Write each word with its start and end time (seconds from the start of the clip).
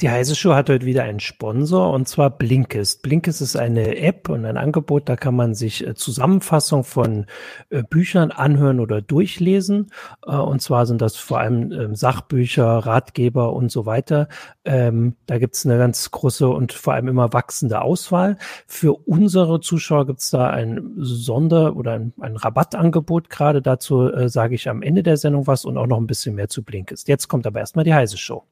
Die 0.00 0.08
Heise 0.08 0.34
Show 0.34 0.54
hat 0.54 0.70
heute 0.70 0.86
wieder 0.86 1.02
einen 1.02 1.20
Sponsor 1.20 1.92
und 1.92 2.08
zwar 2.08 2.30
Blinkist. 2.30 3.02
Blinkist 3.02 3.42
ist 3.42 3.54
eine 3.54 3.98
App 3.98 4.30
und 4.30 4.46
ein 4.46 4.56
Angebot, 4.56 5.10
da 5.10 5.14
kann 5.14 5.36
man 5.36 5.54
sich 5.54 5.86
äh, 5.86 5.94
Zusammenfassung 5.94 6.84
von 6.84 7.26
äh, 7.68 7.82
Büchern 7.82 8.30
anhören 8.30 8.80
oder 8.80 9.02
durchlesen. 9.02 9.92
Äh, 10.26 10.36
und 10.36 10.62
zwar 10.62 10.86
sind 10.86 11.02
das 11.02 11.16
vor 11.16 11.40
allem 11.40 11.70
ähm, 11.72 11.94
Sachbücher, 11.94 12.64
Ratgeber 12.64 13.52
und 13.52 13.70
so 13.70 13.84
weiter. 13.84 14.28
Ähm, 14.64 15.16
da 15.26 15.36
gibt's 15.36 15.66
eine 15.66 15.76
ganz 15.76 16.10
große 16.10 16.48
und 16.48 16.72
vor 16.72 16.94
allem 16.94 17.08
immer 17.08 17.34
wachsende 17.34 17.82
Auswahl. 17.82 18.38
Für 18.66 18.94
unsere 19.06 19.60
Zuschauer 19.60 20.06
gibt's 20.06 20.30
da 20.30 20.48
ein 20.48 20.94
Sonder- 20.96 21.76
oder 21.76 21.92
ein, 21.92 22.14
ein 22.20 22.36
Rabattangebot. 22.36 23.28
Gerade 23.28 23.60
dazu 23.60 24.10
sage 24.28 24.54
ich 24.54 24.70
am 24.70 24.80
Ende 24.80 25.02
der 25.02 25.18
Sendung 25.18 25.46
was 25.46 25.66
und 25.66 25.76
auch 25.76 25.86
noch 25.86 25.98
ein 25.98 26.06
bisschen 26.06 26.36
mehr 26.36 26.48
zu 26.48 26.62
Blinkist. 26.62 27.06
Jetzt 27.08 27.28
kommt 27.28 27.46
aber 27.46 27.60
erstmal 27.60 27.84
die 27.84 27.92
Heise 27.92 28.16
Show. 28.16 28.44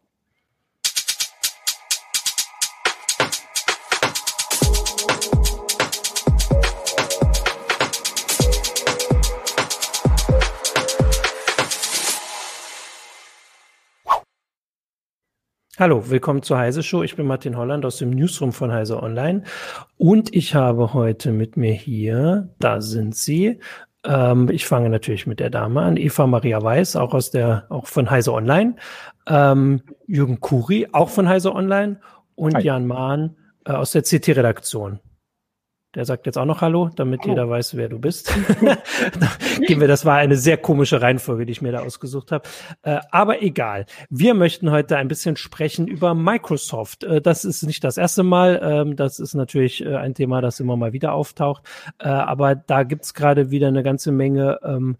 Hallo, 15.78 16.10
willkommen 16.10 16.42
zur 16.42 16.58
Heise 16.58 16.82
Show. 16.82 17.04
Ich 17.04 17.14
bin 17.14 17.24
Martin 17.24 17.56
Holland 17.56 17.84
aus 17.84 17.98
dem 17.98 18.10
Newsroom 18.10 18.52
von 18.52 18.72
Heise 18.72 19.00
Online 19.00 19.44
und 19.96 20.34
ich 20.34 20.56
habe 20.56 20.92
heute 20.92 21.30
mit 21.30 21.56
mir 21.56 21.72
hier, 21.72 22.48
da 22.58 22.80
sind 22.80 23.14
sie. 23.14 23.60
Ähm, 24.02 24.50
ich 24.50 24.66
fange 24.66 24.90
natürlich 24.90 25.28
mit 25.28 25.38
der 25.38 25.50
Dame 25.50 25.82
an, 25.82 25.96
Eva 25.96 26.26
Maria 26.26 26.60
Weiß, 26.60 26.96
auch 26.96 27.14
aus 27.14 27.30
der, 27.30 27.66
auch 27.68 27.86
von 27.86 28.10
Heise 28.10 28.32
Online. 28.32 28.74
Ähm, 29.28 29.82
Jürgen 30.08 30.40
Kuri, 30.40 30.88
auch 30.90 31.10
von 31.10 31.28
Heise 31.28 31.54
Online 31.54 32.00
und 32.34 32.56
Hi. 32.56 32.64
Jan 32.64 32.88
Mahn 32.88 33.36
äh, 33.64 33.70
aus 33.70 33.92
der 33.92 34.02
CT-Redaktion. 34.02 34.98
Der 35.94 36.04
sagt 36.04 36.26
jetzt 36.26 36.36
auch 36.36 36.44
noch 36.44 36.60
Hallo, 36.60 36.90
damit 36.94 37.22
Hallo. 37.22 37.30
jeder 37.30 37.48
weiß, 37.48 37.76
wer 37.76 37.88
du 37.88 37.98
bist. 37.98 38.30
Gehen 39.66 39.80
wir, 39.80 39.88
das 39.88 40.04
war 40.04 40.16
eine 40.16 40.36
sehr 40.36 40.58
komische 40.58 41.00
Reihenfolge, 41.00 41.46
die 41.46 41.52
ich 41.52 41.62
mir 41.62 41.72
da 41.72 41.80
ausgesucht 41.80 42.30
habe. 42.30 42.46
Äh, 42.82 42.98
aber 43.10 43.42
egal. 43.42 43.86
Wir 44.10 44.34
möchten 44.34 44.70
heute 44.70 44.98
ein 44.98 45.08
bisschen 45.08 45.36
sprechen 45.36 45.86
über 45.88 46.14
Microsoft. 46.14 47.04
Äh, 47.04 47.22
das 47.22 47.46
ist 47.46 47.62
nicht 47.62 47.84
das 47.84 47.96
erste 47.96 48.22
Mal. 48.22 48.60
Ähm, 48.62 48.96
das 48.96 49.18
ist 49.18 49.32
natürlich 49.32 49.84
äh, 49.84 49.96
ein 49.96 50.14
Thema, 50.14 50.42
das 50.42 50.60
immer 50.60 50.76
mal 50.76 50.92
wieder 50.92 51.14
auftaucht. 51.14 51.62
Äh, 51.98 52.08
aber 52.08 52.54
da 52.54 52.82
gibt's 52.82 53.14
gerade 53.14 53.50
wieder 53.50 53.68
eine 53.68 53.82
ganze 53.82 54.12
Menge 54.12 54.58
ähm, 54.62 54.96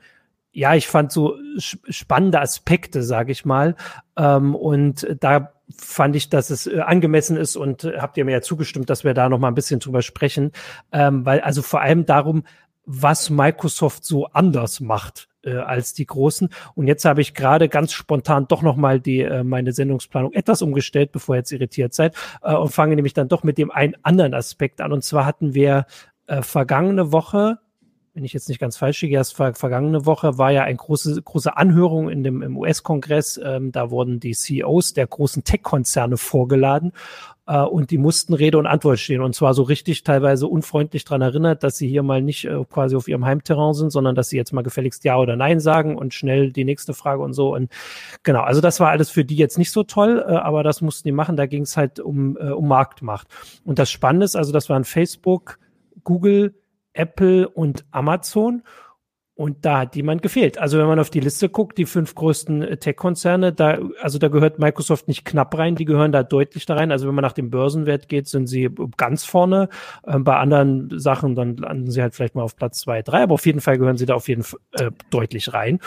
ja, 0.59 0.75
ich 0.75 0.89
fand 0.89 1.13
so 1.13 1.37
spannende 1.57 2.41
Aspekte, 2.41 3.05
sage 3.05 3.31
ich 3.31 3.45
mal. 3.45 3.77
Ähm, 4.17 4.57
und 4.57 5.07
da 5.21 5.53
fand 5.71 6.17
ich, 6.17 6.31
dass 6.31 6.51
es 6.51 6.67
äh, 6.67 6.81
angemessen 6.81 7.37
ist 7.37 7.55
und 7.55 7.85
äh, 7.85 7.99
habt 7.99 8.17
ihr 8.17 8.25
mir 8.25 8.33
ja 8.33 8.41
zugestimmt, 8.41 8.91
dass 8.91 9.05
wir 9.05 9.15
da 9.15 9.29
noch 9.29 9.39
mal 9.39 9.47
ein 9.47 9.55
bisschen 9.55 9.79
drüber 9.79 10.03
sprechen, 10.03 10.51
ähm, 10.91 11.25
weil 11.25 11.41
also 11.43 11.63
vor 11.63 11.81
allem 11.81 12.07
darum, 12.07 12.43
was 12.85 13.31
Microsoft 13.31 14.05
so 14.05 14.27
anders 14.27 14.81
macht 14.81 15.29
äh, 15.45 15.59
als 15.59 15.95
die 15.95 16.07
großen. 16.07 16.49
Und 16.75 16.89
jetzt 16.89 17.05
habe 17.05 17.21
ich 17.21 17.35
gerade 17.35 17.69
ganz 17.69 17.93
spontan 17.93 18.49
doch 18.49 18.63
noch 18.63 18.75
mal 18.75 18.99
die 18.99 19.21
äh, 19.21 19.45
meine 19.45 19.73
Sendungsplanung 19.73 20.33
etwas 20.33 20.61
umgestellt, 20.61 21.13
bevor 21.13 21.37
ihr 21.37 21.41
jetzt 21.41 21.53
irritiert 21.53 21.95
seid 21.95 22.17
äh, 22.43 22.53
und 22.55 22.73
fange 22.73 22.97
nämlich 22.97 23.15
dann 23.15 23.29
doch 23.29 23.45
mit 23.45 23.59
dem 23.59 23.71
einen 23.71 23.95
anderen 24.03 24.35
Aspekt 24.35 24.81
an. 24.81 24.93
Und 24.93 25.05
zwar 25.05 25.25
hatten 25.25 25.55
wir 25.55 25.87
äh, 26.27 26.43
vergangene 26.43 27.13
Woche 27.13 27.61
wenn 28.19 28.25
ich 28.25 28.33
jetzt 28.33 28.49
nicht 28.49 28.59
ganz 28.59 28.77
falsch 28.77 29.01
liege, 29.03 29.15
erst 29.15 29.37
ver 29.37 29.55
vergangene 29.55 30.05
Woche 30.05 30.39
war 30.39 30.51
ja 30.51 30.65
eine 30.65 30.77
große, 30.77 31.23
große 31.23 31.57
Anhörung 31.57 32.11
in 32.11 32.25
dem, 32.25 32.43
im 32.43 32.57
US-Kongress. 32.57 33.41
Ähm, 33.41 33.71
da 33.71 33.93
wurden 33.93 34.19
die 34.19 34.33
CEOs 34.33 34.93
der 34.93 35.07
großen 35.07 35.45
Tech-Konzerne 35.45 36.17
vorgeladen 36.17 36.91
äh, 37.47 37.61
und 37.61 37.93
die 37.93 37.99
mussten 37.99 38.35
Rede 38.35 38.59
und 38.59 38.67
Antwort 38.67 38.99
stehen. 38.99 39.21
Und 39.21 39.37
zwar 39.37 39.55
so 39.55 39.63
richtig 39.63 40.03
teilweise 40.03 40.49
unfreundlich 40.49 41.05
dran 41.05 41.23
erinnert, 41.23 41.63
dass 41.63 41.77
sie 41.77 41.87
hier 41.87 42.03
mal 42.03 42.21
nicht 42.21 42.45
äh, 42.47 42.65
quasi 42.69 42.97
auf 42.97 43.07
ihrem 43.07 43.25
Heimterrain 43.25 43.73
sind, 43.75 43.91
sondern 43.91 44.17
dass 44.17 44.31
sie 44.31 44.37
jetzt 44.37 44.53
mal 44.53 44.63
gefälligst 44.63 45.05
Ja 45.05 45.17
oder 45.17 45.37
Nein 45.37 45.61
sagen 45.61 45.97
und 45.97 46.13
schnell 46.13 46.51
die 46.51 46.65
nächste 46.65 46.95
Frage 46.95 47.23
und 47.23 47.35
so. 47.35 47.55
Und 47.55 47.71
genau, 48.25 48.41
also 48.41 48.61
das 48.61 48.81
war 48.81 48.91
alles 48.91 49.11
für 49.11 49.25
die 49.25 49.37
jetzt 49.37 49.59
nicht 49.59 49.71
so 49.71 49.85
toll, 49.85 50.25
äh, 50.27 50.33
aber 50.33 50.65
das 50.65 50.81
mussten 50.81 51.07
die 51.07 51.13
machen. 51.13 51.37
Da 51.37 51.47
ging 51.47 51.63
es 51.63 51.77
halt 51.77 52.01
um, 52.01 52.37
äh, 52.37 52.51
um 52.51 52.67
Marktmacht. 52.67 53.29
Und 53.65 53.79
das 53.79 53.93
Spannende 53.93 54.25
ist, 54.25 54.35
also 54.35 54.51
das 54.51 54.69
waren 54.69 54.83
Facebook, 54.83 55.61
Google, 56.03 56.55
Apple 56.99 57.49
und 57.49 57.85
Amazon. 57.91 58.63
Und 59.35 59.65
da 59.65 59.79
hat 59.79 59.95
jemand 59.95 60.23
gefehlt. 60.23 60.59
Also 60.59 60.79
wenn 60.79 60.89
man 60.89 60.99
auf 60.99 61.11
die 61.11 61.21
Liste 61.21 61.49
guckt, 61.49 61.79
die 61.79 61.87
fünf 61.87 62.17
größten 62.17 62.61
äh, 62.63 62.77
Tech-Konzerne, 62.77 63.53
da, 63.53 63.79
also 64.03 64.19
da 64.19 64.27
gehört 64.27 64.59
Microsoft 64.59 65.07
nicht 65.07 65.25
knapp 65.25 65.57
rein, 65.57 65.77
die 65.77 65.85
gehören 65.85 66.11
da 66.11 66.25
deutlich 66.25 66.67
da 66.67 66.75
rein. 66.75 66.91
Also 66.91 67.07
wenn 67.07 67.15
man 67.15 67.23
nach 67.23 67.35
dem 67.35 67.49
Börsenwert 67.49 68.09
geht, 68.09 68.27
sind 68.27 68.49
sie 68.49 68.69
ganz 68.97 69.25
vorne. 69.25 69.69
Ähm, 70.05 70.25
bei 70.25 70.37
anderen 70.37 70.91
Sachen, 70.99 71.37
dann 71.37 71.57
landen 71.57 71.89
sie 71.89 72.03
halt 72.03 72.17
vielleicht 72.17 72.35
mal 72.35 72.43
auf 72.43 72.57
Platz 72.57 72.81
zwei, 72.81 73.01
drei, 73.03 73.23
aber 73.23 73.35
auf 73.35 73.47
jeden 73.47 73.61
Fall 73.61 73.79
gehören 73.79 73.97
sie 73.97 74.07
da 74.07 74.15
auf 74.15 74.27
jeden 74.27 74.43
Fall 74.43 74.59
äh, 74.73 74.91
deutlich 75.11 75.55
rein. 75.55 75.79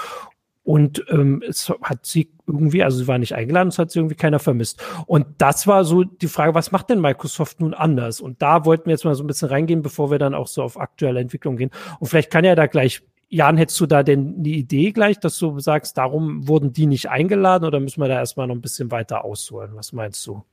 Und 0.63 1.03
ähm, 1.09 1.41
es 1.47 1.69
hat 1.81 2.05
sie 2.05 2.29
irgendwie, 2.45 2.83
also 2.83 2.99
sie 2.99 3.07
war 3.07 3.17
nicht 3.17 3.33
eingeladen, 3.33 3.69
es 3.69 3.79
hat 3.79 3.89
sie 3.89 3.99
irgendwie 3.99 4.15
keiner 4.15 4.39
vermisst. 4.39 4.83
Und 5.07 5.25
das 5.39 5.65
war 5.65 5.83
so 5.83 6.03
die 6.03 6.27
Frage, 6.27 6.53
was 6.53 6.71
macht 6.71 6.89
denn 6.89 7.01
Microsoft 7.01 7.61
nun 7.61 7.73
anders? 7.73 8.21
Und 8.21 8.41
da 8.41 8.63
wollten 8.65 8.85
wir 8.85 8.91
jetzt 8.91 9.05
mal 9.05 9.15
so 9.15 9.23
ein 9.23 9.27
bisschen 9.27 9.49
reingehen, 9.49 9.81
bevor 9.81 10.11
wir 10.11 10.19
dann 10.19 10.35
auch 10.35 10.47
so 10.47 10.61
auf 10.61 10.79
aktuelle 10.79 11.19
Entwicklung 11.19 11.57
gehen. 11.57 11.71
Und 11.99 12.07
vielleicht 12.07 12.29
kann 12.29 12.45
ja 12.45 12.53
da 12.53 12.67
gleich, 12.67 13.01
Jan, 13.29 13.57
hättest 13.57 13.79
du 13.79 13.85
da 13.87 14.03
denn 14.03 14.35
eine 14.37 14.49
Idee 14.49 14.91
gleich, 14.91 15.19
dass 15.19 15.39
du 15.39 15.59
sagst, 15.59 15.97
darum 15.97 16.47
wurden 16.47 16.73
die 16.73 16.85
nicht 16.85 17.09
eingeladen 17.09 17.65
oder 17.65 17.79
müssen 17.79 18.01
wir 18.01 18.07
da 18.07 18.15
erstmal 18.15 18.45
noch 18.45 18.55
ein 18.55 18.61
bisschen 18.61 18.91
weiter 18.91 19.23
ausholen? 19.25 19.71
Was 19.73 19.93
meinst 19.93 20.27
du? 20.27 20.43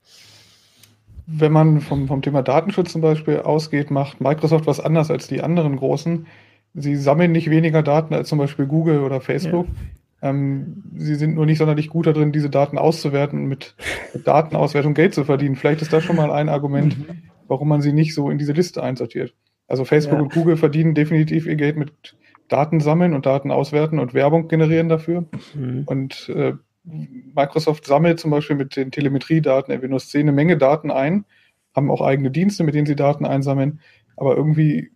Wenn 1.26 1.52
man 1.52 1.82
vom, 1.82 2.06
vom 2.08 2.22
Thema 2.22 2.42
Datenschutz 2.42 2.92
zum 2.92 3.02
Beispiel 3.02 3.40
ausgeht, 3.40 3.90
macht 3.90 4.22
Microsoft 4.22 4.66
was 4.66 4.80
anders 4.80 5.10
als 5.10 5.28
die 5.28 5.42
anderen 5.42 5.76
großen. 5.76 6.26
Sie 6.80 6.96
sammeln 6.96 7.32
nicht 7.32 7.50
weniger 7.50 7.82
Daten 7.82 8.14
als 8.14 8.28
zum 8.28 8.38
Beispiel 8.38 8.66
Google 8.66 9.00
oder 9.00 9.20
Facebook. 9.20 9.66
Ja. 9.66 10.30
Ähm, 10.30 10.82
sie 10.96 11.14
sind 11.14 11.34
nur 11.34 11.46
nicht 11.46 11.58
sonderlich 11.58 11.88
gut 11.88 12.06
darin, 12.06 12.32
diese 12.32 12.50
Daten 12.50 12.76
auszuwerten 12.76 13.42
und 13.42 13.48
mit, 13.48 13.74
mit 14.14 14.26
Datenauswertung 14.26 14.94
Geld 14.94 15.14
zu 15.14 15.24
verdienen. 15.24 15.56
Vielleicht 15.56 15.82
ist 15.82 15.92
das 15.92 16.02
schon 16.02 16.16
mal 16.16 16.32
ein 16.32 16.48
Argument, 16.48 16.98
mhm. 16.98 17.22
warum 17.46 17.68
man 17.68 17.82
sie 17.82 17.92
nicht 17.92 18.14
so 18.14 18.30
in 18.30 18.38
diese 18.38 18.52
Liste 18.52 18.82
einsortiert. 18.82 19.34
Also 19.68 19.84
Facebook 19.84 20.18
ja. 20.18 20.22
und 20.22 20.32
Google 20.32 20.56
verdienen 20.56 20.94
definitiv 20.94 21.46
ihr 21.46 21.56
Geld 21.56 21.76
mit 21.76 22.16
Daten 22.48 22.80
sammeln 22.80 23.14
und 23.14 23.26
Daten 23.26 23.50
auswerten 23.50 23.98
und 23.98 24.14
Werbung 24.14 24.48
generieren 24.48 24.88
dafür. 24.88 25.26
Mhm. 25.54 25.82
Und 25.86 26.30
äh, 26.30 26.54
Microsoft 27.34 27.86
sammelt 27.86 28.18
zum 28.18 28.30
Beispiel 28.30 28.56
mit 28.56 28.76
den 28.76 28.90
Telemetriedaten 28.90 29.70
der 29.70 29.82
Windows 29.82 30.08
10 30.08 30.22
eine 30.22 30.32
Menge 30.32 30.56
Daten 30.56 30.90
ein, 30.90 31.26
haben 31.76 31.90
auch 31.90 32.00
eigene 32.00 32.30
Dienste, 32.30 32.64
mit 32.64 32.74
denen 32.74 32.86
sie 32.86 32.96
Daten 32.96 33.26
einsammeln, 33.26 33.80
aber 34.16 34.36
irgendwie 34.36 34.90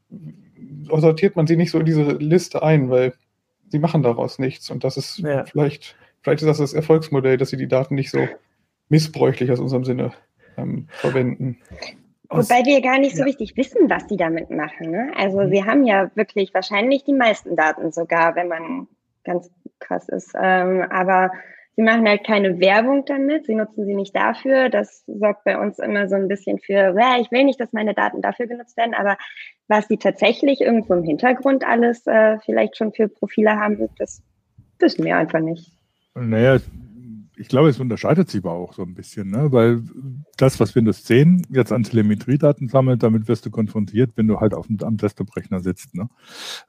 sortiert 0.89 1.37
man 1.37 1.47
sie 1.47 1.57
nicht 1.57 1.71
so 1.71 1.79
in 1.79 1.87
diese 1.87 2.03
Liste 2.03 2.63
ein, 2.63 2.91
weil 2.91 3.15
sie 3.69 3.79
machen 3.79 4.03
daraus 4.03 4.39
nichts. 4.39 4.71
Und 4.71 4.85
das 4.85 4.97
ist 4.97 5.19
ja. 5.19 5.45
vielleicht, 5.45 5.97
vielleicht 6.23 6.43
ist 6.43 6.49
das 6.49 6.59
das 6.59 6.75
Erfolgsmodell, 6.75 7.37
dass 7.37 7.51
sie 7.51 7.57
die 7.57 7.69
Daten 7.69 7.95
nicht 7.95 8.11
so 8.11 8.29
missbräuchlich 8.89 9.51
aus 9.51 9.61
unserem 9.61 9.85
Sinne 9.85 10.13
ähm, 10.57 10.87
verwenden. 10.91 11.59
Wobei 12.29 12.65
wir 12.65 12.81
gar 12.81 12.99
nicht 12.99 13.15
so 13.15 13.21
ja. 13.21 13.27
richtig 13.27 13.57
wissen, 13.57 13.91
was 13.91 14.09
sie 14.09 14.17
damit 14.17 14.51
machen. 14.51 14.91
Ne? 14.91 15.13
Also 15.17 15.41
mhm. 15.41 15.51
sie 15.51 15.65
haben 15.65 15.85
ja 15.85 16.11
wirklich 16.15 16.55
wahrscheinlich 16.55 17.05
die 17.05 17.13
meisten 17.13 17.57
Daten 17.57 17.93
sogar, 17.93 18.35
wenn 18.37 18.49
man 18.49 18.89
ganz 19.25 19.51
krass 19.81 20.09
ist. 20.09 20.33
Ähm, 20.41 20.83
aber 20.91 21.31
sie 21.77 21.83
machen 21.83 22.07
halt 22.07 22.25
keine 22.25 22.61
Werbung 22.61 23.05
damit, 23.07 23.47
sie 23.47 23.55
nutzen 23.55 23.87
sie 23.87 23.95
nicht 23.95 24.15
dafür. 24.15 24.69
Das 24.69 25.05
sorgt 25.07 25.45
bei 25.45 25.59
uns 25.59 25.79
immer 25.79 26.09
so 26.09 26.17
ein 26.17 26.29
bisschen 26.29 26.59
für, 26.59 26.95
ich 27.21 27.31
will 27.31 27.45
nicht, 27.45 27.61
dass 27.61 27.73
meine 27.73 27.95
Daten 27.95 28.23
dafür 28.23 28.47
genutzt 28.47 28.77
werden, 28.77 28.95
aber 28.95 29.17
was 29.69 29.89
sie 29.89 29.97
tatsächlich 29.97 30.61
irgendwo 30.61 30.95
im 30.95 31.05
Hintergrund 31.05 31.65
alles 31.67 32.07
äh, 32.07 32.39
vielleicht 32.45 32.77
schon 32.77 32.93
für 32.93 33.09
Profile 33.09 33.57
haben, 33.57 33.89
das 33.99 34.23
wissen 34.79 35.05
wir 35.05 35.17
einfach 35.17 35.41
nicht. 35.41 35.73
Naja, 36.15 36.59
ich 37.37 37.49
glaube, 37.49 37.71
es 37.71 37.81
unterscheidet 37.81 38.29
sich 38.29 38.45
aber 38.45 38.53
auch 38.53 38.75
so 38.75 38.83
ein 38.83 38.95
bisschen, 38.95 39.31
ne? 39.31 39.51
weil 39.51 39.83
das, 40.37 40.61
was 40.61 40.75
Windows 40.75 41.05
10 41.05 41.47
jetzt 41.51 41.73
an 41.73 41.83
Telemetriedaten 41.83 42.69
sammelt, 42.69 43.03
damit 43.03 43.27
wirst 43.29 43.47
du 43.47 43.51
konfrontiert, 43.51 44.11
wenn 44.17 44.29
du 44.29 44.41
halt 44.41 44.53
auf 44.53 44.67
dem, 44.67 44.79
am 44.83 44.99
Desktop-Rechner 44.99 45.61
sitzt. 45.61 45.95
Ne? 45.95 46.09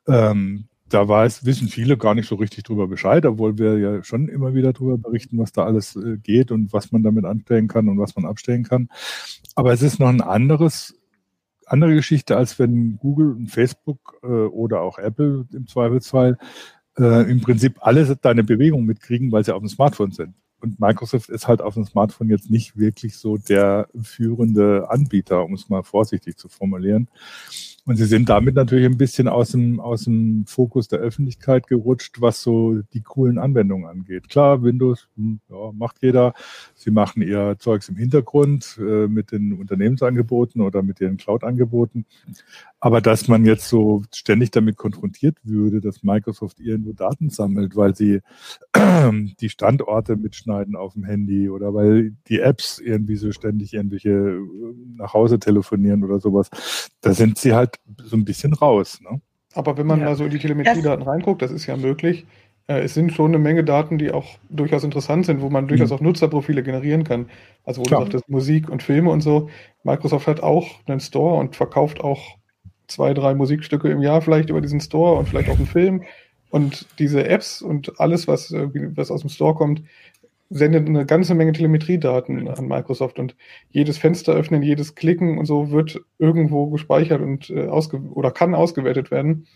Ähm, 0.07 0.65
da 0.93 1.07
weiß, 1.07 1.45
wissen 1.45 1.67
viele 1.67 1.97
gar 1.97 2.15
nicht 2.15 2.27
so 2.27 2.35
richtig 2.35 2.63
drüber 2.63 2.87
Bescheid, 2.87 3.25
obwohl 3.25 3.57
wir 3.57 3.77
ja 3.79 4.03
schon 4.03 4.27
immer 4.27 4.53
wieder 4.53 4.73
darüber 4.73 4.97
berichten, 4.97 5.37
was 5.37 5.51
da 5.51 5.63
alles 5.63 5.95
äh, 5.95 6.17
geht 6.17 6.51
und 6.51 6.73
was 6.73 6.91
man 6.91 7.03
damit 7.03 7.25
anstellen 7.25 7.67
kann 7.67 7.89
und 7.89 7.99
was 7.99 8.15
man 8.15 8.25
abstellen 8.25 8.63
kann. 8.63 8.89
Aber 9.55 9.73
es 9.73 9.81
ist 9.81 9.99
noch 9.99 10.09
ein 10.09 10.21
anderes 10.21 10.95
andere 11.65 11.95
Geschichte, 11.95 12.37
als 12.37 12.59
wenn 12.59 12.97
Google 12.97 13.31
und 13.31 13.47
Facebook 13.47 14.19
äh, 14.23 14.27
oder 14.27 14.81
auch 14.81 14.97
Apple 14.99 15.47
im 15.53 15.67
Zweifelsfall 15.67 16.37
äh, 16.97 17.29
im 17.29 17.41
Prinzip 17.41 17.77
alle 17.79 18.15
deine 18.15 18.43
Bewegungen 18.43 18.85
mitkriegen, 18.85 19.31
weil 19.31 19.43
sie 19.43 19.53
auf 19.53 19.61
dem 19.61 19.69
Smartphone 19.69 20.11
sind. 20.11 20.35
Und 20.63 20.79
Microsoft 20.79 21.29
ist 21.29 21.49
halt 21.49 21.61
auf 21.61 21.73
dem 21.73 21.83
Smartphone 21.83 22.29
jetzt 22.29 22.49
nicht 22.49 22.77
wirklich 22.77 23.17
so 23.17 23.35
der 23.35 23.89
führende 24.01 24.89
Anbieter, 24.89 25.43
um 25.43 25.55
es 25.55 25.67
mal 25.67 25.83
vorsichtig 25.83 26.37
zu 26.37 26.47
formulieren. 26.47 27.09
Und 27.85 27.97
sie 27.97 28.05
sind 28.05 28.29
damit 28.29 28.55
natürlich 28.55 28.85
ein 28.85 28.97
bisschen 28.97 29.27
aus 29.27 29.51
dem, 29.51 29.81
aus 29.81 30.05
dem 30.05 30.45
Fokus 30.47 30.87
der 30.87 30.99
Öffentlichkeit 30.99 31.67
gerutscht, 31.67 32.21
was 32.21 32.41
so 32.41 32.81
die 32.93 33.01
coolen 33.01 33.37
Anwendungen 33.37 33.89
angeht. 33.89 34.29
Klar, 34.29 34.63
Windows 34.63 35.09
hm, 35.17 35.41
ja, 35.49 35.71
macht 35.73 35.97
jeder, 36.01 36.33
Sie 36.75 36.91
machen 36.91 37.21
ihr 37.21 37.57
Zeugs 37.59 37.89
im 37.89 37.97
Hintergrund 37.97 38.79
äh, 38.79 39.07
mit 39.09 39.33
den 39.33 39.51
Unternehmensangeboten 39.51 40.61
oder 40.61 40.81
mit 40.81 41.01
ihren 41.01 41.17
Cloud-Angeboten. 41.17 42.05
Aber 42.83 42.99
dass 42.99 43.29
man 43.29 43.45
jetzt 43.45 43.69
so 43.69 44.03
ständig 44.13 44.51
damit 44.51 44.75
konfrontiert 44.75 45.37
würde, 45.43 45.79
dass 45.79 46.03
Microsoft 46.03 46.59
irgendwo 46.59 46.91
Daten 46.91 47.29
sammelt, 47.29 47.77
weil 47.77 47.95
sie 47.95 48.19
die 49.39 49.47
Standorte 49.47 50.17
mitschneiden 50.17 50.75
auf 50.75 50.91
dem 50.91 51.05
Handy 51.05 51.49
oder 51.49 51.73
weil 51.73 52.11
die 52.27 52.41
Apps 52.41 52.79
irgendwie 52.79 53.15
so 53.15 53.31
ständig 53.31 53.73
irgendwelche 53.73 54.09
äh, 54.09 54.41
nach 54.97 55.13
Hause 55.13 55.39
telefonieren 55.39 56.03
oder 56.03 56.19
sowas, 56.19 56.49
da 56.99 57.13
sind 57.13 57.37
sie 57.37 57.53
halt 57.53 57.77
so 58.03 58.17
ein 58.17 58.25
bisschen 58.25 58.51
raus. 58.51 58.99
Ne? 58.99 59.21
Aber 59.53 59.77
wenn 59.77 59.87
man 59.87 60.01
ja. 60.01 60.07
mal 60.07 60.17
so 60.17 60.25
in 60.25 60.31
die 60.31 60.39
Telemetriedaten 60.39 61.05
reinguckt, 61.05 61.41
das 61.41 61.51
ist 61.51 61.65
ja 61.67 61.77
möglich, 61.77 62.25
äh, 62.67 62.81
es 62.81 62.95
sind 62.95 63.13
schon 63.13 63.31
eine 63.31 63.39
Menge 63.39 63.63
Daten, 63.63 63.97
die 63.97 64.11
auch 64.11 64.25
durchaus 64.49 64.83
interessant 64.83 65.25
sind, 65.25 65.39
wo 65.39 65.49
man 65.49 65.69
durchaus 65.69 65.91
mhm. 65.91 65.95
auch 65.95 66.01
Nutzerprofile 66.01 66.63
generieren 66.63 67.05
kann. 67.05 67.29
Also 67.63 67.79
wo 67.79 67.85
Klar. 67.85 68.01
du 68.01 68.05
sagtest, 68.07 68.27
Musik 68.27 68.69
und 68.69 68.83
Filme 68.83 69.09
und 69.09 69.21
so. 69.21 69.49
Microsoft 69.85 70.27
hat 70.27 70.43
auch 70.43 70.67
einen 70.85 70.99
Store 70.99 71.39
und 71.39 71.55
verkauft 71.55 72.01
auch 72.01 72.42
zwei, 72.93 73.13
drei 73.13 73.33
Musikstücke 73.33 73.89
im 73.89 74.01
Jahr 74.01 74.21
vielleicht 74.21 74.49
über 74.49 74.61
diesen 74.61 74.79
Store 74.79 75.17
und 75.17 75.27
vielleicht 75.27 75.49
auch 75.49 75.57
einen 75.57 75.67
Film. 75.67 76.03
Und 76.49 76.87
diese 76.99 77.27
Apps 77.27 77.61
und 77.61 77.99
alles, 77.99 78.27
was, 78.27 78.53
was 78.53 79.11
aus 79.11 79.21
dem 79.21 79.29
Store 79.29 79.55
kommt, 79.55 79.81
sendet 80.49 80.87
eine 80.87 81.05
ganze 81.05 81.33
Menge 81.33 81.51
Telemetriedaten 81.53 82.47
an 82.47 82.67
Microsoft 82.67 83.17
und 83.17 83.35
jedes 83.71 83.97
Fenster 83.97 84.33
öffnen, 84.33 84.61
jedes 84.61 84.93
Klicken 84.93 85.39
und 85.39 85.45
so 85.45 85.71
wird 85.71 85.99
irgendwo 86.19 86.67
gespeichert 86.69 87.21
und 87.21 87.49
äh, 87.49 87.67
ausge 87.67 87.97
oder 87.97 88.29
kann 88.29 88.53
ausgewertet 88.53 89.09
werden. 89.09 89.47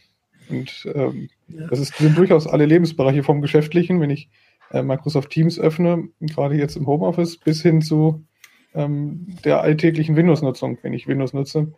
Und 0.50 0.89
ähm, 0.95 1.30
ja. 1.50 1.68
das 1.68 1.80
ist, 1.80 1.95
sind 1.98 2.18
durchaus 2.18 2.48
alle 2.48 2.66
Lebensbereiche 2.66 3.22
vom 3.22 3.42
Geschäftlichen, 3.42 4.01
wenn 4.01 4.10
ich 4.10 4.30
äh, 4.72 4.81
Microsoft 4.81 5.30
Teams 5.30 5.60
öffne, 5.60 6.10
gerade 6.19 6.56
jetzt 6.56 6.78
im 6.78 6.88
Homeoffice, 6.88 7.38
bis 7.38 7.62
hin 7.62 7.81
zu 7.81 8.25
ähm, 8.74 9.28
der 9.44 9.62
alltäglichen 9.62 10.16
Windows-Nutzung. 10.16 10.80
Wenn 10.81 10.94
ich 10.94 11.07
Windows 11.07 11.34
nutze, 11.34 11.74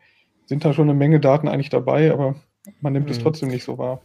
sind 0.49 0.65
da 0.65 0.73
schon 0.73 0.89
eine 0.89 0.97
Menge 0.97 1.19
Daten 1.19 1.47
eigentlich 1.47 1.69
dabei, 1.69 2.11
aber 2.11 2.35
man 2.81 2.93
nimmt 2.93 3.05
mhm. 3.05 3.11
es 3.11 3.19
trotzdem 3.19 3.49
nicht 3.49 3.63
so 3.63 3.77
wahr. 3.77 4.01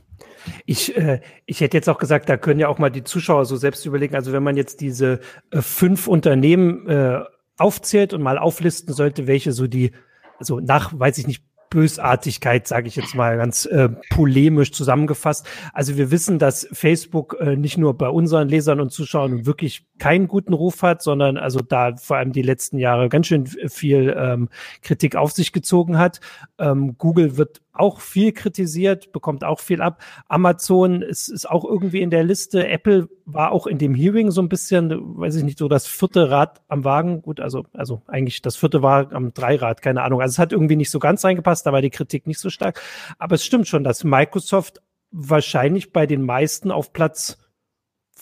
Ich, 0.67 0.94
äh, 0.94 1.20
ich 1.46 1.62
hätte 1.62 1.75
jetzt 1.75 1.88
auch 1.88 1.99
gesagt, 1.99 2.29
da 2.29 2.37
können 2.37 2.61
ja 2.61 2.69
auch 2.69 2.79
mal 2.79 2.91
die 2.91 3.02
Zuschauer 3.02 3.46
so 3.46 3.56
selbst 3.56 3.87
überlegen. 3.87 4.14
Also 4.14 4.32
wenn 4.32 4.43
man 4.43 4.56
jetzt 4.56 4.82
diese 4.82 5.20
äh, 5.50 5.62
fünf 5.62 6.06
Unternehmen 6.06 6.87
äh, 6.87 7.20
aufzählt 7.56 8.12
und 8.12 8.23
mal 8.23 8.37
auflisten 8.37 8.93
sollte, 8.93 9.26
welche 9.26 9.52
so 9.52 9.67
die, 9.67 9.93
also 10.38 10.61
nach, 10.61 10.93
weiß 10.96 11.17
ich 11.17 11.26
nicht, 11.26 11.44
Bösartigkeit, 11.75 12.69
sage 12.69 12.87
ich 12.87 12.94
jetzt 12.94 13.17
mal 13.17 13.37
ganz 13.37 13.67
äh, 13.67 13.88
polemisch 14.11 14.71
zusammengefasst. 14.71 15.44
Also 15.73 15.97
wir 15.97 16.12
wissen, 16.12 16.38
dass 16.38 16.69
Facebook 16.71 17.37
äh, 17.41 17.56
nicht 17.56 17.79
nur 17.79 17.99
bei 17.99 18.09
unseren 18.09 18.49
Lesern 18.49 18.81
und 18.81 18.93
Zuschauern 18.93 19.44
wirklich 19.44 19.85
keinen 19.99 20.29
guten 20.29 20.53
Ruf 20.53 20.82
hat, 20.82 21.03
sondern 21.03 21.37
also 21.37 21.59
da 21.59 21.97
vor 21.97 22.19
allem 22.19 22.32
die 22.32 22.43
letzten 22.43 22.79
Jahre 22.79 23.09
ganz 23.09 23.26
schön 23.26 23.47
viel 23.47 24.15
ähm, 24.17 24.50
Kritik 24.82 25.17
auf 25.17 25.32
sich 25.32 25.53
gezogen 25.53 25.99
hat. 25.99 26.21
Ähm, 26.59 26.97
Google 26.97 27.37
wird 27.37 27.64
auch 27.75 28.00
viel 28.00 28.32
kritisiert, 28.32 29.12
bekommt 29.12 29.44
auch 29.44 29.61
viel 29.61 29.82
ab. 29.82 30.00
Amazon 30.29 31.03
ist, 31.03 31.29
ist 31.29 31.50
auch 31.50 31.65
irgendwie 31.65 32.00
in 32.00 32.11
der 32.11 32.23
Liste. 32.23 32.69
Apple 32.69 33.09
war 33.26 33.53
auch 33.53 33.67
in 33.67 33.79
dem 33.79 33.94
Hearing 33.94 34.31
so 34.31 34.41
ein 34.41 34.49
bisschen, 34.49 35.19
weiß 35.19 35.35
ich 35.37 35.44
nicht, 35.44 35.59
so 35.59 35.69
das 35.69 35.87
vierte 35.87 36.31
Rad 36.31 36.62
am 36.69 36.85
Wagen. 36.85 37.23
Gut, 37.23 37.41
also, 37.41 37.67
also 37.73 38.03
eigentlich 38.06 38.43
das 38.43 38.56
vierte 38.56 38.82
war 38.82 39.12
am 39.12 39.35
Dreirad, 39.35 39.82
keine 39.82 40.03
Ahnung. 40.03 40.21
Also 40.21 40.35
es 40.35 40.38
hat 40.38 40.53
irgendwie 40.53 40.76
nicht 40.76 40.91
so 40.91 41.00
ganz 41.00 41.25
reingepasst, 41.25 41.67
da 41.67 41.73
war 41.73 41.82
die 41.82 41.91
Kritik 41.91 42.26
nicht 42.26 42.38
so 42.38 42.49
stark. 42.49 42.81
Aber 43.19 43.35
es 43.35 43.44
stimmt 43.44 43.67
schon, 43.67 43.85
dass 43.85 44.05
Microsoft 44.05 44.81
wahrscheinlich 45.11 45.93
bei 45.93 46.06
den 46.06 46.23
meisten 46.23 46.70
auf 46.70 46.93
Platz 46.93 47.38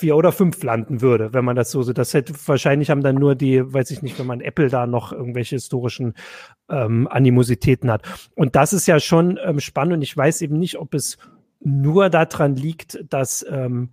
vier 0.03 0.17
oder 0.17 0.33
fünf 0.33 0.61
landen 0.65 1.01
würde, 1.01 1.33
wenn 1.33 1.45
man 1.45 1.55
das 1.55 1.71
so 1.71 1.85
sieht. 1.85 1.97
Das 1.97 2.13
hätte 2.13 2.35
wahrscheinlich 2.47 2.91
haben 2.91 3.05
dann 3.05 3.15
nur 3.15 3.37
die, 3.37 3.73
weiß 3.73 3.93
ich 3.93 4.03
nicht, 4.03 4.19
wenn 4.19 4.27
man 4.27 4.41
Apple 4.41 4.69
da 4.69 4.89
noch 4.89 5.13
irgendwelche 5.13 5.55
historischen 5.55 6.15
ähm, 6.69 7.07
Animositäten 7.07 7.89
hat. 7.89 8.03
Und 8.35 8.57
das 8.57 8.73
ist 8.73 8.89
ja 8.89 8.99
schon 8.99 9.39
ähm, 9.45 9.61
spannend 9.61 9.95
und 9.95 10.03
ich 10.03 10.17
weiß 10.17 10.43
eben 10.43 10.59
nicht, 10.59 10.77
ob 10.81 10.93
es 10.95 11.19
nur 11.61 12.11
daran 12.11 12.57
liegt, 12.57 12.99
dass 13.11 13.47
ähm, 13.49 13.91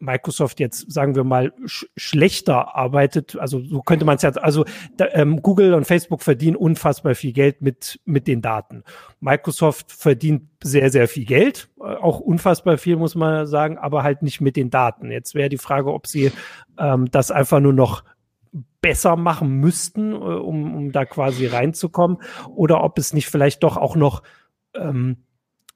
Microsoft 0.00 0.60
jetzt, 0.60 0.90
sagen 0.90 1.14
wir 1.14 1.24
mal, 1.24 1.52
sch 1.66 1.86
schlechter 1.96 2.74
arbeitet. 2.74 3.36
Also 3.36 3.60
so 3.60 3.82
könnte 3.82 4.04
man 4.04 4.16
es 4.16 4.22
ja, 4.22 4.30
also 4.30 4.64
da, 4.96 5.06
ähm, 5.12 5.42
Google 5.42 5.74
und 5.74 5.86
Facebook 5.86 6.22
verdienen 6.22 6.56
unfassbar 6.56 7.14
viel 7.14 7.32
Geld 7.32 7.60
mit, 7.60 8.00
mit 8.04 8.26
den 8.26 8.42
Daten. 8.42 8.82
Microsoft 9.20 9.92
verdient 9.92 10.48
sehr, 10.62 10.90
sehr 10.90 11.06
viel 11.06 11.26
Geld, 11.26 11.68
äh, 11.78 11.94
auch 11.94 12.18
unfassbar 12.20 12.78
viel, 12.78 12.96
muss 12.96 13.14
man 13.14 13.46
sagen, 13.46 13.78
aber 13.78 14.02
halt 14.02 14.22
nicht 14.22 14.40
mit 14.40 14.56
den 14.56 14.70
Daten. 14.70 15.10
Jetzt 15.10 15.34
wäre 15.34 15.48
die 15.50 15.58
Frage, 15.58 15.92
ob 15.92 16.06
sie 16.06 16.32
ähm, 16.78 17.10
das 17.10 17.30
einfach 17.30 17.60
nur 17.60 17.74
noch 17.74 18.02
besser 18.80 19.16
machen 19.16 19.60
müssten, 19.60 20.12
äh, 20.12 20.16
um, 20.16 20.74
um 20.74 20.92
da 20.92 21.04
quasi 21.04 21.46
reinzukommen, 21.46 22.18
oder 22.48 22.82
ob 22.82 22.98
es 22.98 23.12
nicht 23.12 23.28
vielleicht 23.28 23.62
doch 23.62 23.76
auch 23.76 23.96
noch 23.96 24.22
ähm, 24.74 25.18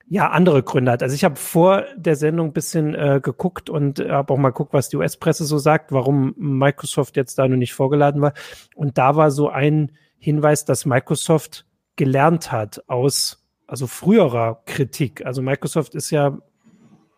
ja 0.07 0.31
andere 0.31 0.63
Gründe 0.63 0.93
hat. 0.93 1.03
Also 1.03 1.15
ich 1.15 1.25
habe 1.25 1.37
vor 1.37 1.85
der 1.97 2.17
Sendung 2.17 2.49
ein 2.49 2.53
bisschen 2.53 2.95
äh, 2.95 3.21
geguckt 3.23 3.71
und 3.71 4.01
habe 4.01 4.33
auch 4.33 4.39
mal 4.39 4.51
geguckt, 4.51 4.73
was 4.73 4.89
die 4.89 4.97
US-Presse 4.97 5.45
so 5.45 5.59
sagt, 5.59 5.93
warum 5.93 6.35
Microsoft 6.37 7.17
jetzt 7.17 7.39
da 7.39 7.49
noch 7.49 7.57
nicht 7.57 7.75
vorgeladen 7.75 8.21
war. 8.21 8.35
Und 8.75 8.99
da 8.99 9.17
war 9.17 9.31
so 9.31 9.49
ein 9.49 9.93
Hinweis, 10.19 10.65
dass 10.65 10.87
Microsoft 10.87 11.67
gelernt 11.97 12.53
hat 12.53 12.83
aus 12.89 13.45
also 13.67 13.87
früherer 13.87 14.63
Kritik. 14.67 15.25
Also 15.25 15.43
Microsoft 15.43 15.95
ist 15.95 16.11
ja, 16.11 16.39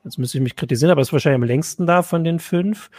jetzt 0.04 0.18
müsste 0.18 0.38
ich 0.38 0.42
mich 0.42 0.56
kritisieren, 0.56 0.90
aber 0.90 1.00
ist 1.00 1.12
wahrscheinlich 1.12 1.42
am 1.42 1.48
längsten 1.48 1.86
da 1.86 2.02
von 2.02 2.24
den 2.24 2.38
fünf. 2.38 2.90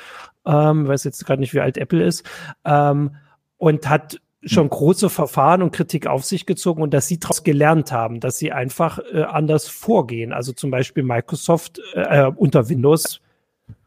Ähm, 0.45 0.87
weiß 0.87 1.03
jetzt 1.05 1.25
gerade 1.25 1.39
nicht, 1.39 1.53
wie 1.53 1.59
alt 1.59 1.77
Apple 1.77 2.03
ist. 2.03 2.23
Ähm, 2.65 3.15
und 3.57 3.89
hat 3.89 4.21
schon 4.43 4.69
große 4.69 5.09
Verfahren 5.09 5.61
und 5.61 5.71
Kritik 5.71 6.07
auf 6.07 6.23
sich 6.23 6.45
gezogen 6.45 6.81
und 6.81 6.93
dass 6.93 7.07
sie 7.07 7.19
daraus 7.19 7.43
gelernt 7.43 7.91
haben, 7.91 8.19
dass 8.19 8.37
sie 8.37 8.51
einfach 8.51 8.99
äh, 9.11 9.23
anders 9.23 9.67
vorgehen. 9.67 10.31
Also 10.31 10.53
zum 10.53 10.71
Beispiel 10.71 11.03
Microsoft 11.03 11.81
äh, 11.93 12.25
äh, 12.25 12.31
unter 12.35 12.69
Windows 12.69 13.19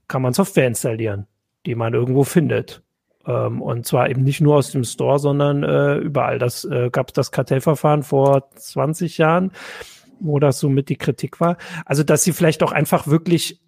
kann 0.09 0.23
man 0.23 0.33
Software 0.33 0.67
installieren, 0.67 1.27
die 1.67 1.75
man 1.75 1.95
irgendwo 1.95 2.25
findet. 2.25 2.83
Ähm, 3.27 3.63
und 3.63 3.87
zwar 3.87 4.11
eben 4.11 4.25
nicht 4.25 4.41
nur 4.41 4.57
aus 4.57 4.73
dem 4.73 4.83
Store, 4.83 5.19
sondern 5.19 5.63
äh, 5.63 5.97
überall. 5.99 6.39
Das 6.39 6.65
äh, 6.65 6.91
gab 6.91 7.09
es 7.09 7.13
das 7.15 7.31
Kartellverfahren 7.31 8.03
vor 8.03 8.51
20 8.57 9.19
Jahren, 9.19 9.53
wo 10.19 10.41
das 10.41 10.59
so 10.59 10.69
mit 10.69 10.89
die 10.89 10.97
Kritik 10.97 11.41
war. 11.41 11.59
Also 11.85 12.03
dass 12.03 12.25
sie 12.25 12.33
vielleicht 12.33 12.63
auch 12.65 12.73
einfach 12.73 13.07
wirklich, 13.07 13.61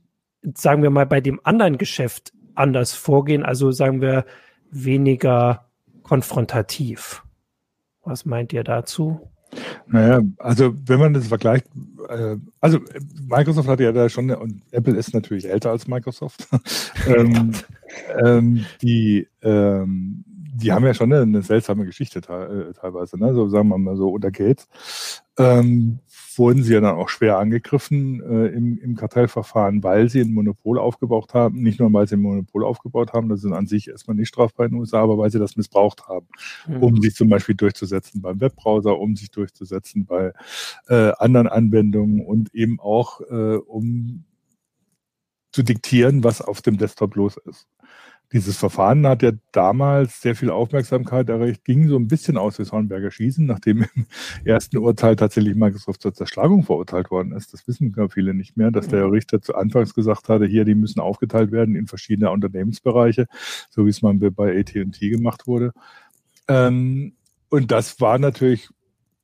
sagen 0.54 0.82
wir 0.82 0.90
mal, 0.90 1.06
bei 1.06 1.20
dem 1.20 1.40
anderen 1.44 1.78
Geschäft 1.78 2.32
anders 2.54 2.92
vorgehen. 2.92 3.44
Also 3.44 3.70
sagen 3.70 4.00
wir 4.00 4.24
weniger 4.70 5.66
konfrontativ. 6.02 7.22
Was 8.04 8.24
meint 8.24 8.52
ihr 8.52 8.64
dazu? 8.64 9.28
Naja, 9.86 10.22
also 10.38 10.74
wenn 10.86 10.98
man 10.98 11.12
das 11.12 11.26
vergleicht, 11.26 11.66
äh, 12.08 12.36
also 12.60 12.78
Microsoft 13.28 13.68
hat 13.68 13.80
ja 13.80 13.92
da 13.92 14.08
schon, 14.08 14.30
und 14.30 14.62
Apple 14.70 14.96
ist 14.96 15.12
natürlich 15.12 15.48
älter 15.48 15.70
als 15.70 15.86
Microsoft, 15.86 16.48
ähm, 17.06 17.52
ähm, 18.24 18.64
die, 18.80 19.28
ähm, 19.42 20.24
die 20.54 20.72
haben 20.72 20.86
ja 20.86 20.94
schon 20.94 21.12
eine, 21.12 21.22
eine 21.22 21.42
seltsame 21.42 21.84
Geschichte 21.84 22.20
te 22.20 22.72
teilweise, 22.80 23.18
ne? 23.18 23.34
so 23.34 23.48
sagen 23.48 23.68
wir 23.68 23.78
mal 23.78 23.96
so 23.96 24.10
unter 24.10 24.30
Gates. 24.30 24.68
Ähm, 25.38 25.98
wurden 26.38 26.62
sie 26.62 26.74
ja 26.74 26.80
dann 26.80 26.96
auch 26.96 27.08
schwer 27.08 27.38
angegriffen 27.38 28.20
äh, 28.22 28.46
im, 28.48 28.78
im 28.78 28.96
Kartellverfahren, 28.96 29.82
weil 29.82 30.08
sie 30.08 30.20
ein 30.20 30.32
Monopol 30.32 30.78
aufgebaut 30.78 31.34
haben. 31.34 31.62
Nicht 31.62 31.80
nur, 31.80 31.92
weil 31.92 32.06
sie 32.06 32.16
ein 32.16 32.22
Monopol 32.22 32.64
aufgebaut 32.64 33.12
haben, 33.12 33.28
das 33.28 33.40
sind 33.40 33.52
an 33.52 33.66
sich 33.66 33.88
erstmal 33.88 34.16
nicht 34.16 34.28
strafbar 34.28 34.66
in 34.66 34.72
den 34.72 34.80
USA, 34.80 35.02
aber 35.02 35.18
weil 35.18 35.30
sie 35.30 35.38
das 35.38 35.56
missbraucht 35.56 36.08
haben, 36.08 36.26
mhm. 36.66 36.82
um 36.82 37.02
sich 37.02 37.14
zum 37.14 37.28
Beispiel 37.28 37.54
durchzusetzen 37.54 38.20
beim 38.22 38.40
Webbrowser, 38.40 38.98
um 38.98 39.16
sich 39.16 39.30
durchzusetzen 39.30 40.06
bei 40.06 40.32
äh, 40.88 41.12
anderen 41.18 41.48
Anwendungen 41.48 42.24
und 42.24 42.54
eben 42.54 42.80
auch 42.80 43.20
äh, 43.22 43.56
um 43.56 44.24
zu 45.52 45.62
diktieren, 45.62 46.24
was 46.24 46.40
auf 46.40 46.62
dem 46.62 46.78
Desktop 46.78 47.14
los 47.14 47.36
ist. 47.36 47.68
Dieses 48.32 48.56
Verfahren 48.56 49.06
hat 49.06 49.22
ja 49.22 49.32
damals 49.52 50.22
sehr 50.22 50.34
viel 50.34 50.50
Aufmerksamkeit 50.50 51.28
erreicht, 51.28 51.64
ging 51.64 51.88
so 51.88 51.96
ein 51.96 52.08
bisschen 52.08 52.36
aus 52.38 52.58
wie 52.58 52.64
Hornberger 52.64 53.10
Schießen, 53.10 53.44
nachdem 53.44 53.82
im 53.94 54.06
ersten 54.44 54.78
Urteil 54.78 55.16
tatsächlich 55.16 55.54
Microsoft 55.54 56.02
zur 56.02 56.14
Zerschlagung 56.14 56.62
verurteilt 56.62 57.10
worden 57.10 57.32
ist. 57.32 57.52
Das 57.52 57.66
wissen 57.68 57.92
gar 57.92 58.08
viele 58.08 58.34
nicht 58.34 58.56
mehr, 58.56 58.70
dass 58.70 58.88
der 58.88 59.10
Richter 59.10 59.42
zu 59.42 59.54
Anfangs 59.54 59.94
gesagt 59.94 60.28
hatte, 60.28 60.46
hier, 60.46 60.64
die 60.64 60.74
müssen 60.74 61.00
aufgeteilt 61.00 61.52
werden 61.52 61.76
in 61.76 61.86
verschiedene 61.86 62.30
Unternehmensbereiche, 62.30 63.26
so 63.70 63.84
wie 63.84 63.90
es 63.90 64.02
mal 64.02 64.14
bei 64.14 64.58
AT&T 64.58 65.10
gemacht 65.10 65.46
wurde. 65.46 65.72
Ähm, 66.48 67.14
und 67.50 67.70
das 67.70 68.00
war 68.00 68.18
natürlich 68.18 68.70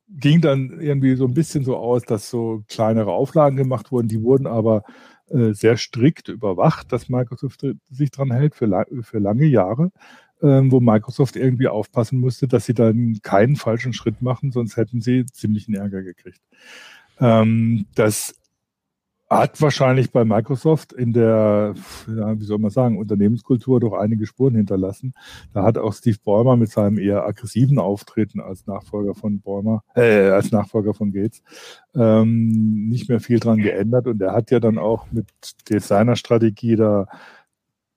ging 0.09 0.41
dann 0.41 0.79
irgendwie 0.79 1.15
so 1.15 1.25
ein 1.25 1.33
bisschen 1.33 1.63
so 1.63 1.77
aus, 1.77 2.03
dass 2.03 2.29
so 2.29 2.63
kleinere 2.67 3.11
Auflagen 3.11 3.57
gemacht 3.57 3.91
wurden. 3.91 4.07
Die 4.07 4.23
wurden 4.23 4.47
aber 4.47 4.83
sehr 5.53 5.77
strikt 5.77 6.29
überwacht, 6.29 6.91
dass 6.91 7.09
Microsoft 7.09 7.65
sich 7.89 8.11
dran 8.11 8.31
hält 8.31 8.55
für, 8.55 8.85
für 9.01 9.19
lange 9.19 9.45
Jahre, 9.45 9.91
ähm, 10.41 10.71
wo 10.71 10.79
Microsoft 10.79 11.35
irgendwie 11.35 11.67
aufpassen 11.67 12.19
musste, 12.19 12.47
dass 12.47 12.65
sie 12.65 12.73
dann 12.73 13.19
keinen 13.21 13.55
falschen 13.55 13.93
Schritt 13.93 14.21
machen, 14.21 14.51
sonst 14.51 14.77
hätten 14.77 15.01
sie 15.01 15.25
ziemlichen 15.25 15.75
Ärger 15.75 16.01
gekriegt. 16.01 16.41
Ähm, 17.19 17.85
das 17.95 18.38
hat 19.29 19.61
wahrscheinlich 19.61 20.11
bei 20.11 20.25
Microsoft 20.25 20.91
in 20.91 21.13
der, 21.13 21.75
ja, 22.07 22.39
wie 22.39 22.45
soll 22.45 22.57
man 22.57 22.71
sagen, 22.71 22.97
Unternehmenskultur 22.97 23.79
doch 23.79 23.93
einige 23.93 24.25
Spuren 24.25 24.55
hinterlassen. 24.55 25.13
Da 25.53 25.63
hat 25.63 25.77
auch 25.77 25.93
Steve 25.93 26.17
Ballmer 26.23 26.57
mit 26.57 26.71
seinem 26.71 26.97
eher 26.97 27.25
aggressiven 27.25 27.77
Auftreten 27.77 28.41
als 28.41 28.65
Nachfolger 28.65 29.13
von 29.13 29.39
Ballmer, 29.41 29.83
äh, 29.95 30.29
als 30.29 30.51
Nachfolger 30.51 30.95
von 30.95 31.11
Gates, 31.11 31.43
ähm, 31.93 32.87
nicht 32.89 33.07
mehr 33.07 33.19
viel 33.19 33.39
dran 33.39 33.59
geändert. 33.59 34.07
Und 34.07 34.19
er 34.21 34.33
hat 34.33 34.49
ja 34.49 34.59
dann 34.59 34.79
auch 34.79 35.05
mit 35.11 35.27
Designerstrategie 35.69 36.75
da 36.75 37.07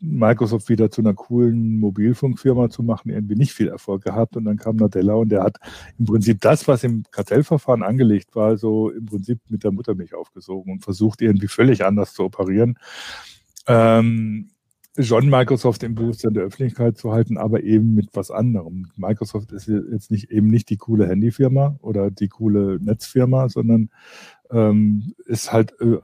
Microsoft 0.02 0.68
wieder 0.68 0.90
zu 0.90 1.00
einer 1.00 1.14
coolen 1.14 1.78
Mobilfunkfirma 1.78 2.68
zu 2.68 2.82
machen, 2.82 3.10
irgendwie 3.10 3.36
nicht 3.36 3.52
viel 3.52 3.68
Erfolg 3.68 4.02
gehabt. 4.02 4.36
Und 4.36 4.44
dann 4.44 4.56
kam 4.56 4.76
Nadella 4.76 5.14
und 5.14 5.28
der 5.28 5.44
hat 5.44 5.58
im 5.98 6.06
Prinzip 6.06 6.40
das, 6.40 6.66
was 6.66 6.82
im 6.82 7.04
Kartellverfahren 7.10 7.84
angelegt 7.84 8.34
war, 8.34 8.56
so 8.56 8.90
im 8.90 9.06
Prinzip 9.06 9.38
mit 9.48 9.62
der 9.62 9.70
Muttermilch 9.70 10.14
aufgesogen 10.14 10.72
und 10.72 10.80
versucht 10.80 11.22
irgendwie 11.22 11.46
völlig 11.48 11.84
anders 11.84 12.14
zu 12.14 12.24
operieren. 12.24 12.78
Ähm, 13.68 14.50
schon 14.98 15.30
Microsoft 15.30 15.82
im 15.82 15.94
Bewusstsein 15.94 16.34
der 16.34 16.44
Öffentlichkeit 16.44 16.98
zu 16.98 17.12
halten, 17.12 17.38
aber 17.38 17.62
eben 17.62 17.94
mit 17.94 18.10
was 18.12 18.30
anderem. 18.30 18.90
Microsoft 18.96 19.52
ist 19.52 19.66
jetzt 19.66 20.10
nicht 20.10 20.30
eben 20.30 20.48
nicht 20.48 20.68
die 20.68 20.76
coole 20.76 21.08
Handyfirma 21.08 21.76
oder 21.80 22.10
die 22.10 22.28
coole 22.28 22.78
Netzfirma, 22.80 23.48
sondern 23.48 23.88
ähm, 24.50 25.14
ist 25.24 25.50
halt 25.52 25.72
äh, 25.80 25.98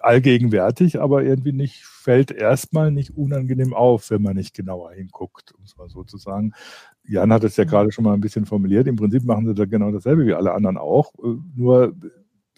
allgegenwärtig, 0.00 1.00
aber 1.00 1.24
irgendwie 1.24 1.52
nicht, 1.52 1.84
fällt 1.84 2.30
erstmal 2.30 2.92
nicht 2.92 3.16
unangenehm 3.16 3.74
auf, 3.74 4.10
wenn 4.10 4.22
man 4.22 4.36
nicht 4.36 4.54
genauer 4.54 4.92
hinguckt, 4.92 5.52
um 5.52 5.64
es 5.64 5.76
mal 5.76 5.88
so 5.88 6.04
zu 6.04 6.16
sagen. 6.16 6.52
Jan 7.04 7.32
hat 7.32 7.42
es 7.42 7.56
ja 7.56 7.64
gerade 7.64 7.90
schon 7.90 8.04
mal 8.04 8.14
ein 8.14 8.20
bisschen 8.20 8.46
formuliert. 8.46 8.86
Im 8.86 8.94
Prinzip 8.94 9.24
machen 9.24 9.46
sie 9.46 9.54
da 9.54 9.64
genau 9.64 9.90
dasselbe 9.90 10.24
wie 10.24 10.34
alle 10.34 10.52
anderen 10.52 10.78
auch, 10.78 11.12
äh, 11.14 11.34
nur 11.56 11.96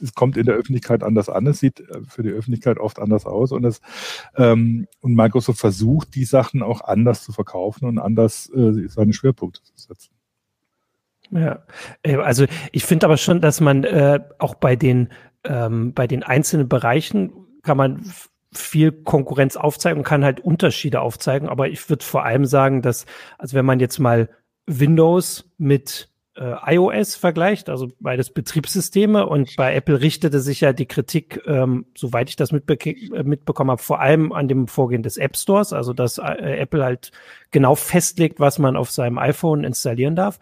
es 0.00 0.14
kommt 0.14 0.37
in 0.37 0.46
der 0.46 0.54
Öffentlichkeit 0.54 1.02
anders 1.02 1.28
an, 1.28 1.46
es 1.46 1.61
sieht 1.61 1.80
äh, 1.80 2.00
für 2.06 2.22
die 2.22 2.30
Öffentlichkeit 2.30 2.78
oft 2.78 2.99
anders 2.99 3.26
aus 3.26 3.52
und 3.52 3.64
es 3.64 3.80
ähm, 4.37 4.87
und 5.00 5.14
Microsoft 5.14 5.61
versucht, 5.61 6.14
die 6.14 6.25
Sachen 6.25 6.62
auch 6.62 6.82
anders 6.82 7.25
zu 7.25 7.32
verkaufen 7.32 7.87
und 7.87 7.99
anders 7.99 8.50
äh, 8.50 8.88
seine 8.88 9.12
Schwerpunkte 9.12 9.62
zu 9.62 9.72
setzen. 9.76 10.12
Ja, 11.30 11.64
äh, 12.02 12.16
also 12.16 12.46
ich 12.72 12.84
finde 12.84 13.06
aber 13.06 13.16
schon, 13.16 13.40
dass 13.40 13.61
man 13.61 13.84
äh, 13.84 14.20
auch 14.38 14.54
bei 14.54 14.76
den 14.76 15.08
ähm, 15.44 15.92
bei 15.92 16.06
den 16.06 16.22
einzelnen 16.22 16.68
Bereichen 16.68 17.32
kann 17.62 17.76
man 17.76 18.04
viel 18.52 18.92
Konkurrenz 18.92 19.56
aufzeigen 19.56 19.99
und 19.99 20.04
kann 20.04 20.25
halt 20.25 20.40
Unterschiede 20.40 21.00
aufzeigen. 21.00 21.49
Aber 21.49 21.68
ich 21.68 21.88
würde 21.88 22.04
vor 22.04 22.25
allem 22.25 22.44
sagen, 22.44 22.82
dass, 22.82 23.06
also 23.38 23.56
wenn 23.56 23.64
man 23.64 23.80
jetzt 23.80 23.99
mal 23.99 24.28
Windows 24.66 25.50
mit 25.58 26.12
äh, 26.34 26.74
iOS 26.74 27.14
vergleicht, 27.16 27.68
also 27.68 27.88
beides 28.00 28.30
Betriebssysteme 28.30 29.26
und 29.26 29.54
bei 29.56 29.74
Apple 29.74 30.00
richtete 30.00 30.40
sich 30.40 30.62
ja 30.62 30.72
die 30.72 30.86
Kritik, 30.86 31.42
ähm, 31.46 31.86
soweit 31.96 32.30
ich 32.30 32.36
das 32.36 32.52
mitbe 32.52 32.74
äh, 32.74 33.22
mitbekommen 33.22 33.70
habe, 33.70 33.82
vor 33.82 34.00
allem 34.00 34.32
an 34.32 34.48
dem 34.48 34.66
Vorgehen 34.66 35.02
des 35.02 35.18
App 35.18 35.36
Stores, 35.36 35.72
also 35.72 35.92
dass 35.92 36.18
äh, 36.18 36.56
Apple 36.58 36.84
halt 36.84 37.10
genau 37.50 37.74
festlegt, 37.74 38.40
was 38.40 38.58
man 38.58 38.76
auf 38.76 38.90
seinem 38.90 39.18
iPhone 39.18 39.64
installieren 39.64 40.16
darf. 40.16 40.38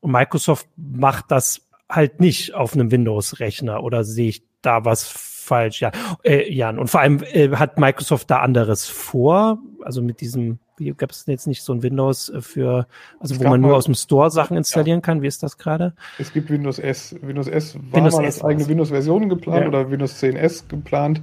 Und 0.00 0.12
Microsoft 0.12 0.68
macht 0.76 1.30
das 1.30 1.68
halt 1.88 2.20
nicht 2.20 2.54
auf 2.54 2.74
einem 2.74 2.90
Windows-Rechner 2.90 3.82
oder 3.82 4.04
sehe 4.04 4.28
ich 4.28 4.42
da 4.62 4.84
was 4.84 5.06
falsch? 5.06 5.80
Ja, 5.80 5.92
äh, 6.24 6.52
Jan. 6.52 6.78
Und 6.78 6.88
vor 6.88 7.00
allem 7.00 7.22
äh, 7.22 7.50
hat 7.56 7.78
Microsoft 7.78 8.30
da 8.30 8.40
anderes 8.40 8.86
vor, 8.86 9.58
also 9.82 10.02
mit 10.02 10.20
diesem 10.20 10.58
gab 10.96 11.10
es 11.10 11.26
jetzt 11.26 11.46
nicht 11.46 11.62
so 11.62 11.72
ein 11.72 11.82
Windows 11.82 12.28
äh, 12.28 12.40
für, 12.40 12.86
also 13.18 13.38
wo 13.38 13.44
man 13.44 13.60
nur 13.60 13.70
mal, 13.70 13.76
aus 13.76 13.86
dem 13.86 13.94
Store 13.94 14.30
Sachen 14.30 14.56
installieren 14.56 14.98
ja. 14.98 15.02
kann? 15.02 15.22
Wie 15.22 15.26
ist 15.26 15.42
das 15.42 15.58
gerade? 15.58 15.94
Es 16.18 16.32
gibt 16.32 16.50
Windows 16.50 16.78
S. 16.78 17.16
Windows 17.22 17.48
S 17.48 17.76
war 17.76 17.94
Windows 17.94 18.14
mal 18.14 18.24
als 18.24 18.44
eigene 18.44 18.68
Windows-Version 18.68 19.28
geplant 19.28 19.62
ja. 19.62 19.68
oder 19.68 19.90
Windows 19.90 20.22
10S 20.22 20.68
geplant. 20.68 21.22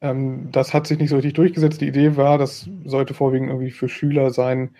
Ähm, 0.00 0.48
das 0.52 0.74
hat 0.74 0.86
sich 0.86 0.98
nicht 0.98 1.10
so 1.10 1.16
richtig 1.16 1.34
durchgesetzt. 1.34 1.80
Die 1.80 1.88
Idee 1.88 2.16
war, 2.16 2.38
das 2.38 2.68
sollte 2.84 3.14
vorwiegend 3.14 3.50
irgendwie 3.50 3.70
für 3.70 3.88
Schüler 3.88 4.30
sein. 4.30 4.70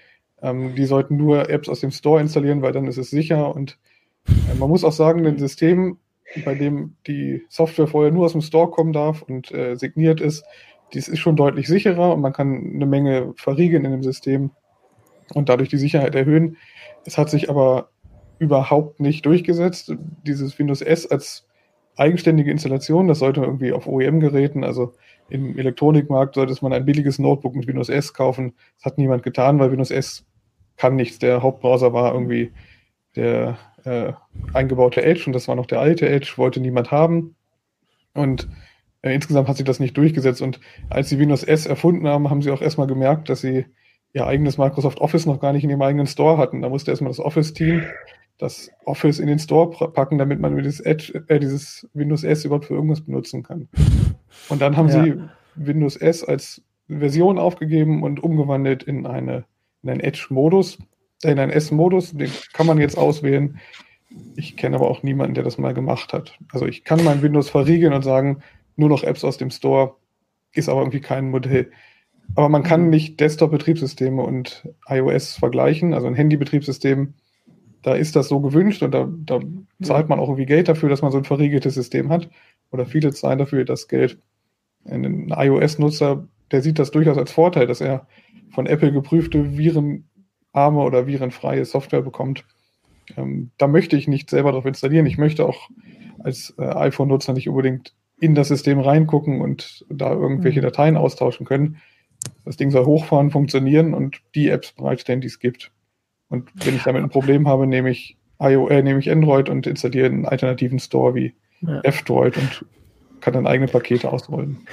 Ähm, 0.43 0.75
die 0.75 0.85
sollten 0.85 1.16
nur 1.16 1.49
Apps 1.49 1.69
aus 1.69 1.81
dem 1.81 1.90
Store 1.90 2.21
installieren, 2.21 2.62
weil 2.62 2.73
dann 2.73 2.87
ist 2.87 2.99
es 2.99 3.11
sicher. 3.11 3.54
Und 3.54 3.78
äh, 4.26 4.54
man 4.59 4.69
muss 4.69 4.85
auch 4.85 4.93
sagen, 4.93 5.26
ein 5.26 5.38
System, 5.38 5.99
bei 6.45 6.54
dem 6.54 6.97
die 7.07 7.45
Software 7.49 7.87
vorher 7.87 8.12
nur 8.12 8.26
aus 8.26 8.33
dem 8.33 8.40
Store 8.40 8.71
kommen 8.71 8.93
darf 8.93 9.23
und 9.23 9.52
äh, 9.52 9.76
signiert 9.76 10.21
ist, 10.21 10.45
dies 10.92 11.08
ist 11.08 11.18
schon 11.18 11.36
deutlich 11.36 11.66
sicherer 11.66 12.12
und 12.14 12.20
man 12.20 12.32
kann 12.32 12.72
eine 12.74 12.86
Menge 12.86 13.32
verriegeln 13.36 13.84
in 13.84 13.92
dem 13.92 14.02
System 14.02 14.50
und 15.32 15.48
dadurch 15.48 15.68
die 15.68 15.78
Sicherheit 15.78 16.14
erhöhen. 16.14 16.56
Es 17.04 17.18
hat 17.18 17.30
sich 17.30 17.50
aber 17.50 17.90
überhaupt 18.38 19.00
nicht 19.00 19.24
durchgesetzt. 19.26 19.94
Dieses 20.22 20.58
Windows 20.58 20.82
S 20.82 21.06
als 21.10 21.46
eigenständige 21.96 22.50
Installation, 22.50 23.08
das 23.08 23.20
sollte 23.20 23.40
irgendwie 23.40 23.72
auf 23.72 23.86
OEM-Geräten, 23.86 24.64
also 24.64 24.94
im 25.28 25.56
Elektronikmarkt 25.58 26.34
sollte 26.34 26.56
man 26.62 26.72
ein 26.72 26.84
billiges 26.84 27.18
Notebook 27.18 27.54
mit 27.54 27.66
Windows 27.66 27.88
S 27.88 28.12
kaufen. 28.12 28.54
Das 28.76 28.86
hat 28.86 28.98
niemand 28.98 29.22
getan, 29.22 29.58
weil 29.58 29.70
Windows 29.70 29.90
S 29.90 30.26
kann 30.76 30.96
nichts. 30.96 31.18
Der 31.18 31.42
Hauptbrowser 31.42 31.92
war 31.92 32.12
irgendwie 32.12 32.52
der 33.16 33.58
äh, 33.84 34.12
eingebaute 34.52 35.02
Edge 35.02 35.24
und 35.26 35.32
das 35.32 35.48
war 35.48 35.54
noch 35.54 35.66
der 35.66 35.80
alte 35.80 36.08
Edge, 36.08 36.34
wollte 36.36 36.60
niemand 36.60 36.90
haben. 36.90 37.36
Und 38.12 38.48
äh, 39.04 39.14
insgesamt 39.14 39.49
hat 39.49 39.56
sich 39.56 39.66
das 39.66 39.80
nicht 39.80 39.96
durchgesetzt. 39.96 40.42
Und 40.42 40.61
als 40.90 41.08
sie 41.08 41.18
Windows 41.18 41.44
S 41.44 41.66
erfunden 41.66 42.08
haben, 42.08 42.30
haben 42.30 42.42
sie 42.42 42.50
auch 42.50 42.62
erstmal 42.62 42.87
gemerkt, 42.87 43.28
dass 43.28 43.40
sie 43.40 43.66
ihr 44.12 44.26
eigenes 44.26 44.58
Microsoft 44.58 45.00
Office 45.00 45.26
noch 45.26 45.40
gar 45.40 45.52
nicht 45.52 45.64
in 45.64 45.70
ihrem 45.70 45.82
eigenen 45.82 46.06
Store 46.06 46.38
hatten. 46.38 46.62
Da 46.62 46.68
musste 46.68 46.90
erstmal 46.90 47.11
das 47.11 47.20
Office-Team 47.20 47.82
das 48.38 48.70
Office 48.84 49.20
in 49.20 49.28
den 49.28 49.38
Store 49.38 49.92
packen, 49.92 50.18
damit 50.18 50.40
man 50.40 50.56
dieses, 50.56 50.80
Edge, 50.80 51.23
äh, 51.28 51.38
dieses 51.38 51.88
Windows 51.94 52.25
S 52.25 52.44
überhaupt 52.44 52.64
für 52.64 52.75
irgendwas 52.75 53.02
benutzen 53.02 53.44
kann. 53.44 53.68
Und 54.49 54.61
dann 54.61 54.76
haben 54.76 54.88
ja. 54.88 55.04
sie 55.04 55.20
Windows 55.54 55.96
S 55.96 56.25
als 56.25 56.61
Version 56.88 57.38
aufgegeben 57.38 58.02
und 58.02 58.23
umgewandelt 58.23 58.82
in 58.82 59.06
eine 59.06 59.44
in 59.84 59.90
einen 59.90 60.00
Edge-Modus, 60.00 60.78
äh, 61.23 61.30
in 61.30 61.38
einen 61.38 61.52
S-Modus. 61.52 62.12
Den 62.12 62.30
kann 62.52 62.66
man 62.66 62.78
jetzt 62.78 62.99
auswählen. 62.99 63.61
Ich 64.37 64.56
kenne 64.56 64.76
aber 64.76 64.90
auch 64.90 65.02
niemanden, 65.02 65.34
der 65.34 65.44
das 65.44 65.58
mal 65.58 65.75
gemacht 65.75 66.12
hat. 66.12 66.38
Also 66.52 66.66
ich 66.66 66.84
kann 66.84 67.04
mein 67.04 67.23
Windows 67.23 67.50
verriegeln 67.50 67.92
und 67.92 68.02
sagen, 68.02 68.42
nur 68.76 68.88
noch 68.88 69.02
Apps 69.02 69.25
aus 69.25 69.38
dem 69.38 69.50
Store, 69.50 69.97
ist 70.52 70.69
aber 70.69 70.81
irgendwie 70.81 71.00
kein 71.00 71.31
Modell. 71.31 71.71
Aber 72.35 72.49
man 72.49 72.62
kann 72.62 72.90
nicht 72.90 73.21
Desktop-Betriebssysteme 73.21 74.23
und 74.23 74.69
iOS 74.88 75.37
vergleichen, 75.37 75.95
also 75.95 76.07
ein 76.07 76.14
Handy-Betriebssystem. 76.14 77.14
Da 77.83 77.95
ist 77.95 78.16
das 78.16 78.28
so 78.28 78.40
gewünscht 78.40 78.83
und 78.83 78.93
da, 78.93 79.09
da 79.11 79.40
zahlt 79.83 80.09
man 80.09 80.19
auch 80.19 80.28
irgendwie 80.28 80.47
Geld 80.47 80.69
dafür, 80.69 80.88
dass 80.88 81.02
man 81.02 81.12
so 81.12 81.19
ein 81.19 81.25
verriegeltes 81.25 81.75
System 81.75 82.09
hat. 82.09 82.31
Oder 82.71 82.87
viele 82.87 83.12
zahlen 83.12 83.38
dafür 83.38 83.64
das 83.64 83.88
Geld. 83.88 84.19
Ein 84.87 85.28
iOS-Nutzer, 85.28 86.26
der 86.50 86.62
sieht 86.62 86.78
das 86.78 86.90
durchaus 86.90 87.19
als 87.19 87.31
Vorteil, 87.31 87.66
dass 87.66 87.81
er 87.81 88.07
von 88.50 88.66
Apple 88.66 88.93
geprüfte 88.93 89.57
virenarme 89.57 90.04
oder 90.54 91.07
virenfreie 91.07 91.64
Software 91.64 92.02
bekommt. 92.02 92.45
Ähm, 93.16 93.50
da 93.59 93.66
möchte 93.66 93.97
ich 93.97 94.09
nicht 94.09 94.31
selber 94.31 94.52
drauf 94.52 94.64
installieren. 94.64 95.07
Ich 95.07 95.19
möchte 95.19 95.47
auch 95.47 95.69
als 96.21 96.54
äh, 96.59 96.64
iPhone-Nutzer 96.64 97.35
nicht 97.35 97.49
unbedingt 97.49 97.95
in 98.18 98.35
das 98.35 98.49
System 98.49 98.80
reingucken 98.80 99.40
und 99.40 99.85
da 99.88 100.12
irgendwelche 100.12 100.61
mhm. 100.61 100.64
Dateien 100.64 100.97
austauschen 100.97 101.47
können. 101.47 101.78
Das 102.44 102.56
Ding 102.56 102.71
soll 102.71 102.87
hochfahren, 102.87 103.30
funktionieren 103.30 103.94
und 103.94 104.21
die 104.35 104.49
Apps 104.49 104.73
bereitstellen, 104.73 105.21
die 105.21 105.26
es 105.26 105.38
gibt. 105.38 105.73
Und 106.28 106.50
wenn 106.64 106.76
ich 106.76 106.83
damit 106.85 107.02
ein 107.02 107.11
Problem 107.11 107.49
habe, 107.49 107.66
nehme 107.66 107.90
ich, 107.90 108.16
IO, 108.40 108.68
äh, 108.68 108.83
nehme 108.83 108.99
ich 108.99 109.11
Android 109.11 109.49
und 109.49 109.66
installiere 109.66 110.06
einen 110.06 110.26
alternativen 110.26 110.78
Store 110.78 111.14
wie 111.14 111.35
ja. 111.61 111.80
F-Droid 111.83 112.37
und 112.37 112.64
kann 113.21 113.35
dann 113.35 113.47
eigene 113.47 113.71
Pakete 113.71 114.11
ausrollen. 114.11 114.66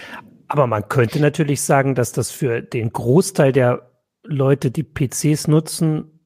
Aber 0.48 0.68
man 0.68 0.88
könnte 0.90 1.20
natürlich 1.22 1.62
sagen, 1.62 1.96
dass 1.96 2.12
das 2.12 2.32
für 2.32 2.62
den 2.62 2.92
Großteil 2.92 3.52
der 3.52 3.90
Leute, 4.24 4.72
die 4.72 4.84
PCs 4.84 5.48
nutzen, 5.48 6.21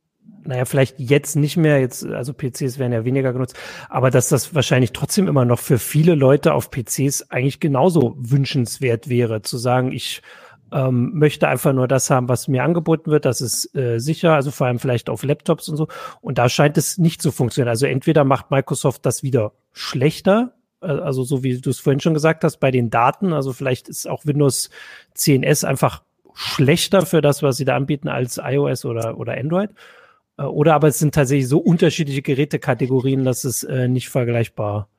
naja, 0.45 0.65
vielleicht 0.65 0.99
jetzt 0.99 1.35
nicht 1.35 1.57
mehr, 1.57 1.79
jetzt, 1.79 2.05
also 2.05 2.33
PCs 2.33 2.79
werden 2.79 2.93
ja 2.93 3.05
weniger 3.05 3.33
genutzt, 3.33 3.57
aber 3.89 4.11
dass 4.11 4.29
das 4.29 4.53
wahrscheinlich 4.53 4.93
trotzdem 4.93 5.27
immer 5.27 5.45
noch 5.45 5.59
für 5.59 5.79
viele 5.79 6.15
Leute 6.15 6.53
auf 6.53 6.71
PCs 6.71 7.29
eigentlich 7.31 7.59
genauso 7.59 8.15
wünschenswert 8.17 9.09
wäre, 9.09 9.41
zu 9.41 9.57
sagen, 9.57 9.91
ich 9.91 10.21
ähm, 10.71 11.11
möchte 11.13 11.47
einfach 11.47 11.73
nur 11.73 11.87
das 11.87 12.09
haben, 12.09 12.27
was 12.27 12.47
mir 12.47 12.63
angeboten 12.63 13.11
wird, 13.11 13.25
das 13.25 13.41
ist 13.41 13.75
äh, 13.75 13.99
sicher, 13.99 14.33
also 14.33 14.51
vor 14.51 14.67
allem 14.67 14.79
vielleicht 14.79 15.09
auf 15.09 15.23
Laptops 15.23 15.69
und 15.69 15.77
so. 15.77 15.87
Und 16.21 16.37
da 16.37 16.49
scheint 16.49 16.77
es 16.77 16.97
nicht 16.97 17.21
zu 17.21 17.31
funktionieren. 17.31 17.69
Also 17.69 17.85
entweder 17.85 18.23
macht 18.23 18.51
Microsoft 18.51 19.05
das 19.05 19.23
wieder 19.23 19.53
schlechter, 19.73 20.53
äh, 20.81 20.87
also 20.87 21.23
so 21.23 21.43
wie 21.43 21.59
du 21.59 21.69
es 21.69 21.79
vorhin 21.79 21.99
schon 21.99 22.13
gesagt 22.13 22.43
hast, 22.43 22.57
bei 22.57 22.71
den 22.71 22.89
Daten, 22.89 23.33
also 23.33 23.53
vielleicht 23.53 23.87
ist 23.87 24.07
auch 24.07 24.25
Windows 24.25 24.69
10S 25.15 25.65
einfach 25.65 26.03
schlechter 26.33 27.05
für 27.05 27.21
das, 27.21 27.41
was 27.43 27.57
sie 27.57 27.65
da 27.65 27.75
anbieten 27.75 28.09
als 28.09 28.39
iOS 28.43 28.85
oder, 28.85 29.17
oder 29.17 29.37
Android. 29.37 29.69
Äh, 30.37 30.43
oder 30.43 30.75
aber 30.75 30.87
es 30.87 30.99
sind 30.99 31.13
tatsächlich 31.15 31.47
so 31.47 31.59
unterschiedliche 31.59 32.21
Gerätekategorien, 32.21 33.23
dass 33.23 33.43
es 33.43 33.63
äh, 33.63 33.87
nicht 33.87 34.09
vergleichbar 34.09 34.89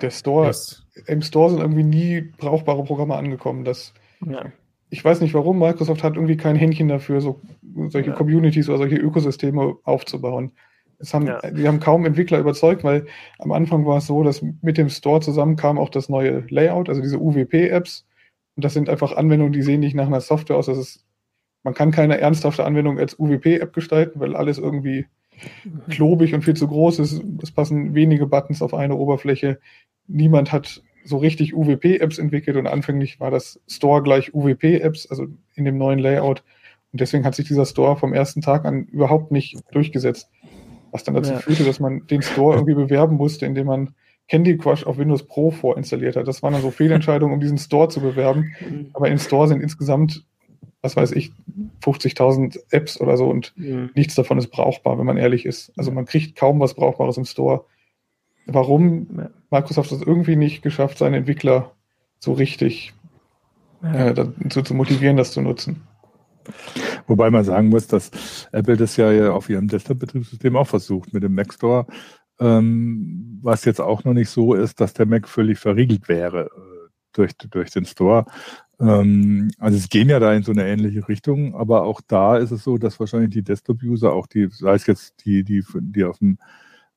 Der 0.00 0.10
Store, 0.10 0.48
ist. 0.50 0.86
im 1.06 1.22
Store 1.22 1.50
sind 1.50 1.60
irgendwie 1.60 1.84
nie 1.84 2.20
brauchbare 2.38 2.84
Programme 2.84 3.16
angekommen. 3.16 3.64
Das, 3.64 3.92
ja. 4.26 4.46
Ich 4.90 5.04
weiß 5.04 5.20
nicht 5.20 5.34
warum, 5.34 5.58
Microsoft 5.58 6.02
hat 6.04 6.14
irgendwie 6.14 6.36
kein 6.36 6.56
Händchen 6.56 6.88
dafür, 6.88 7.20
so, 7.20 7.40
solche 7.88 8.10
ja. 8.10 8.16
Communities 8.16 8.68
oder 8.68 8.78
solche 8.78 8.96
Ökosysteme 8.96 9.76
aufzubauen. 9.82 10.52
Es 10.98 11.12
haben, 11.12 11.26
ja. 11.26 11.40
Die 11.50 11.66
haben 11.66 11.80
kaum 11.80 12.06
Entwickler 12.06 12.38
überzeugt, 12.38 12.84
weil 12.84 13.06
am 13.40 13.50
Anfang 13.50 13.84
war 13.84 13.98
es 13.98 14.06
so, 14.06 14.22
dass 14.22 14.42
mit 14.62 14.78
dem 14.78 14.88
Store 14.88 15.20
zusammen 15.20 15.56
kam 15.56 15.78
auch 15.78 15.88
das 15.88 16.08
neue 16.08 16.44
Layout, 16.48 16.88
also 16.88 17.02
diese 17.02 17.18
UWP-Apps, 17.18 18.06
Und 18.56 18.64
das 18.64 18.74
sind 18.74 18.88
einfach 18.88 19.16
Anwendungen, 19.16 19.52
die 19.52 19.62
sehen 19.62 19.80
nicht 19.80 19.96
nach 19.96 20.06
einer 20.06 20.20
Software 20.20 20.56
aus. 20.56 20.66
Das 20.66 20.78
ist, 20.78 21.04
man 21.64 21.74
kann 21.74 21.90
keine 21.90 22.20
ernsthafte 22.20 22.64
Anwendung 22.64 22.98
als 22.98 23.18
UWP-App 23.18 23.72
gestalten, 23.72 24.20
weil 24.20 24.36
alles 24.36 24.58
irgendwie 24.58 25.06
klobig 25.90 26.34
und 26.34 26.42
viel 26.42 26.54
zu 26.54 26.68
groß 26.68 27.00
ist. 27.00 27.22
Es 27.42 27.50
passen 27.50 27.94
wenige 27.94 28.26
Buttons 28.26 28.62
auf 28.62 28.74
eine 28.74 28.94
Oberfläche. 28.94 29.58
Niemand 30.06 30.52
hat 30.52 30.82
so 31.04 31.16
richtig 31.18 31.54
UWP-Apps 31.54 32.18
entwickelt 32.18 32.56
und 32.56 32.66
anfänglich 32.66 33.18
war 33.20 33.30
das 33.30 33.60
Store 33.66 34.02
gleich 34.02 34.34
UWP-Apps, 34.34 35.10
also 35.10 35.26
in 35.54 35.64
dem 35.64 35.76
neuen 35.76 35.98
Layout. 35.98 36.42
Und 36.92 37.00
deswegen 37.00 37.24
hat 37.24 37.34
sich 37.34 37.48
dieser 37.48 37.66
Store 37.66 37.96
vom 37.96 38.12
ersten 38.12 38.40
Tag 38.40 38.64
an 38.64 38.84
überhaupt 38.84 39.32
nicht 39.32 39.56
durchgesetzt. 39.72 40.30
Was 40.92 41.02
dann 41.02 41.14
dazu 41.14 41.32
ja. 41.32 41.40
führte, 41.40 41.64
dass 41.64 41.80
man 41.80 42.06
den 42.06 42.22
Store 42.22 42.54
irgendwie 42.56 42.74
bewerben 42.74 43.16
musste, 43.16 43.46
indem 43.46 43.66
man 43.66 43.94
Candy 44.28 44.56
Crush 44.56 44.86
auf 44.86 44.96
Windows 44.96 45.26
Pro 45.26 45.50
vorinstalliert 45.50 46.16
hat. 46.16 46.28
Das 46.28 46.42
waren 46.42 46.52
dann 46.52 46.62
so 46.62 46.70
Fehlentscheidungen, 46.70 47.34
um 47.34 47.40
diesen 47.40 47.58
Store 47.58 47.88
zu 47.88 48.00
bewerben. 48.00 48.54
Mhm. 48.60 48.90
Aber 48.92 49.08
im 49.08 49.18
Store 49.18 49.48
sind 49.48 49.60
insgesamt, 49.60 50.24
was 50.82 50.96
weiß 50.96 51.12
ich, 51.12 51.32
50.000 51.82 52.58
Apps 52.70 53.00
oder 53.00 53.16
so 53.16 53.28
und 53.28 53.52
mhm. 53.56 53.90
nichts 53.94 54.14
davon 54.14 54.38
ist 54.38 54.48
brauchbar, 54.48 54.98
wenn 54.98 55.06
man 55.06 55.16
ehrlich 55.16 55.46
ist. 55.46 55.72
Also 55.76 55.90
man 55.90 56.06
kriegt 56.06 56.36
kaum 56.36 56.60
was 56.60 56.74
Brauchbares 56.74 57.16
im 57.16 57.24
Store. 57.24 57.64
Warum 58.46 59.28
Microsoft 59.50 59.92
es 59.92 60.02
irgendwie 60.02 60.36
nicht 60.36 60.62
geschafft, 60.62 60.98
seine 60.98 61.18
Entwickler 61.18 61.72
so 62.18 62.32
richtig 62.32 62.92
äh, 63.82 64.12
dazu 64.14 64.62
zu 64.62 64.74
motivieren, 64.74 65.16
das 65.16 65.32
zu 65.32 65.40
nutzen. 65.40 65.82
Wobei 67.06 67.30
man 67.30 67.44
sagen 67.44 67.70
muss, 67.70 67.86
dass 67.86 68.48
Apple 68.52 68.76
das 68.76 68.96
ja 68.96 69.30
auf 69.30 69.48
ihrem 69.48 69.68
Desktop-Betriebssystem 69.68 70.56
auch 70.56 70.66
versucht 70.66 71.14
mit 71.14 71.22
dem 71.22 71.34
Mac 71.34 71.54
Store 71.54 71.86
ähm, 72.40 73.38
was 73.42 73.64
jetzt 73.64 73.80
auch 73.80 74.04
noch 74.04 74.14
nicht 74.14 74.30
so 74.30 74.54
ist, 74.54 74.80
dass 74.80 74.94
der 74.94 75.06
Mac 75.06 75.28
völlig 75.28 75.58
verriegelt 75.58 76.08
wäre 76.08 76.46
äh, 76.46 76.90
durch, 77.12 77.32
durch 77.36 77.70
den 77.70 77.84
Store. 77.84 78.26
Ähm, 78.80 79.50
also 79.58 79.78
es 79.78 79.88
gehen 79.88 80.08
ja 80.08 80.18
da 80.18 80.32
in 80.32 80.42
so 80.42 80.52
eine 80.52 80.66
ähnliche 80.66 81.08
Richtung, 81.08 81.54
aber 81.54 81.84
auch 81.84 82.00
da 82.06 82.36
ist 82.36 82.50
es 82.50 82.64
so, 82.64 82.78
dass 82.78 82.98
wahrscheinlich 83.00 83.30
die 83.30 83.42
Desktop-User, 83.42 84.12
auch 84.12 84.26
die, 84.26 84.48
sei 84.50 84.74
es 84.74 84.86
jetzt 84.86 85.24
die, 85.24 85.44
die, 85.44 85.64
die 85.74 86.04
auf 86.04 86.18
dem 86.18 86.38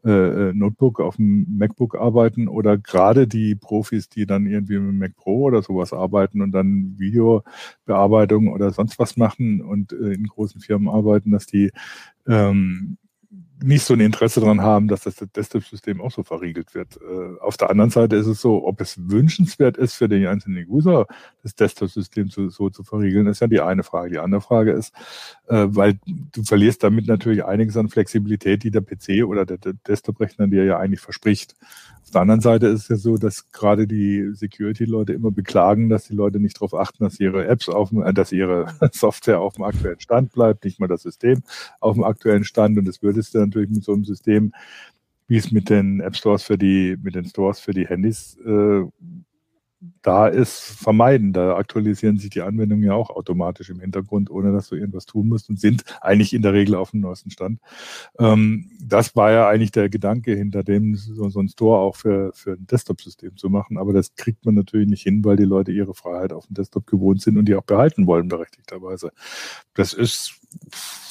äh, 0.06 0.50
äh, 0.50 0.54
Notebook, 0.54 1.02
auf 1.02 1.18
dem 1.18 1.58
MacBook 1.58 1.96
arbeiten 1.96 2.48
oder 2.48 2.78
gerade 2.78 3.28
die 3.28 3.56
Profis, 3.56 4.08
die 4.08 4.26
dann 4.26 4.46
irgendwie 4.46 4.80
mit 4.80 4.96
Mac 4.96 5.16
Pro 5.18 5.42
oder 5.42 5.62
sowas 5.64 5.92
arbeiten 5.92 6.42
und 6.42 6.52
dann 6.52 6.96
Videobearbeitung 6.98 8.48
oder 8.48 8.72
sonst 8.72 9.00
was 9.00 9.18
machen 9.18 9.62
und 9.62 9.92
äh, 9.94 10.14
in 10.14 10.28
großen 10.28 10.62
Firmen 10.62 10.88
arbeiten, 10.88 11.32
dass 11.32 11.46
die 11.48 11.72
ähm, 12.28 12.98
nicht 13.64 13.84
so 13.84 13.94
ein 13.94 14.00
Interesse 14.00 14.40
daran 14.40 14.62
haben, 14.62 14.88
dass 14.88 15.02
das 15.02 15.16
Desktop-System 15.16 16.02
auch 16.02 16.12
so 16.12 16.24
verriegelt 16.24 16.76
wird. 16.76 16.98
Äh, 16.98 17.40
auf 17.42 17.58
der 17.58 17.70
anderen 17.70 17.90
Seite 17.90 18.16
ist 18.16 18.28
es 18.28 18.42
so, 18.42 18.66
ob 18.66 18.82
es 18.82 18.98
wünschenswert 19.10 19.78
ist 19.78 19.96
für 19.96 20.08
den 20.08 20.28
einzelnen 20.28 20.68
User, 20.68 21.08
das 21.44 21.56
Desktop-System 21.56 22.30
so, 22.30 22.70
zu 22.70 22.84
verriegeln, 22.84 23.28
ist 23.28 23.42
ja 23.42 23.48
die 23.48 23.62
eine 23.62 23.84
Frage. 23.84 24.12
Die 24.12 24.20
andere 24.20 24.42
Frage 24.42 24.72
ist, 24.72 24.94
äh, 25.48 25.66
weil 25.70 26.00
du 26.06 26.44
verlierst 26.44 26.84
damit 26.84 27.08
natürlich 27.08 27.46
einiges 27.46 27.78
an 27.78 27.90
Flexibilität, 27.90 28.64
die 28.64 28.72
der 28.72 28.82
PC 28.82 29.26
oder 29.26 29.46
der, 29.46 29.58
der 29.58 29.74
Desktop-Rechner 29.88 30.48
dir 30.48 30.64
ja 30.64 30.78
eigentlich 30.78 31.02
verspricht. 31.02 31.56
Auf 32.08 32.12
der 32.12 32.22
anderen 32.22 32.40
Seite 32.40 32.68
ist 32.68 32.84
es 32.84 32.88
ja 32.88 32.96
so, 32.96 33.18
dass 33.18 33.52
gerade 33.52 33.86
die 33.86 34.30
Security-Leute 34.34 35.12
immer 35.12 35.30
beklagen, 35.30 35.90
dass 35.90 36.06
die 36.06 36.16
Leute 36.16 36.40
nicht 36.40 36.56
darauf 36.56 36.74
achten, 36.74 37.04
dass 37.04 37.20
ihre 37.20 37.46
Apps 37.48 37.68
auf 37.68 37.90
dem, 37.90 38.02
äh, 38.02 38.14
dass 38.14 38.32
ihre 38.32 38.68
Software 38.94 39.42
auf 39.42 39.56
dem 39.56 39.66
aktuellen 39.66 40.00
Stand 40.00 40.32
bleibt, 40.32 40.64
nicht 40.64 40.80
mal 40.80 40.88
das 40.88 41.02
System 41.02 41.44
auf 41.82 41.96
dem 41.96 42.06
aktuellen 42.06 42.46
Stand. 42.46 42.78
Und 42.78 42.86
das 42.86 43.02
würdest 43.02 43.34
du 43.34 43.40
natürlich 43.48 43.70
mit 43.70 43.84
so 43.84 43.94
einem 43.94 44.06
System, 44.06 44.54
wie 45.28 45.38
es 45.38 45.52
mit 45.52 45.70
den 45.70 46.00
App 46.00 46.16
Stores 46.16 46.44
für 46.44 46.58
die, 46.58 46.98
mit 47.02 47.16
den 47.16 47.26
Stores 47.26 47.60
für 47.60 47.74
die 47.74 47.88
Handys 47.88 48.38
äh, 48.46 48.84
da 50.02 50.28
ist, 50.28 50.60
vermeiden. 50.60 51.34
Da 51.34 51.56
aktualisieren 51.56 52.18
sich 52.18 52.30
die 52.30 52.42
Anwendungen 52.42 52.84
ja 52.84 52.94
auch 52.94 53.10
automatisch 53.10 53.70
im 53.70 53.80
Hintergrund, 53.80 54.32
ohne 54.32 54.52
dass 54.52 54.70
du 54.70 54.76
irgendwas 54.76 55.06
tun 55.06 55.28
musst 55.28 55.50
und 55.50 55.60
sind 55.60 55.84
eigentlich 56.02 56.34
in 56.34 56.42
der 56.42 56.54
Regel 56.54 56.76
auf 56.76 56.92
dem 56.92 57.02
neuesten 57.02 57.30
Stand. 57.30 57.60
Ähm, 58.18 58.72
das 58.82 59.16
war 59.16 59.32
ja 59.32 59.48
eigentlich 59.48 59.72
der 59.72 59.90
Gedanke 59.90 60.36
hinter 60.36 60.64
dem, 60.64 60.96
so, 60.96 61.30
so 61.30 61.40
ein 61.40 61.50
Store 61.50 61.80
auch 61.80 61.96
für, 61.96 62.32
für 62.34 62.54
ein 62.54 62.66
Desktop-System 62.66 63.38
zu 63.38 63.50
machen. 63.50 63.78
Aber 63.78 63.94
das 63.94 64.16
kriegt 64.16 64.46
man 64.46 64.56
natürlich 64.56 64.88
nicht 64.88 65.04
hin, 65.04 65.24
weil 65.24 65.36
die 65.38 65.44
Leute 65.44 65.72
ihre 65.72 65.94
Freiheit 65.94 66.34
auf 66.34 66.48
dem 66.48 66.56
Desktop 66.56 66.88
gewohnt 66.88 67.22
sind 67.22 67.38
und 67.38 67.46
die 67.46 67.56
auch 67.56 67.64
behalten 67.64 68.08
wollen, 68.08 68.30
berechtigterweise. 68.30 69.12
Das 69.76 69.94
ist 69.94 70.40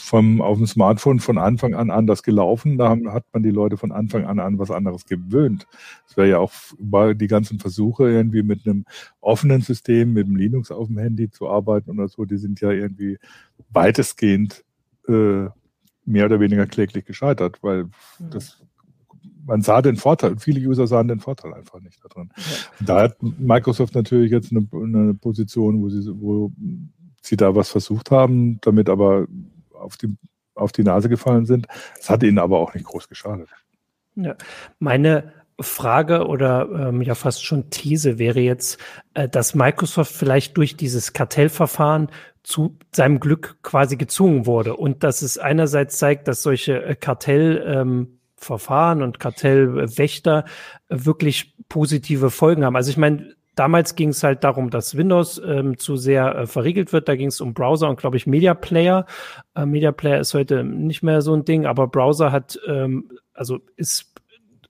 vom, 0.06 0.40
auf 0.40 0.56
dem 0.56 0.68
Smartphone 0.68 1.18
von 1.18 1.36
Anfang 1.36 1.74
an 1.74 1.90
anders 1.90 2.22
gelaufen. 2.22 2.78
Da 2.78 2.90
haben, 2.90 3.12
hat 3.12 3.24
man 3.32 3.42
die 3.42 3.50
Leute 3.50 3.76
von 3.76 3.90
Anfang 3.90 4.24
an 4.24 4.38
an 4.38 4.56
was 4.56 4.70
anderes 4.70 5.04
gewöhnt. 5.04 5.66
Es 6.08 6.16
wäre 6.16 6.28
ja 6.28 6.38
auch 6.38 6.52
über 6.78 7.12
die 7.12 7.26
ganzen 7.26 7.58
Versuche 7.58 8.08
irgendwie 8.08 8.44
mit 8.44 8.64
einem 8.66 8.84
offenen 9.20 9.62
System, 9.62 10.12
mit 10.12 10.28
dem 10.28 10.36
Linux 10.36 10.70
auf 10.70 10.86
dem 10.86 10.98
Handy 10.98 11.28
zu 11.28 11.48
arbeiten 11.48 11.90
oder 11.90 12.06
so, 12.06 12.24
die 12.24 12.36
sind 12.36 12.60
ja 12.60 12.70
irgendwie 12.70 13.18
weitestgehend 13.70 14.64
äh, 15.08 15.46
mehr 16.04 16.26
oder 16.26 16.38
weniger 16.38 16.66
kläglich 16.66 17.04
gescheitert, 17.04 17.58
weil 17.62 17.84
mhm. 17.84 18.30
das 18.30 18.62
man 19.44 19.62
sah 19.62 19.80
den 19.80 19.96
Vorteil, 19.96 20.36
viele 20.38 20.60
User 20.68 20.86
sahen 20.88 21.06
den 21.06 21.20
Vorteil 21.20 21.54
einfach 21.54 21.80
nicht 21.80 22.00
daran. 22.04 22.30
Ja. 22.36 22.84
Da 22.84 23.02
hat 23.02 23.16
Microsoft 23.22 23.94
natürlich 23.94 24.32
jetzt 24.32 24.52
eine, 24.52 24.66
eine 24.72 25.14
Position, 25.14 25.82
wo 25.82 25.88
sie, 25.88 26.04
wo 26.20 26.50
sie 27.22 27.36
da 27.36 27.54
was 27.54 27.68
versucht 27.68 28.10
haben, 28.10 28.60
damit 28.62 28.88
aber 28.88 29.26
auf 29.78 29.96
die, 29.96 30.14
auf 30.54 30.72
die 30.72 30.82
Nase 30.82 31.08
gefallen 31.08 31.46
sind. 31.46 31.66
Es 31.98 32.10
hat 32.10 32.22
ihnen 32.22 32.38
aber 32.38 32.58
auch 32.58 32.74
nicht 32.74 32.86
groß 32.86 33.08
geschadet. 33.08 33.48
Ja. 34.14 34.36
Meine 34.78 35.32
Frage 35.60 36.26
oder 36.26 36.88
ähm, 36.88 37.02
ja 37.02 37.14
fast 37.14 37.44
schon 37.44 37.70
These 37.70 38.18
wäre 38.18 38.40
jetzt, 38.40 38.78
äh, 39.14 39.28
dass 39.28 39.54
Microsoft 39.54 40.12
vielleicht 40.12 40.56
durch 40.56 40.76
dieses 40.76 41.12
Kartellverfahren 41.12 42.08
zu 42.42 42.78
seinem 42.94 43.20
Glück 43.20 43.56
quasi 43.62 43.96
gezwungen 43.96 44.46
wurde 44.46 44.76
und 44.76 45.02
dass 45.02 45.22
es 45.22 45.38
einerseits 45.38 45.98
zeigt, 45.98 46.28
dass 46.28 46.42
solche 46.42 46.82
äh, 46.82 46.94
Kartellverfahren 46.94 48.98
ähm, 48.98 49.04
und 49.04 49.18
Kartellwächter 49.18 50.44
äh, 50.88 51.04
wirklich 51.04 51.56
positive 51.68 52.30
Folgen 52.30 52.64
haben. 52.64 52.76
Also 52.76 52.90
ich 52.90 52.98
meine, 52.98 53.34
Damals 53.56 53.94
ging 53.96 54.10
es 54.10 54.22
halt 54.22 54.44
darum, 54.44 54.70
dass 54.70 54.96
Windows 54.96 55.40
ähm, 55.44 55.78
zu 55.78 55.96
sehr 55.96 56.36
äh, 56.36 56.46
verriegelt 56.46 56.92
wird. 56.92 57.08
Da 57.08 57.16
ging 57.16 57.28
es 57.28 57.40
um 57.40 57.54
Browser 57.54 57.88
und, 57.88 57.98
glaube 57.98 58.18
ich, 58.18 58.26
Media 58.26 58.54
Player. 58.54 59.06
Äh, 59.54 59.66
Media 59.66 59.92
Player 59.92 60.20
ist 60.20 60.34
heute 60.34 60.62
nicht 60.62 61.02
mehr 61.02 61.22
so 61.22 61.34
ein 61.34 61.44
Ding, 61.44 61.66
aber 61.66 61.88
Browser 61.88 62.30
hat, 62.32 62.60
ähm, 62.68 63.10
also 63.32 63.58
ist 63.76 64.14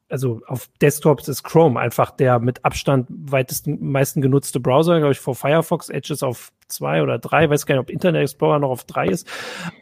also 0.09 0.41
auf 0.47 0.69
Desktops 0.81 1.29
ist 1.29 1.43
Chrome 1.43 1.79
einfach 1.79 2.11
der 2.11 2.39
mit 2.39 2.65
Abstand 2.65 3.07
weitesten 3.09 3.91
meisten 3.91 4.21
genutzte 4.21 4.61
Browser, 4.61 4.99
glaube 4.99 5.13
ich, 5.13 5.19
vor 5.19 5.35
Firefox. 5.35 5.89
Edge 5.89 6.13
ist 6.13 6.23
auf 6.23 6.53
zwei 6.69 7.03
oder 7.03 7.19
drei, 7.19 7.51
weiß 7.51 7.67
gar 7.67 7.75
nicht, 7.75 7.83
ob 7.83 7.91
Internet 7.91 8.23
Explorer 8.23 8.59
noch 8.59 8.71
auf 8.71 8.85
drei 8.85 9.07
ist 9.07 9.29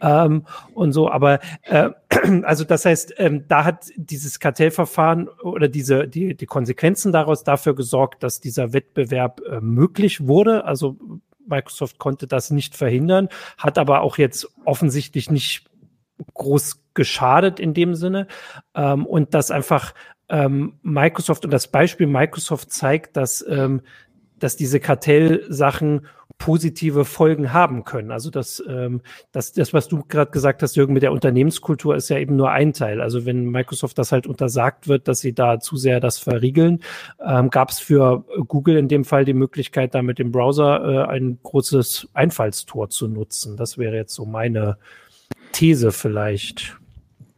ähm, 0.00 0.46
und 0.72 0.92
so. 0.92 1.10
Aber 1.10 1.40
äh, 1.62 1.90
also 2.42 2.64
das 2.64 2.84
heißt, 2.84 3.14
ähm, 3.18 3.44
da 3.48 3.64
hat 3.64 3.86
dieses 3.96 4.40
Kartellverfahren 4.40 5.28
oder 5.28 5.68
diese 5.68 6.08
die 6.08 6.34
die 6.34 6.46
Konsequenzen 6.46 7.12
daraus 7.12 7.44
dafür 7.44 7.74
gesorgt, 7.74 8.22
dass 8.22 8.40
dieser 8.40 8.72
Wettbewerb 8.72 9.40
äh, 9.40 9.60
möglich 9.60 10.26
wurde. 10.26 10.64
Also 10.64 10.96
Microsoft 11.46 11.98
konnte 11.98 12.26
das 12.26 12.50
nicht 12.50 12.76
verhindern, 12.76 13.28
hat 13.58 13.76
aber 13.76 14.00
auch 14.00 14.16
jetzt 14.16 14.48
offensichtlich 14.64 15.30
nicht 15.30 15.66
groß 16.34 16.80
geschadet 16.94 17.60
in 17.60 17.74
dem 17.74 17.94
Sinne 17.94 18.28
ähm, 18.74 19.04
und 19.04 19.34
das 19.34 19.50
einfach 19.50 19.94
ähm, 20.28 20.74
Microsoft 20.82 21.44
und 21.44 21.50
das 21.50 21.68
Beispiel 21.68 22.06
Microsoft 22.06 22.72
zeigt, 22.72 23.16
dass, 23.16 23.44
ähm, 23.48 23.82
dass 24.38 24.56
diese 24.56 24.80
Kartellsachen 24.80 26.06
positive 26.38 27.04
Folgen 27.04 27.52
haben 27.52 27.84
können. 27.84 28.10
Also 28.10 28.30
das, 28.30 28.62
ähm, 28.68 29.02
das, 29.32 29.52
das 29.52 29.72
was 29.72 29.88
du 29.88 30.04
gerade 30.04 30.30
gesagt 30.30 30.62
hast, 30.62 30.76
Jürgen, 30.76 30.92
mit 30.92 31.02
der 31.02 31.12
Unternehmenskultur 31.12 31.94
ist 31.94 32.08
ja 32.08 32.18
eben 32.18 32.36
nur 32.36 32.50
ein 32.50 32.72
Teil. 32.72 33.00
Also 33.00 33.24
wenn 33.24 33.46
Microsoft 33.46 33.98
das 33.98 34.12
halt 34.12 34.26
untersagt 34.26 34.88
wird, 34.88 35.06
dass 35.08 35.20
sie 35.20 35.32
da 35.32 35.60
zu 35.60 35.76
sehr 35.76 36.00
das 36.00 36.18
verriegeln, 36.18 36.80
ähm, 37.24 37.50
gab 37.50 37.70
es 37.70 37.78
für 37.78 38.24
Google 38.48 38.76
in 38.76 38.88
dem 38.88 39.04
Fall 39.04 39.24
die 39.24 39.32
Möglichkeit, 39.32 39.94
da 39.94 40.02
mit 40.02 40.18
dem 40.18 40.32
Browser 40.32 41.06
äh, 41.08 41.12
ein 41.12 41.38
großes 41.42 42.08
Einfallstor 42.14 42.90
zu 42.90 43.08
nutzen. 43.08 43.56
Das 43.56 43.78
wäre 43.78 43.94
jetzt 43.94 44.14
so 44.14 44.26
meine 44.26 44.76
These 45.52 45.92
vielleicht. 45.92 46.76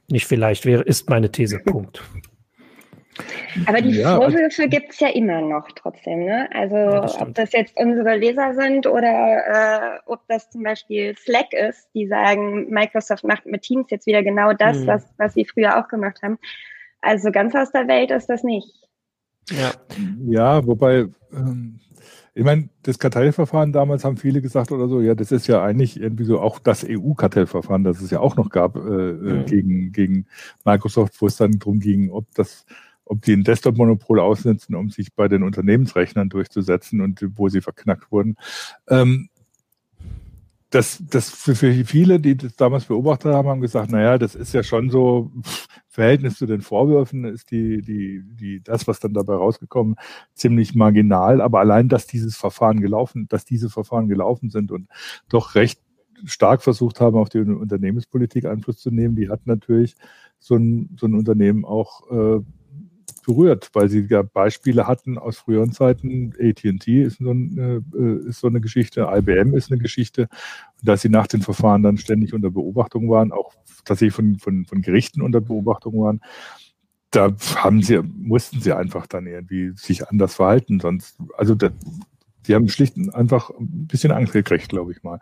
Nicht 0.09 0.27
vielleicht, 0.27 0.65
wäre, 0.65 0.83
ist 0.83 1.11
meine 1.11 1.31
These, 1.31 1.59
Punkt. 1.59 2.03
Aber 3.67 3.81
die 3.81 3.91
ja, 3.91 4.19
also 4.19 4.23
Vorwürfe 4.23 4.69
gibt 4.69 4.93
es 4.93 5.01
ja 5.01 5.09
immer 5.09 5.41
noch 5.41 5.69
trotzdem. 5.73 6.25
Ne? 6.25 6.49
Also 6.53 6.77
ja, 6.77 7.21
ob 7.21 7.35
das 7.35 7.53
jetzt 7.53 7.77
unsere 7.77 8.17
Leser 8.17 8.55
sind 8.55 8.87
oder 8.87 9.07
äh, 9.07 9.99
ob 10.07 10.21
das 10.29 10.51
zum 10.51 10.63
Beispiel 10.63 11.17
Slack 11.17 11.53
ist, 11.53 11.89
die 11.95 12.07
sagen, 12.07 12.69
Microsoft 12.71 13.25
macht 13.25 13.47
mit 13.47 13.63
Teams 13.63 13.91
jetzt 13.91 14.07
wieder 14.07 14.23
genau 14.23 14.53
das, 14.53 14.79
mhm. 14.79 14.87
was, 14.87 15.05
was 15.19 15.35
sie 15.35 15.45
früher 15.45 15.79
auch 15.79 15.89
gemacht 15.89 16.21
haben. 16.23 16.39
Also 17.01 17.31
ganz 17.31 17.55
aus 17.55 17.73
der 17.73 17.89
Welt 17.89 18.11
ist 18.11 18.29
das 18.29 18.43
nicht. 18.43 18.69
Ja, 19.51 19.73
ja 20.27 20.67
wobei, 20.67 21.07
ähm, 21.33 21.81
ich 22.35 22.45
meine, 22.45 22.69
das 22.83 22.99
Kartellverfahren 22.99 23.73
damals 23.73 24.05
haben 24.05 24.17
viele 24.17 24.43
gesagt 24.43 24.71
oder 24.73 24.89
so, 24.89 25.01
ja, 25.01 25.15
das 25.15 25.33
ist 25.33 25.47
ja 25.47 25.63
eigentlich 25.63 25.99
irgendwie 25.99 26.25
so 26.25 26.41
auch 26.41 26.59
das 26.59 26.85
EU-Kartellverfahren, 26.87 27.85
das 27.85 28.03
es 28.03 28.11
ja 28.11 28.21
auch 28.21 28.37
noch 28.37 28.51
gab 28.51 28.77
äh, 28.77 28.79
mhm. 28.79 29.47
gegen, 29.47 29.93
gegen 29.93 30.27
Microsoft, 30.65 31.15
wo 31.23 31.27
es 31.29 31.37
dann 31.37 31.53
darum 31.53 31.81
ging, 31.81 32.11
ob 32.11 32.27
das 32.35 32.67
ob 33.07 33.23
die 33.23 33.33
ein 33.33 33.45
Desktop-Monopol 33.45 34.21
ausnutzen, 34.21 34.75
um 34.75 34.91
sich 34.91 35.15
bei 35.15 35.29
den 35.29 35.43
Unternehmensrechnern 35.43 36.29
durchzusetzen 36.29 37.01
und 37.01 37.25
wo 37.37 37.49
sie 37.49 37.61
verknackt 37.61 38.13
wurden. 38.13 38.37
Ähm, 38.89 39.31
das, 40.71 41.03
das 41.09 41.31
für, 41.31 41.55
viele, 41.55 42.21
die 42.21 42.37
das 42.37 42.57
damals 42.57 42.87
beobachtet 42.87 43.33
haben, 43.33 43.49
haben 43.49 43.61
gesagt, 43.61 43.91
naja, 43.91 44.19
das 44.19 44.35
ist 44.35 44.53
ja 44.53 44.63
schon 44.63 44.91
so, 44.91 45.31
Verhältnis 45.89 46.37
zu 46.37 46.45
den 46.45 46.61
Vorwürfen 46.61 47.25
ist 47.25 47.51
die, 47.51 47.81
die, 47.81 48.23
die, 48.23 48.61
das, 48.63 48.87
was 48.87 49.01
dann 49.01 49.15
dabei 49.15 49.35
rausgekommen, 49.35 49.97
ziemlich 50.35 50.75
marginal. 50.75 51.41
Aber 51.41 51.61
allein, 51.61 51.89
dass 51.89 52.07
dieses 52.07 52.37
Verfahren 52.37 52.83
gelaufen, 52.83 53.29
dass 53.29 53.47
diese 53.47 53.71
Verfahren 53.71 54.07
gelaufen 54.07 54.51
sind 54.51 54.73
und 54.73 54.89
doch 55.31 55.55
recht 55.55 55.81
stark 56.25 56.63
versucht 56.63 57.01
haben, 57.01 57.17
auf 57.17 57.31
die 57.31 57.39
Unternehmenspolitik 57.39 58.45
Einfluss 58.45 58.77
zu 58.77 58.91
nehmen, 58.91 59.17
die 59.17 59.31
hat 59.31 59.47
natürlich 59.47 59.97
so 60.39 60.57
ein, 60.57 60.95
so 61.01 61.07
ein 61.07 61.15
Unternehmen 61.15 61.65
auch 61.65 62.11
äh, 62.11 62.43
berührt, 63.27 63.71
weil 63.73 63.89
sie 63.89 64.07
ja 64.09 64.23
Beispiele 64.23 64.87
hatten 64.87 65.19
aus 65.19 65.39
früheren 65.39 65.73
Zeiten. 65.73 66.33
AT&T 66.41 67.03
ist, 67.03 67.19
so 67.19 67.31
eine, 67.31 67.83
äh, 67.95 68.29
ist 68.29 68.41
so 68.41 68.47
eine 68.47 68.61
Geschichte, 68.61 69.09
IBM 69.11 69.55
ist 69.55 69.71
eine 69.71 69.81
Geschichte, 69.81 70.29
dass 70.83 71.03
sie 71.03 71.09
nach 71.09 71.27
den 71.27 71.43
Verfahren 71.43 71.83
dann 71.83 71.99
ständig 71.99 72.35
unter 72.35 72.51
Beobachtung 72.51 73.11
waren, 73.11 73.33
auch 73.33 73.53
tatsächlich 73.85 74.15
von, 74.15 74.39
von, 74.39 74.65
von 74.65 74.81
Gerichten 74.81 75.23
unter 75.23 75.41
Beobachtung 75.41 76.01
waren. 76.01 76.21
Da 77.11 77.33
haben 77.57 77.83
sie, 77.83 78.01
mussten 78.03 78.61
sie 78.61 78.73
einfach 78.73 79.07
dann 79.09 79.27
irgendwie 79.27 79.73
sich 79.75 80.09
anders 80.09 80.37
verhalten, 80.37 80.79
sonst, 80.79 81.19
also 81.37 81.55
das, 81.57 81.73
die 82.47 82.55
haben 82.55 82.69
schlicht 82.69 82.97
einfach 83.15 83.51
ein 83.51 83.87
bisschen 83.87 84.13
Angst 84.13 84.33
gekriegt, 84.33 84.69
glaube 84.69 84.93
ich 84.93 85.03
mal. 85.03 85.21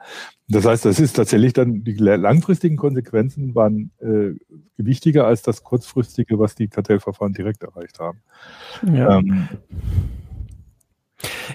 Das 0.48 0.64
heißt, 0.64 0.84
das 0.84 1.00
ist 1.00 1.14
tatsächlich 1.14 1.52
dann, 1.52 1.84
die 1.84 1.94
langfristigen 1.94 2.76
Konsequenzen 2.76 3.54
waren 3.54 3.90
äh, 4.00 4.38
wichtiger 4.76 5.26
als 5.26 5.42
das 5.42 5.62
kurzfristige, 5.62 6.38
was 6.38 6.54
die 6.54 6.68
Kartellverfahren 6.68 7.32
direkt 7.32 7.62
erreicht 7.62 7.98
haben. 7.98 8.20
Ja. 8.92 9.18
Ähm, 9.18 9.48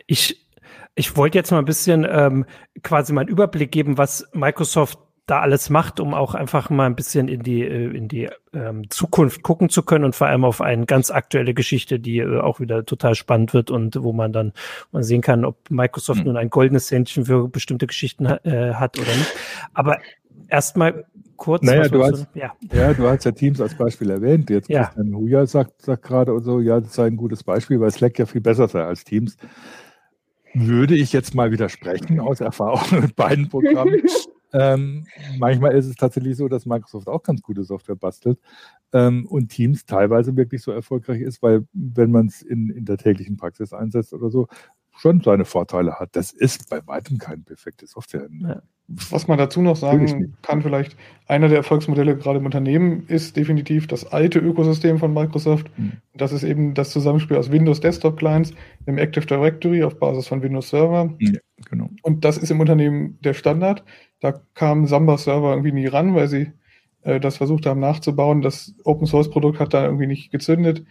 ich, 0.08 0.48
ich 0.96 1.16
wollte 1.16 1.38
jetzt 1.38 1.52
mal 1.52 1.60
ein 1.60 1.66
bisschen 1.66 2.06
ähm, 2.10 2.46
quasi 2.84 3.14
mal 3.14 3.22
einen 3.22 3.30
Überblick 3.30 3.72
geben, 3.72 3.98
was 3.98 4.28
Microsoft 4.34 5.00
da 5.30 5.42
alles 5.42 5.70
macht, 5.70 6.00
um 6.00 6.14
auch 6.14 6.34
einfach 6.34 6.70
mal 6.70 6.86
ein 6.86 6.96
bisschen 6.96 7.28
in 7.28 7.44
die 7.44 7.62
äh, 7.62 7.96
in 7.96 8.08
die 8.08 8.30
ähm, 8.54 8.90
Zukunft 8.90 9.44
gucken 9.44 9.70
zu 9.70 9.84
können 9.84 10.06
und 10.06 10.16
vor 10.16 10.28
allem 10.28 10.44
auf 10.44 10.62
eine 10.62 10.86
ganz 10.86 11.12
aktuelle 11.12 11.54
Geschichte, 11.54 12.00
die 12.00 12.20
äh, 12.20 12.40
auch 12.40 12.60
wieder 12.60 12.86
total 12.86 13.16
spannend 13.16 13.54
wird 13.54 13.70
und 13.70 14.02
wo 14.02 14.12
man 14.14 14.34
dann 14.34 14.54
mal 14.92 15.04
sehen 15.04 15.22
kann, 15.22 15.46
ob 15.46 15.70
Microsoft 15.70 16.22
mhm. 16.22 16.28
nun 16.28 16.38
ein 16.38 16.50
goldenes 16.50 16.90
Händchen 16.90 17.26
für 17.26 17.48
bestimmte 17.48 17.88
Geschichten 17.88 18.26
äh, 18.26 18.74
hat 18.74 18.98
oder 18.98 19.16
nicht. 19.16 19.34
Aber 19.74 20.00
erstmal 20.48 21.06
kurz. 21.38 21.64
Naja, 21.64 21.88
du 21.88 22.04
hast, 22.04 22.28
du, 22.34 22.40
ja. 22.40 22.54
ja, 22.74 22.94
du 22.94 23.08
hast 23.08 23.24
ja 23.24 23.32
Teams 23.32 23.62
als 23.62 23.76
Beispiel 23.76 24.10
erwähnt. 24.10 24.50
Jetzt 24.50 24.70
ja. 24.70 24.86
Christian 24.86 25.16
Huja 25.16 25.46
sagt, 25.46 25.82
sagt 25.82 26.04
gerade 26.04 26.34
und 26.34 26.44
so, 26.44 26.60
ja, 26.60 26.80
das 26.80 26.94
sei 26.94 27.08
ein 27.08 27.18
gutes 27.18 27.44
Beispiel, 27.44 27.80
weil 27.80 27.92
Slack 27.92 28.18
ja 28.18 28.26
viel 28.26 28.42
besser 28.42 28.68
sei 28.68 28.84
als 28.84 29.04
Teams. 29.04 29.38
Würde 30.54 30.96
ich 30.96 31.14
jetzt 31.14 31.36
mal 31.36 31.52
widersprechen 31.52 32.20
aus 32.20 32.42
Erfahrung 32.42 33.02
mit 33.02 33.16
beiden 33.16 33.50
Programmen. 33.50 34.02
Ähm, 34.52 35.06
manchmal 35.38 35.76
ist 35.76 35.86
es 35.86 35.96
tatsächlich 35.96 36.36
so, 36.38 36.48
dass 36.48 36.66
Microsoft 36.66 37.08
auch 37.08 37.24
ganz 37.24 37.42
gute 37.42 37.64
Software 37.64 37.96
bastelt 37.96 38.40
ähm, 38.94 39.26
und 39.28 39.50
Teams 39.50 39.86
teilweise 39.86 40.36
wirklich 40.36 40.62
so 40.62 40.72
erfolgreich 40.72 41.22
ist, 41.22 41.42
weil 41.42 41.68
wenn 41.74 42.12
man 42.12 42.28
es 42.28 42.42
in, 42.42 42.70
in 42.70 42.86
der 42.86 42.98
täglichen 42.98 43.38
Praxis 43.38 43.74
einsetzt 43.74 44.14
oder 44.14 44.30
so, 44.30 44.48
schon 45.00 45.22
seine 45.22 45.46
Vorteile 45.46 45.94
hat. 46.00 46.16
Das 46.16 46.32
ist 46.32 46.70
bei 46.70 46.86
weitem 46.86 47.18
kein 47.18 47.44
perfekte 47.44 47.88
Software. 47.88 48.28
Ja. 48.42 48.62
Was 49.12 49.28
man 49.28 49.38
dazu 49.38 49.62
noch 49.62 49.76
sagen 49.76 50.36
kann, 50.42 50.64
vielleicht 50.64 50.98
einer 51.28 51.48
der 51.48 51.58
Erfolgsmodelle 51.58 52.18
gerade 52.18 52.40
im 52.40 52.46
Unternehmen 52.46 53.06
ist 53.08 53.38
definitiv 53.38 53.86
das 53.86 54.12
alte 54.12 54.40
Ökosystem 54.40 54.98
von 54.98 55.14
Microsoft. 55.14 55.70
Mhm. 55.78 55.94
Das 56.16 56.32
ist 56.32 56.44
eben 56.44 56.74
das 56.74 56.90
Zusammenspiel 56.90 57.38
aus 57.38 57.52
Windows 57.52 57.82
Desktop 57.82 58.18
Clients, 58.18 58.52
dem 58.88 58.98
Active 58.98 59.28
Directory 59.28 59.84
auf 59.84 60.00
Basis 60.00 60.28
von 60.28 60.42
Windows 60.42 60.70
Server. 60.70 61.14
Ja, 61.20 61.40
genau. 61.70 61.92
Und 62.02 62.26
das 62.26 62.40
ist 62.40 62.50
im 62.50 62.60
Unternehmen 62.60 63.20
der 63.22 63.36
Standard. 63.36 63.84
Da 64.22 64.42
kam 64.56 64.88
Samba 64.88 65.18
Server 65.18 65.52
irgendwie 65.52 65.72
nie 65.72 65.88
ran, 65.88 66.16
weil 66.16 66.28
sie 66.28 66.52
äh, 67.04 67.20
das 67.20 67.38
versucht 67.38 67.68
haben 67.68 67.80
nachzubauen. 67.80 68.42
Das 68.42 68.74
Open 68.86 69.06
Source 69.06 69.30
Produkt 69.30 69.60
hat 69.60 69.76
da 69.76 69.86
irgendwie 69.86 70.08
nicht 70.08 70.32
gezündet. 70.32 70.84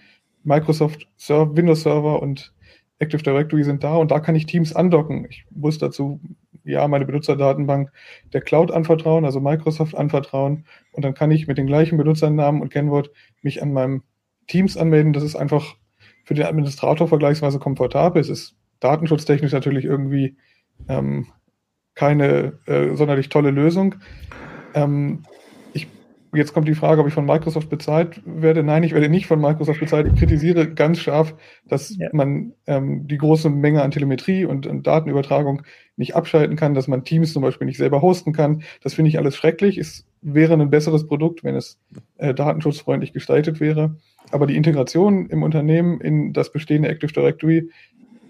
Microsoft 0.45 1.09
Server, 1.17 1.57
Windows 1.57 1.83
Server 1.83 2.23
und 2.23 2.55
Active 2.99 3.23
Directory 3.23 3.65
sind 3.65 3.85
da 3.85 3.97
und 3.97 4.11
da 4.11 4.21
kann 4.21 4.35
ich 4.35 4.47
Teams 4.47 4.75
andocken. 4.75 5.27
Ich 5.31 5.47
muss 5.51 5.79
dazu 5.79 6.21
ja 6.65 6.87
meine 6.89 7.07
Benutzerdatenbank 7.07 7.93
der 8.33 8.41
Cloud 8.41 8.71
anvertrauen, 8.71 9.25
also 9.25 9.41
Microsoft 9.41 9.95
anvertrauen 9.97 10.65
und 10.93 11.05
dann 11.05 11.15
kann 11.15 11.31
ich 11.31 11.47
mit 11.47 11.59
den 11.59 11.67
gleichen 11.67 11.97
Benutzernamen 11.97 12.61
und 12.61 12.73
Kennwort 12.73 13.11
mich 13.43 13.63
an 13.63 13.73
meinem 13.73 14.03
Teams 14.49 14.77
anmelden. 14.77 15.13
Das 15.13 15.23
ist 15.23 15.37
einfach 15.37 15.77
für 16.25 16.35
den 16.35 16.47
Administrator 16.47 17.09
vergleichsweise 17.09 17.59
komfortabel. 17.59 18.21
Es 18.21 18.29
ist 18.29 18.57
datenschutztechnisch 18.81 19.53
natürlich 19.53 19.85
irgendwie 19.85 20.37
ähm, 20.89 21.27
keine 21.95 22.59
äh, 22.67 22.95
sonderlich 22.95 23.29
tolle 23.29 23.51
Lösung. 23.51 23.97
Ähm, 24.75 25.25
Jetzt 26.35 26.53
kommt 26.53 26.69
die 26.69 26.75
Frage, 26.75 27.01
ob 27.01 27.09
ich 27.09 27.15
von 27.15 27.25
Microsoft 27.25 27.71
bezahlt 27.71 28.21
werde. 28.27 28.63
Nein, 28.63 28.83
ich 28.83 28.93
werde 28.93 29.09
nicht 29.09 29.27
von 29.27 29.41
Microsoft 29.41 29.81
bezahlt. 29.81 30.07
Ich 30.07 30.19
kritisiere 30.19 30.69
ganz 30.69 30.99
scharf, 30.99 31.35
dass 31.67 31.97
ja. 31.97 32.09
man 32.13 32.53
ähm, 32.67 33.07
die 33.09 33.17
große 33.17 33.49
Menge 33.49 33.83
an 33.83 33.91
Telemetrie 33.91 34.45
und, 34.45 34.67
und, 34.67 34.87
Datenübertragung 34.87 35.63
nicht 35.97 36.15
abschalten 36.15 36.57
kann, 36.57 36.75
dass 36.75 36.87
man 36.87 37.05
Teams 37.05 37.33
zum 37.33 37.43
Beispiel 37.43 37.67
nicht 37.67 37.79
selber 37.79 38.03
hosten 38.03 38.35
kann. 38.35 38.63
Das 38.83 38.95
finde 38.95 39.09
ich 39.09 39.19
alles 39.19 39.37
schrecklich. 39.37 39.79
Es 39.79 40.07
wäre 40.21 40.53
ein 40.55 40.71
besseres 40.71 41.07
Produkt, 41.07 41.45
wenn 41.45 41.55
es 41.55 41.79
äh, 42.19 42.35
datenschutzfreundlich 42.35 43.15
gestaltet 43.15 43.59
wäre. 43.59 43.97
Aber 44.31 44.47
die 44.47 44.57
Integration 44.57 45.31
im 45.31 45.43
Unternehmen 45.43 46.01
in 46.01 46.35
das 46.35 46.53
bestehende 46.53 46.91
Active 46.91 47.13
Directory, 47.13 47.71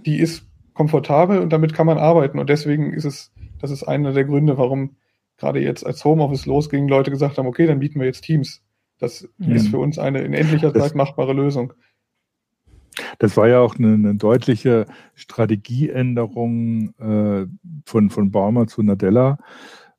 die 0.06 0.20
ist 0.20 0.46
komfortabel 0.72 1.40
und 1.40 1.52
damit 1.52 1.74
kann 1.74 1.86
man 1.86 1.98
arbeiten. 1.98 2.38
Und 2.38 2.48
deswegen 2.48 2.92
ist 2.92 3.04
es, 3.04 3.32
das 3.60 3.72
ist 3.72 3.82
einer 3.82 4.12
der 4.12 4.24
Gründe, 4.24 4.56
warum 4.56 4.90
gerade 5.38 5.60
jetzt 5.60 5.86
als 5.86 6.04
Homeoffice 6.04 6.46
losging, 6.46 6.88
Leute 6.88 7.10
gesagt 7.10 7.38
haben, 7.38 7.46
okay, 7.46 7.66
dann 7.66 7.78
bieten 7.78 8.00
wir 8.00 8.06
jetzt 8.06 8.22
Teams. 8.22 8.62
Das 8.98 9.28
ja. 9.38 9.54
ist 9.54 9.68
für 9.68 9.78
uns 9.78 9.98
eine 9.98 10.22
in 10.22 10.34
endlicher 10.34 10.74
Zeit 10.74 10.94
machbare 10.94 11.32
Lösung. 11.32 11.72
Das 13.20 13.36
war 13.36 13.48
ja 13.48 13.60
auch 13.60 13.76
eine, 13.76 13.94
eine 13.94 14.14
deutliche 14.16 14.86
Strategieänderung 15.14 16.94
äh, 16.98 17.46
von, 17.86 18.10
von 18.10 18.30
Baumer 18.32 18.66
zu 18.66 18.82
Nadella, 18.82 19.38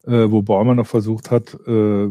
äh, 0.06 0.30
wo 0.30 0.42
Baumer 0.42 0.76
noch 0.76 0.88
versucht 0.88 1.32
hat, 1.32 1.58
äh, 1.66 2.10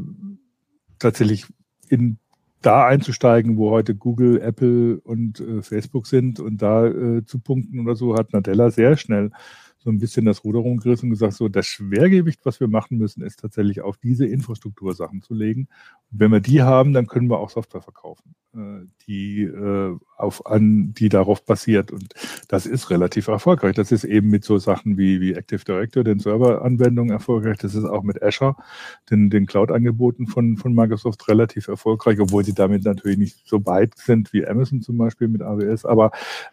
tatsächlich 0.99 1.47
in 1.89 2.19
da 2.63 2.87
einzusteigen, 2.87 3.57
wo 3.57 3.71
heute 3.71 3.95
Google, 3.95 4.41
Apple 4.41 5.01
und 5.01 5.41
äh, 5.41 5.63
Facebook 5.63 6.07
sind 6.07 6.41
und 6.41 6.61
da 6.61 6.87
äh, 6.87 7.25
zu 7.25 7.39
punkten 7.39 7.79
oder 7.81 7.95
so, 7.95 8.17
hat 8.17 8.33
Nadella 8.33 8.71
sehr 8.71 8.97
schnell 8.97 9.31
so 9.79 9.91
ein 9.91 9.99
bisschen 9.99 10.25
das 10.25 10.45
Ruder 10.45 10.61
rumgerissen 10.61 11.07
und 11.07 11.11
gesagt, 11.11 11.35
so 11.35 11.49
das 11.49 11.67
Schwergewicht, 11.67 12.45
was 12.45 12.61
wir 12.61 12.69
machen 12.69 12.99
müssen, 12.99 13.23
ist 13.23 13.41
tatsächlich 13.41 13.81
auf 13.81 13.97
diese 13.97 14.27
Infrastruktursachen 14.27 15.23
zu 15.23 15.35
legen. 15.35 15.69
Und 16.11 16.21
wenn 16.21 16.33
wir 16.33 16.41
die 16.41 16.63
haben, 16.63 16.93
dann 16.93 17.07
können 17.07 17.31
wir 17.31 17.39
auch 17.39 17.51
Software 17.51 17.83
verkaufen, 17.83 18.35
die 19.07 19.43
äh, 19.43 19.97
auf 20.17 20.47
an, 20.47 20.93
die 20.95 21.09
darauf 21.09 21.45
basiert. 21.45 21.91
Und 21.91 22.15
das 22.49 22.67
ist 22.67 22.91
relativ 22.91 23.29
erfolgreich. 23.29 23.75
Das 23.75 23.93
ist 23.93 24.05
eben 24.05 24.29
mit 24.29 24.45
so 24.45 24.59
Sachen 24.59 24.99
wie, 24.99 25.21
wie 25.21 25.35
Active 25.35 25.65
Directory, 25.65 26.05
den 26.05 26.19
Serveranwendungen 26.19 27.13
erfolgreich. 27.13 27.59
Das 27.59 27.75
ist 27.75 27.85
auch 27.85 28.03
mit 28.03 28.23
Azure, 28.23 28.57
den, 29.11 29.31
den 29.31 29.47
Cloud-Angeboten 29.47 30.27
von, 30.27 30.57
von 30.57 30.75
Microsoft 30.75 31.29
relativ 31.29 31.69
erfolgreich, 31.69 32.21
obwohl 32.21 32.45
sie 32.45 32.55
damit 32.55 32.85
natürlich 32.85 33.19
nicht 33.19 33.49
so 33.49 33.65
weit 33.67 33.97
sind 33.97 34.33
wie 34.33 34.47
Amazon 34.47 34.83
zum 34.83 34.99
Beispiel 34.99 35.29
mit 35.29 35.43
AWS. 35.43 35.85
Aber 35.85 36.11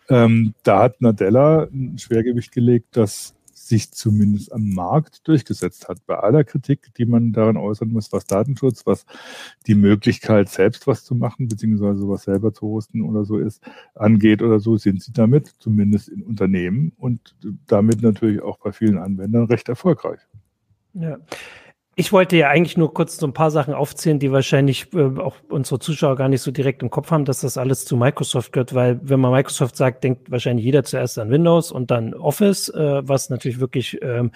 ähm, 0.10 0.54
da 0.64 0.84
hat 0.84 1.02
Nadella 1.02 1.64
ein 1.64 1.98
Schwergewicht 1.98 2.52
gelegt, 2.52 2.96
dass 2.98 3.36
sich 3.66 3.92
zumindest 3.92 4.54
am 4.54 4.70
Markt 4.70 5.28
durchgesetzt 5.28 5.88
hat. 5.88 6.06
Bei 6.06 6.18
aller 6.18 6.44
Kritik, 6.44 6.94
die 6.96 7.06
man 7.06 7.34
daran 7.34 7.58
äußern 7.58 7.90
muss, 7.90 8.12
was 8.12 8.26
Datenschutz, 8.26 8.86
was 8.86 9.06
die 9.66 9.74
Möglichkeit, 9.74 10.50
selbst 10.50 10.86
was 10.86 11.04
zu 11.04 11.16
machen, 11.16 11.48
beziehungsweise 11.48 12.00
sowas 12.00 12.24
selber 12.24 12.54
zu 12.54 12.68
hosten 12.68 13.02
oder 13.02 13.26
so 13.26 13.38
ist, 13.38 13.64
angeht 13.96 14.44
oder 14.44 14.60
so, 14.60 14.78
sind 14.78 15.02
sie 15.02 15.14
damit, 15.14 15.56
zumindest 15.60 16.10
in 16.10 16.22
Unternehmen 16.22 16.92
und 16.98 17.36
damit 17.66 18.02
natürlich 18.02 18.42
auch 18.42 18.60
bei 18.60 18.72
vielen 18.72 19.00
Anwendern 19.00 19.46
recht 19.46 19.68
erfolgreich. 19.68 20.20
Ja. 20.94 21.18
Ich 21.98 22.12
wollte 22.12 22.36
ja 22.36 22.50
eigentlich 22.50 22.76
nur 22.76 22.94
kurz 22.94 23.16
so 23.16 23.26
ein 23.26 23.32
paar 23.32 23.52
Sachen 23.52 23.74
aufzählen, 23.74 24.20
die 24.20 24.30
wahrscheinlich 24.30 24.94
äh, 24.94 25.18
auch 25.18 25.38
unsere 25.48 25.80
Zuschauer 25.80 26.18
gar 26.18 26.28
nicht 26.28 26.42
so 26.42 26.52
direkt 26.52 26.84
im 26.84 26.90
Kopf 26.90 27.10
haben, 27.10 27.24
dass 27.24 27.40
das 27.40 27.58
alles 27.58 27.86
zu 27.86 27.96
Microsoft 27.96 28.52
gehört, 28.52 28.74
weil 28.76 29.00
wenn 29.02 29.22
man 29.22 29.32
Microsoft 29.32 29.78
sagt, 29.78 30.04
denkt 30.04 30.30
wahrscheinlich 30.30 30.66
jeder 30.66 30.84
zuerst 30.84 31.18
an 31.18 31.32
Windows 31.32 31.72
und 31.72 31.92
dann 31.92 32.14
Office, 32.14 32.68
äh, 32.68 33.08
was 33.08 33.30
natürlich 33.30 33.62
wirklich 33.62 33.98
ähm, 34.02 34.32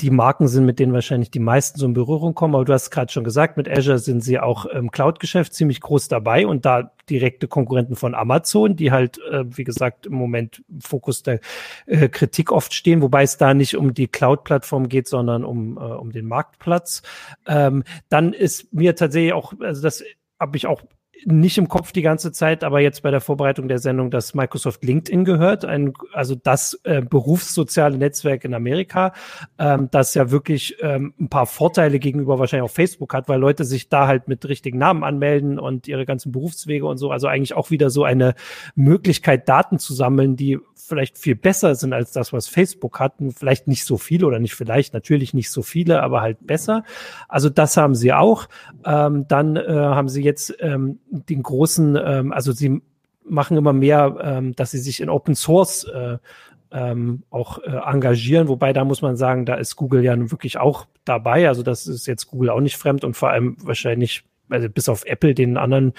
die 0.00 0.10
Marken 0.10 0.48
sind, 0.48 0.64
mit 0.64 0.78
denen 0.78 0.92
wahrscheinlich 0.92 1.30
die 1.30 1.38
meisten 1.38 1.78
so 1.78 1.86
in 1.86 1.92
Berührung 1.92 2.34
kommen. 2.34 2.54
Aber 2.54 2.64
du 2.64 2.72
hast 2.72 2.90
gerade 2.90 3.12
schon 3.12 3.24
gesagt, 3.24 3.56
mit 3.56 3.68
Azure 3.68 3.98
sind 3.98 4.22
sie 4.22 4.38
auch 4.38 4.66
im 4.66 4.90
Cloud-Geschäft 4.90 5.54
ziemlich 5.54 5.80
groß 5.80 6.08
dabei 6.08 6.46
und 6.46 6.64
da 6.64 6.92
direkte 7.08 7.48
Konkurrenten 7.48 7.96
von 7.96 8.14
Amazon, 8.14 8.76
die 8.76 8.90
halt, 8.90 9.18
äh, 9.30 9.44
wie 9.56 9.64
gesagt, 9.64 10.06
im 10.06 10.14
Moment 10.14 10.62
im 10.68 10.80
Fokus 10.80 11.22
der 11.22 11.40
äh, 11.86 12.08
Kritik 12.08 12.52
oft 12.52 12.74
stehen, 12.74 13.02
wobei 13.02 13.22
es 13.22 13.36
da 13.36 13.54
nicht 13.54 13.76
um 13.76 13.94
die 13.94 14.08
Cloud-Plattform 14.08 14.88
geht, 14.88 15.08
sondern 15.08 15.44
um, 15.44 15.76
äh, 15.76 15.80
um 15.80 16.12
den 16.12 16.26
Marktplatz. 16.26 17.02
Ähm, 17.46 17.84
dann 18.08 18.32
ist 18.32 18.72
mir 18.72 18.96
tatsächlich 18.96 19.32
auch, 19.32 19.52
also 19.60 19.82
das 19.82 20.02
habe 20.38 20.56
ich 20.56 20.66
auch 20.66 20.82
nicht 21.26 21.58
im 21.58 21.68
Kopf 21.68 21.92
die 21.92 22.02
ganze 22.02 22.32
Zeit, 22.32 22.64
aber 22.64 22.80
jetzt 22.80 23.02
bei 23.02 23.10
der 23.10 23.20
Vorbereitung 23.20 23.68
der 23.68 23.78
Sendung, 23.78 24.10
dass 24.10 24.34
Microsoft 24.34 24.84
LinkedIn 24.84 25.24
gehört, 25.24 25.64
ein, 25.64 25.92
also 26.12 26.34
das 26.34 26.80
äh, 26.84 27.02
berufssoziale 27.02 27.98
Netzwerk 27.98 28.44
in 28.44 28.54
Amerika, 28.54 29.12
ähm, 29.58 29.88
das 29.90 30.14
ja 30.14 30.30
wirklich 30.30 30.76
ähm, 30.80 31.14
ein 31.20 31.28
paar 31.28 31.46
Vorteile 31.46 31.98
gegenüber 31.98 32.38
wahrscheinlich 32.38 32.70
auch 32.70 32.74
Facebook 32.74 33.14
hat, 33.14 33.28
weil 33.28 33.40
Leute 33.40 33.64
sich 33.64 33.88
da 33.88 34.06
halt 34.06 34.28
mit 34.28 34.46
richtigen 34.48 34.78
Namen 34.78 35.04
anmelden 35.04 35.58
und 35.58 35.88
ihre 35.88 36.06
ganzen 36.06 36.32
Berufswege 36.32 36.86
und 36.86 36.98
so. 36.98 37.10
Also 37.10 37.26
eigentlich 37.26 37.54
auch 37.54 37.70
wieder 37.70 37.90
so 37.90 38.04
eine 38.04 38.34
Möglichkeit, 38.74 39.48
Daten 39.48 39.78
zu 39.78 39.94
sammeln, 39.94 40.36
die 40.36 40.58
vielleicht 40.86 41.18
viel 41.18 41.34
besser 41.34 41.74
sind 41.74 41.92
als 41.92 42.12
das, 42.12 42.32
was 42.32 42.48
Facebook 42.48 43.00
hat. 43.00 43.14
Vielleicht 43.36 43.68
nicht 43.68 43.84
so 43.84 43.96
viele 43.96 44.26
oder 44.26 44.38
nicht 44.38 44.54
vielleicht, 44.54 44.94
natürlich 44.94 45.34
nicht 45.34 45.50
so 45.50 45.62
viele, 45.62 46.02
aber 46.02 46.20
halt 46.20 46.46
besser. 46.46 46.84
Also 47.28 47.48
das 47.48 47.76
haben 47.76 47.94
sie 47.94 48.12
auch. 48.12 48.48
Ähm, 48.84 49.26
dann 49.28 49.56
äh, 49.56 49.62
haben 49.66 50.08
sie 50.08 50.22
jetzt 50.22 50.54
ähm, 50.60 51.00
den 51.10 51.42
großen, 51.42 51.98
ähm, 52.02 52.32
also 52.32 52.52
sie 52.52 52.82
machen 53.24 53.56
immer 53.56 53.72
mehr, 53.72 54.16
ähm, 54.20 54.54
dass 54.56 54.72
sie 54.72 54.78
sich 54.78 55.00
in 55.00 55.08
Open 55.08 55.34
Source 55.34 55.84
äh, 55.84 56.18
ähm, 56.72 57.22
auch 57.30 57.58
äh, 57.58 57.70
engagieren, 57.70 58.48
wobei 58.48 58.72
da 58.72 58.84
muss 58.84 59.02
man 59.02 59.16
sagen, 59.16 59.44
da 59.44 59.54
ist 59.54 59.76
Google 59.76 60.02
ja 60.02 60.16
nun 60.16 60.30
wirklich 60.30 60.58
auch 60.58 60.86
dabei. 61.04 61.48
Also 61.48 61.62
das 61.62 61.86
ist 61.86 62.06
jetzt 62.06 62.26
Google 62.26 62.50
auch 62.50 62.60
nicht 62.60 62.76
fremd 62.76 63.04
und 63.04 63.14
vor 63.14 63.30
allem 63.30 63.56
wahrscheinlich, 63.62 64.24
also 64.48 64.68
bis 64.68 64.88
auf 64.88 65.04
Apple, 65.04 65.34
den 65.34 65.56
anderen 65.56 65.92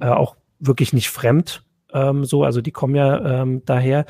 äh, 0.00 0.08
auch 0.08 0.36
wirklich 0.60 0.92
nicht 0.92 1.08
fremd 1.08 1.62
ähm, 1.92 2.24
so, 2.24 2.44
also 2.44 2.60
die 2.60 2.70
kommen 2.70 2.94
ja 2.94 3.42
ähm, 3.42 3.62
daher. 3.64 4.04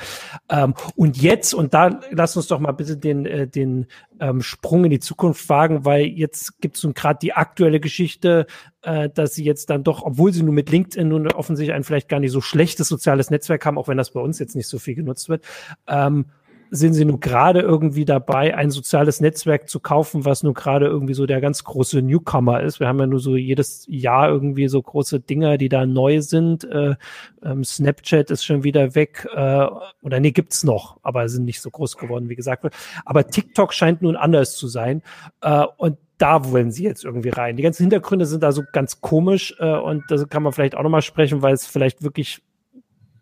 Ähm, 0.49 0.73
und 0.95 1.21
jetzt, 1.21 1.53
und 1.53 1.73
da 1.73 1.99
lass 2.11 2.35
uns 2.35 2.47
doch 2.47 2.59
mal 2.59 2.71
bitte 2.71 2.97
den, 2.97 3.25
äh, 3.25 3.47
den 3.47 3.87
ähm, 4.19 4.41
Sprung 4.41 4.85
in 4.85 4.91
die 4.91 4.99
Zukunft 4.99 5.47
wagen, 5.49 5.85
weil 5.85 6.05
jetzt 6.05 6.61
gibt 6.61 6.77
es 6.77 6.83
nun 6.83 6.93
gerade 6.93 7.19
die 7.21 7.33
aktuelle 7.33 7.79
Geschichte, 7.79 8.47
äh, 8.81 9.09
dass 9.09 9.33
sie 9.33 9.43
jetzt 9.43 9.69
dann 9.69 9.83
doch, 9.83 10.03
obwohl 10.03 10.33
sie 10.33 10.43
nur 10.43 10.53
mit 10.53 10.69
LinkedIn 10.69 11.07
nun 11.07 11.31
offensichtlich 11.31 11.75
ein 11.75 11.83
vielleicht 11.83 12.09
gar 12.09 12.19
nicht 12.19 12.31
so 12.31 12.41
schlechtes 12.41 12.87
soziales 12.87 13.29
Netzwerk 13.29 13.65
haben, 13.65 13.77
auch 13.77 13.87
wenn 13.87 13.97
das 13.97 14.11
bei 14.11 14.19
uns 14.19 14.39
jetzt 14.39 14.55
nicht 14.55 14.67
so 14.67 14.79
viel 14.79 14.95
genutzt 14.95 15.29
wird, 15.29 15.45
ähm, 15.87 16.25
sind 16.71 16.93
sie 16.93 17.05
nun 17.05 17.19
gerade 17.19 17.61
irgendwie 17.61 18.05
dabei, 18.05 18.55
ein 18.55 18.69
soziales 18.69 19.21
Netzwerk 19.21 19.69
zu 19.69 19.79
kaufen, 19.79 20.25
was 20.25 20.43
nun 20.43 20.53
gerade 20.53 20.85
irgendwie 20.85 21.13
so 21.13 21.25
der 21.25 21.41
ganz 21.41 21.63
große 21.63 22.01
Newcomer 22.01 22.61
ist. 22.61 22.79
Wir 22.79 22.87
haben 22.87 22.99
ja 22.99 23.07
nur 23.07 23.19
so 23.19 23.35
jedes 23.35 23.85
Jahr 23.87 24.29
irgendwie 24.29 24.67
so 24.67 24.81
große 24.81 25.19
Dinger, 25.19 25.57
die 25.57 25.69
da 25.69 25.85
neu 25.85 26.21
sind. 26.21 26.63
Äh, 26.65 26.95
ähm, 27.43 27.63
Snapchat 27.63 28.29
ist 28.31 28.43
schon 28.43 28.63
wieder 28.63 28.95
weg. 28.95 29.27
Äh, 29.33 29.67
oder 30.01 30.19
nee, 30.19 30.31
gibt's 30.31 30.63
noch, 30.63 30.99
aber 31.01 31.27
sind 31.29 31.45
nicht 31.45 31.61
so 31.61 31.71
groß 31.71 31.97
geworden, 31.97 32.29
wie 32.29 32.35
gesagt. 32.35 32.65
Aber 33.05 33.27
TikTok 33.27 33.73
scheint 33.73 34.01
nun 34.01 34.15
anders 34.15 34.55
zu 34.55 34.67
sein. 34.67 35.01
Äh, 35.41 35.65
und 35.77 35.97
da 36.19 36.51
wollen 36.51 36.69
sie 36.69 36.83
jetzt 36.83 37.05
irgendwie 37.05 37.29
rein. 37.29 37.55
Die 37.55 37.63
ganzen 37.63 37.83
Hintergründe 37.83 38.25
sind 38.25 38.43
da 38.43 38.51
so 38.51 38.63
ganz 38.73 39.01
komisch 39.01 39.55
äh, 39.59 39.71
und 39.71 40.03
da 40.09 40.23
kann 40.25 40.43
man 40.43 40.53
vielleicht 40.53 40.75
auch 40.75 40.83
nochmal 40.83 41.01
sprechen, 41.01 41.41
weil 41.41 41.53
es 41.53 41.65
vielleicht 41.65 42.03
wirklich 42.03 42.41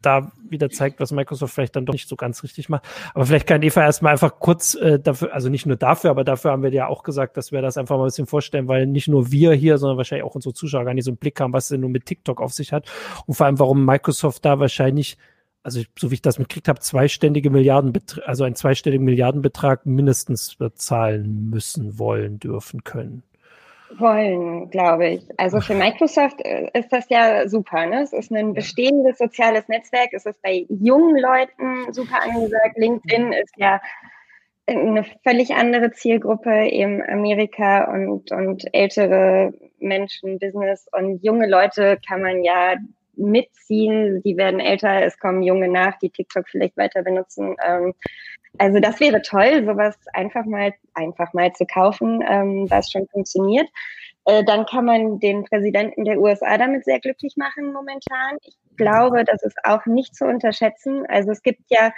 da 0.02 0.32
wieder 0.50 0.70
zeigt, 0.70 1.00
was 1.00 1.12
Microsoft 1.12 1.54
vielleicht 1.54 1.76
dann 1.76 1.86
doch 1.86 1.94
nicht 1.94 2.08
so 2.08 2.16
ganz 2.16 2.44
richtig 2.44 2.70
macht. 2.70 2.84
Aber 3.14 3.26
vielleicht 3.26 3.48
kann 3.48 3.62
Eva 3.62 3.82
erstmal 3.82 4.14
einfach 4.14 4.40
kurz 4.40 4.76
äh, 4.76 5.00
dafür, 5.00 5.34
also 5.34 5.50
nicht 5.50 5.66
nur 5.66 5.76
dafür, 5.76 6.10
aber 6.10 6.24
dafür 6.24 6.52
haben 6.52 6.64
wir 6.64 6.72
ja 6.72 6.88
auch 6.88 7.04
gesagt, 7.04 7.38
dass 7.38 7.52
wir 7.52 7.62
das 7.62 7.78
einfach 7.78 7.98
mal 7.98 8.04
ein 8.04 8.08
bisschen 8.08 8.28
vorstellen, 8.28 8.68
weil 8.68 8.86
nicht 8.88 9.08
nur 9.08 9.32
wir 9.32 9.54
hier, 9.54 9.78
sondern 9.78 9.98
wahrscheinlich 9.98 10.26
auch 10.26 10.36
unsere 10.36 10.54
Zuschauer 10.54 10.86
gar 10.86 10.94
nicht 10.94 11.06
so 11.06 11.12
einen 11.12 11.18
Blick 11.18 11.40
haben, 11.40 11.54
was 11.54 11.66
es 11.66 11.70
denn 11.70 11.82
nur 11.82 11.90
mit 11.90 12.06
TikTok 12.06 12.42
auf 12.42 12.54
sich 12.54 12.74
hat 12.74 12.90
und 13.26 13.36
vor 13.36 13.46
allem, 13.46 13.60
warum 13.60 13.86
Microsoft 13.86 14.46
da 14.46 14.60
wahrscheinlich 14.60 15.18
also 15.64 15.82
so 16.00 16.12
wie 16.12 16.14
ich 16.16 16.22
das 16.22 16.40
mitgekriegt 16.40 16.70
habe, 16.70 16.80
zweistellige 16.80 17.50
Milliarden, 17.50 17.92
also 18.26 18.46
einen 18.46 18.56
zweistelligen 18.56 19.04
Milliardenbetrag 19.04 19.86
mindestens 19.86 20.56
bezahlen 20.56 21.50
müssen, 21.50 22.00
wollen, 22.00 22.40
dürfen, 22.40 22.86
können 22.86 23.24
wollen, 23.98 24.70
glaube 24.70 25.08
ich. 25.08 25.28
Also 25.38 25.62
für 25.62 25.74
Microsoft 25.74 26.40
äh, 26.46 26.70
ist 26.74 26.92
das 26.92 27.10
ja 27.10 27.48
super. 27.48 27.86
Ne? 27.86 28.02
Es 28.02 28.14
ist 28.14 28.32
ein 28.32 28.54
bestehendes 28.54 29.18
soziales 29.18 29.68
Netzwerk. 29.68 30.10
Es 30.12 30.26
ist 30.26 30.42
bei 30.42 30.66
jungen 30.70 31.18
Leuten 31.18 31.92
super 31.94 32.22
angesagt. 32.22 32.78
LinkedIn 32.78 33.34
ist 33.34 33.54
ja 33.58 33.82
eine 34.68 35.06
völlig 35.24 35.56
andere 35.56 35.92
Zielgruppe, 35.92 36.68
eben 36.70 37.02
Amerika 37.02 37.86
und, 37.92 38.32
und 38.32 38.66
ältere 38.74 39.54
Menschen, 39.80 40.40
Business 40.40 40.88
und 40.92 41.24
junge 41.24 41.48
Leute 41.48 41.98
kann 42.06 42.22
man 42.22 42.44
ja 42.44 42.76
mitziehen. 43.16 44.22
Die 44.24 44.38
werden 44.38 44.60
älter, 44.60 45.04
es 45.04 45.18
kommen 45.20 45.42
junge 45.42 45.70
nach, 45.70 45.98
die 46.00 46.10
TikTok 46.10 46.48
vielleicht 46.50 46.78
weiter 46.78 47.04
benutzen. 47.04 47.56
Ähm, 47.66 47.94
also 48.58 48.80
das 48.80 49.00
wäre 49.00 49.22
toll, 49.22 49.66
sowas 49.66 49.98
einfach 50.14 50.46
mal 50.46 50.74
einfach 50.94 51.34
mal 51.34 51.52
zu 51.54 51.66
kaufen, 51.66 52.24
ähm, 52.28 52.70
was 52.70 52.92
schon 52.92 53.08
funktioniert. 53.08 53.68
Äh, 54.26 54.44
dann 54.44 54.66
kann 54.66 54.86
man 54.86 55.20
den 55.20 55.46
Präsidenten 55.46 56.06
der 56.06 56.20
USA 56.20 56.58
damit 56.58 56.86
sehr 56.86 57.00
glücklich 57.00 57.36
machen 57.38 57.72
momentan. 57.72 58.38
Ich 58.42 58.58
glaube, 58.76 59.24
das 59.24 59.42
ist 59.44 59.58
auch 59.64 59.86
nicht 59.86 60.16
zu 60.16 60.26
unterschätzen. 60.26 61.06
Also 61.08 61.32
es 61.32 61.42
gibt 61.42 61.62
ja 61.70 61.94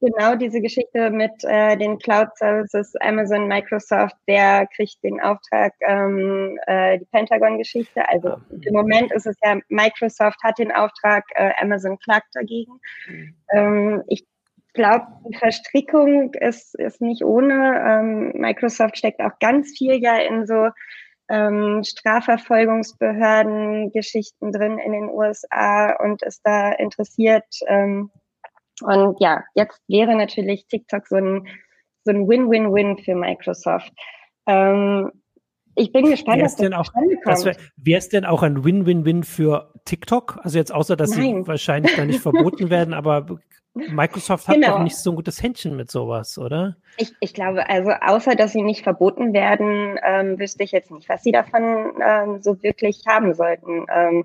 genau 0.00 0.34
diese 0.34 0.60
Geschichte 0.60 1.10
mit 1.10 1.32
äh, 1.44 1.76
den 1.76 1.98
Cloud 1.98 2.28
Services, 2.36 2.94
Amazon, 3.00 3.48
Microsoft, 3.48 4.16
der 4.28 4.66
kriegt 4.74 5.02
den 5.02 5.20
Auftrag, 5.20 5.74
ähm, 5.80 6.58
äh, 6.66 6.98
die 6.98 7.06
Pentagon-Geschichte. 7.06 8.08
Also 8.08 8.36
im 8.50 8.72
Moment 8.72 9.12
ist 9.12 9.26
es 9.26 9.36
ja, 9.42 9.58
Microsoft 9.68 10.42
hat 10.42 10.58
den 10.58 10.72
Auftrag, 10.72 11.24
äh, 11.34 11.52
Amazon 11.60 11.98
klagt 11.98 12.28
dagegen. 12.34 12.80
Mhm. 13.08 13.34
Ähm, 13.52 14.02
ich 14.08 14.24
glaube, 14.74 15.06
die 15.28 15.36
Verstrickung 15.36 16.34
ist, 16.34 16.78
ist 16.78 17.00
nicht 17.00 17.24
ohne. 17.24 17.82
Ähm, 17.86 18.32
Microsoft 18.34 18.98
steckt 18.98 19.20
auch 19.20 19.38
ganz 19.40 19.76
viel 19.76 20.00
ja 20.02 20.18
in 20.18 20.46
so 20.46 20.68
ähm, 21.30 21.82
Strafverfolgungsbehörden, 21.82 23.92
Geschichten 23.92 24.52
drin 24.52 24.78
in 24.78 24.92
den 24.92 25.08
USA 25.08 25.96
und 26.00 26.22
ist 26.22 26.42
da 26.44 26.72
interessiert. 26.72 27.46
Ähm, 27.66 28.10
und 28.82 29.16
ja, 29.20 29.44
jetzt 29.54 29.80
wäre 29.88 30.14
natürlich 30.16 30.66
TikTok 30.66 31.06
so 31.06 31.16
ein, 31.16 31.46
so 32.04 32.12
ein 32.12 32.28
Win-Win-Win 32.28 32.98
für 32.98 33.14
Microsoft. 33.14 33.92
Ähm, 34.46 35.10
ich 35.76 35.92
bin 35.92 36.10
gespannt, 36.10 36.42
was 36.42 36.56
denn 36.56 36.74
auch, 36.74 36.92
Wäre 36.94 37.98
es 37.98 38.08
denn 38.08 38.24
auch 38.24 38.42
ein 38.42 38.64
Win-Win-Win 38.64 39.24
für 39.24 39.72
TikTok? 39.84 40.38
Also 40.42 40.58
jetzt 40.58 40.72
außer, 40.72 40.96
dass 40.96 41.16
Nein. 41.16 41.42
sie 41.42 41.48
wahrscheinlich 41.48 41.96
da 41.96 42.04
nicht 42.04 42.20
verboten 42.20 42.70
werden, 42.70 42.94
aber 42.94 43.26
Microsoft 43.74 44.46
hat 44.46 44.54
genau. 44.54 44.78
doch 44.78 44.82
nicht 44.82 44.96
so 44.96 45.10
ein 45.10 45.16
gutes 45.16 45.42
Händchen 45.42 45.76
mit 45.76 45.90
sowas, 45.90 46.38
oder? 46.38 46.76
Ich, 46.96 47.12
ich 47.18 47.34
glaube, 47.34 47.68
also 47.68 47.90
außer 47.90 48.36
dass 48.36 48.52
sie 48.52 48.62
nicht 48.62 48.84
verboten 48.84 49.32
werden, 49.32 49.98
ähm, 50.04 50.38
wüsste 50.38 50.62
ich 50.62 50.70
jetzt 50.70 50.92
nicht, 50.92 51.08
was 51.08 51.24
sie 51.24 51.32
davon 51.32 51.94
ähm, 52.00 52.40
so 52.40 52.62
wirklich 52.62 53.02
haben 53.06 53.34
sollten. 53.34 53.86
Ähm, 53.92 54.24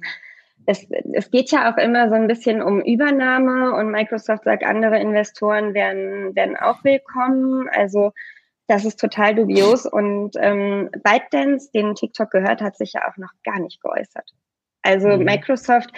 es, 0.67 0.85
es 1.13 1.31
geht 1.31 1.51
ja 1.51 1.71
auch 1.71 1.77
immer 1.77 2.09
so 2.09 2.15
ein 2.15 2.27
bisschen 2.27 2.61
um 2.61 2.81
Übernahme 2.81 3.73
und 3.73 3.89
Microsoft 3.89 4.43
sagt, 4.43 4.63
andere 4.63 4.99
Investoren 4.99 5.73
werden, 5.73 6.35
werden 6.35 6.55
auch 6.55 6.83
willkommen. 6.83 7.67
Also 7.71 8.13
das 8.69 8.85
ist 8.85 8.99
total 8.99 9.35
dubios. 9.35 9.85
Und 9.85 10.35
ähm, 10.39 10.89
ByteDance, 11.03 11.71
den 11.71 11.95
TikTok 11.95 12.29
gehört, 12.31 12.61
hat 12.61 12.77
sich 12.77 12.93
ja 12.93 13.09
auch 13.09 13.17
noch 13.17 13.31
gar 13.43 13.59
nicht 13.59 13.81
geäußert. 13.81 14.31
Also 14.81 15.09
mhm. 15.09 15.25
Microsoft, 15.25 15.89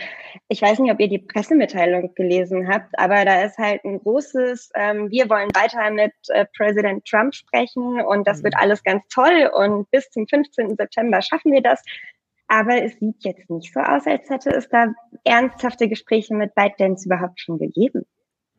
ich 0.47 0.62
weiß 0.62 0.79
nicht, 0.79 0.91
ob 0.91 0.99
ihr 0.99 1.10
die 1.10 1.19
Pressemitteilung 1.19 2.15
gelesen 2.15 2.67
habt, 2.67 2.97
aber 2.97 3.25
da 3.25 3.43
ist 3.43 3.57
halt 3.60 3.84
ein 3.84 3.99
großes, 3.99 4.71
ähm, 4.73 5.12
wir 5.12 5.29
wollen 5.29 5.49
weiter 5.53 5.91
mit 5.91 6.13
äh, 6.29 6.45
Präsident 6.57 7.05
Trump 7.05 7.36
sprechen 7.36 8.01
und 8.01 8.27
das 8.27 8.39
mhm. 8.39 8.45
wird 8.45 8.55
alles 8.57 8.84
ganz 8.84 9.03
toll 9.10 9.51
und 9.53 9.89
bis 9.91 10.10
zum 10.10 10.27
15. 10.27 10.77
September 10.77 11.21
schaffen 11.21 11.51
wir 11.51 11.62
das. 11.62 11.84
Aber 12.47 12.84
es 12.84 12.97
sieht 12.99 13.23
jetzt 13.23 13.49
nicht 13.49 13.71
so 13.73 13.79
aus, 13.79 14.07
als 14.07 14.29
hätte 14.29 14.49
es 14.49 14.67
da 14.67 14.88
ernsthafte 15.23 15.88
Gespräche 15.88 16.34
mit 16.34 16.55
ByteDance 16.55 17.05
überhaupt 17.05 17.39
schon 17.39 17.60
gegeben. 17.60 18.05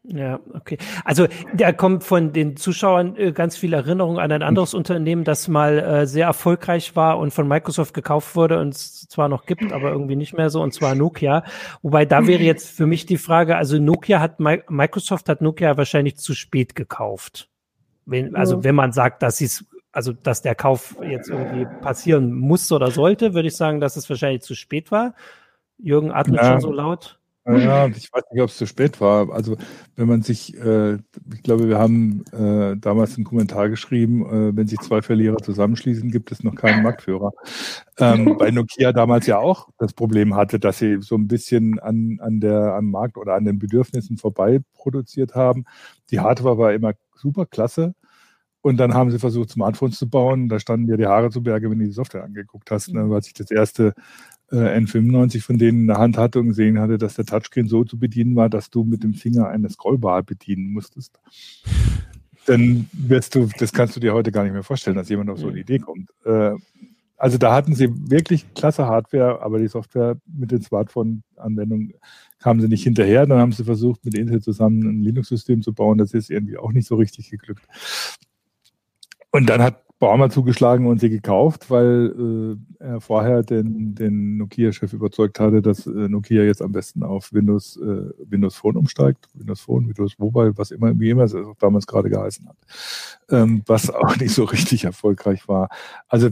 Ja, 0.05 0.41
okay. 0.53 0.79
Also 1.05 1.29
da 1.55 1.73
kommt 1.73 2.03
von 2.03 2.33
den 2.33 2.57
Zuschauern 2.57 3.17
äh, 3.17 3.31
ganz 3.31 3.57
viel 3.57 3.73
Erinnerung 3.73 4.19
an 4.19 4.33
ein 4.33 4.43
anderes 4.43 4.75
Unternehmen, 4.75 5.23
das 5.23 5.47
mal 5.47 5.79
äh, 5.79 6.07
sehr 6.07 6.27
erfolgreich 6.27 6.97
war 6.97 7.19
und 7.19 7.33
von 7.33 7.47
Microsoft 7.47 7.95
gekauft 7.95 8.35
wurde 8.35 8.59
und 8.59 8.75
es 8.75 9.07
zwar 9.09 9.29
noch 9.29 9.47
gibt, 9.47 9.73
aber 9.73 9.93
irgendwie 9.93 10.17
nicht 10.17 10.37
mehr 10.37 10.51
so, 10.51 10.61
und 10.61 10.75
zwar 10.75 10.97
Nokia. 10.97 11.45
Wobei 11.83 12.05
da 12.05 12.27
wäre 12.27 12.43
jetzt 12.43 12.77
für 12.77 12.87
mich 12.87 13.07
die 13.07 13.17
Frage, 13.17 13.57
also 13.57 13.79
Nokia 13.79 14.19
hat, 14.19 14.41
Microsoft 14.41 15.29
hat 15.29 15.41
Nokia 15.41 15.77
wahrscheinlich 15.77 16.17
zu 16.17 16.35
spät 16.35 16.75
gekauft. 16.75 17.49
Wenn, 18.05 18.35
also 18.35 18.65
wenn 18.65 18.75
man 18.75 18.91
sagt, 18.91 19.23
dass 19.23 19.37
sie 19.37 19.45
es 19.45 19.65
also 19.93 20.13
dass 20.13 20.41
der 20.43 20.55
Kauf 20.55 20.97
jetzt 21.03 21.29
irgendwie 21.29 21.67
passieren 21.83 22.33
muss 22.33 22.73
oder 22.73 22.91
sollte, 22.91 23.35
würde 23.35 23.49
ich 23.49 23.57
sagen, 23.57 23.79
dass 23.79 23.97
es 23.97 24.09
wahrscheinlich 24.09 24.43
zu 24.43 24.55
spät 24.55 24.91
war. 24.91 25.15
Jürgen 25.79 26.11
atmet 26.11 26.41
ja. 26.41 26.53
schon 26.53 26.61
so 26.61 26.73
laut. 26.73 27.21
Ja, 27.45 27.89
ich 27.89 28.13
weiß 28.13 28.23
nicht, 28.31 28.41
ob 28.41 28.51
es 28.51 28.57
zu 28.57 28.67
spät 28.67 29.01
war. 29.01 29.33
Also 29.33 29.57
wenn 29.97 30.07
man 30.07 30.23
sich, 30.23 30.57
äh, 30.57 30.95
ich 31.35 31.43
glaube, 31.43 31.69
wir 31.69 31.77
haben 31.77 32.23
äh, 32.33 32.77
damals 32.77 33.17
einen 33.17 33.25
Kommentar 33.25 33.69
geschrieben, 33.69 34.25
äh, 34.27 34.57
wenn 34.57 34.69
sich 34.69 34.79
zwei 34.79 35.03
Verlierer 35.03 35.39
zusammenschließen, 35.39 36.13
gibt 36.13 36.31
es 36.31 36.45
noch 36.45 36.55
keinen 36.55 36.85
Marktführer. 36.85 37.33
Ähm, 37.99 38.37
bei 38.39 38.53
Nokia 38.53 38.93
damals 38.93 39.27
ja 39.27 39.39
auch 39.39 39.69
das 39.79 39.93
Problem 39.93 40.37
hatte, 40.37 40.61
dass 40.61 40.79
sie 40.79 40.99
so 41.01 41.17
ein 41.17 41.27
bisschen 41.27 41.81
an, 41.81 42.19
an 42.21 42.39
der, 42.39 42.75
am 42.75 42.93
Markt 42.93 43.17
oder 43.17 43.35
an 43.35 43.45
den 43.45 43.59
Bedürfnissen 43.59 44.19
vorbei 44.19 44.61
produziert 44.75 45.35
haben. 45.35 45.65
Die 46.13 46.21
Hardware 46.21 46.59
war 46.59 46.73
immer 46.73 46.93
super 47.17 47.47
klasse. 47.47 47.95
Und 48.63 48.77
dann 48.77 48.95
haben 48.95 49.11
sie 49.11 49.19
versucht, 49.19 49.51
Smartphones 49.51 49.99
zu 49.99 50.09
bauen. 50.09 50.49
Da 50.49 50.61
standen 50.61 50.87
dir 50.87 50.97
die 50.97 51.07
Haare 51.07 51.31
zu 51.31 51.43
Berge, 51.43 51.69
wenn 51.71 51.81
du 51.81 51.85
die 51.87 51.91
Software 51.93 52.25
angeguckt 52.25 52.71
hast, 52.71 52.93
ne, 52.93 53.11
weil 53.11 53.23
sich 53.23 53.35
das 53.35 53.51
erste 53.51 53.93
äh, 54.53 54.79
N95 54.79 55.43
von 55.43 55.59
denen 55.59 55.83
in 55.83 55.87
der 55.89 55.99
Hand 55.99 56.17
hatte 56.19 56.41
und 56.41 56.49
gesehen 56.49 56.79
hatte, 56.79 56.99
dass 56.99 57.15
der 57.15 57.25
Touchscreen 57.25 57.69
so 57.69 57.85
zu 57.85 57.99
bedienen 57.99 58.37
war, 58.37 58.49
dass 58.49 58.71
du 58.71 58.85
mit 58.85 59.03
dem 59.03 59.15
Finger 59.15 59.49
eine 59.49 59.71
Scrollbar 59.71 60.23
bedienen 60.23 60.73
musstest. 60.73 61.19
Dann 62.47 62.89
wirst 62.93 63.35
du, 63.35 63.49
das 63.59 63.73
kannst 63.73 63.97
du 63.97 64.01
dir 64.01 64.15
heute 64.15 64.33
gar 64.33 64.45
nicht 64.45 64.53
mehr 64.53 64.63
vorstellen, 64.63 64.97
dass 64.97 65.09
jemand 65.09 65.31
auf 65.31 65.39
so 65.39 65.49
eine 65.49 65.61
Idee 65.61 65.79
kommt. 65.79 66.11
Äh, 66.25 66.55
also 67.17 67.39
da 67.39 67.55
hatten 67.55 67.75
sie 67.75 67.89
wirklich 68.11 68.53
klasse 68.53 68.87
Hardware, 68.87 69.43
aber 69.43 69.61
die 69.61 69.69
Software 69.69 70.17
mit 70.27 70.51
den 70.51 70.61
Smartphone-Anwendungen 70.61 71.95
kamen 72.41 72.61
sie 72.61 72.67
nicht 72.67 72.83
hinterher. 72.83 73.27
Dann 73.27 73.39
haben 73.39 73.53
sie 73.53 73.63
versucht, 73.63 74.05
mit 74.05 74.19
Intel 74.19 74.43
zusammen 74.43 74.83
ein 74.83 75.03
Linux-System 75.05 75.63
zu 75.63 75.73
bauen. 75.73 75.99
Das 75.99 76.15
ist 76.15 76.31
irgendwie 76.31 76.59
auch 76.59 76.73
nicht 76.73 76.89
so 76.89 76.97
richtig 76.97 77.31
geglückt. 77.31 77.63
Und 79.31 79.49
dann 79.49 79.63
hat 79.63 79.85
Baumer 80.03 80.31
zugeschlagen 80.31 80.87
und 80.87 80.99
sie 80.99 81.11
gekauft, 81.11 81.71
weil 81.71 82.59
äh, 82.81 82.85
er 82.85 83.01
vorher 83.01 83.45
den, 83.45 83.95
den 83.95 84.37
Nokia-Chef 84.37 84.93
überzeugt 84.93 85.39
hatte, 85.39 85.63
dass 85.63 85.87
äh, 85.87 85.91
Nokia 85.91 86.43
jetzt 86.43 86.61
am 86.61 86.73
besten 86.73 87.05
auf 87.05 87.33
Windows, 87.33 87.77
äh, 87.77 88.11
Windows 88.29 88.57
Phone 88.57 88.77
umsteigt. 88.77 89.29
Windows 89.33 89.61
Phone, 89.61 89.87
Windows 89.87 90.19
Mobile, 90.19 90.59
was 90.59 90.73
immer, 90.73 90.99
wie 90.99 91.11
immer 91.11 91.23
es 91.23 91.37
auch 91.37 91.55
damals 91.61 91.87
gerade 91.87 92.11
geheißen 92.11 92.49
hat. 92.49 92.57
Ähm, 93.31 93.63
was 93.67 93.91
auch 93.91 94.17
nicht 94.21 94.35
so 94.35 94.43
richtig 94.43 94.83
erfolgreich 94.83 95.47
war. 95.47 95.69
Also 96.09 96.31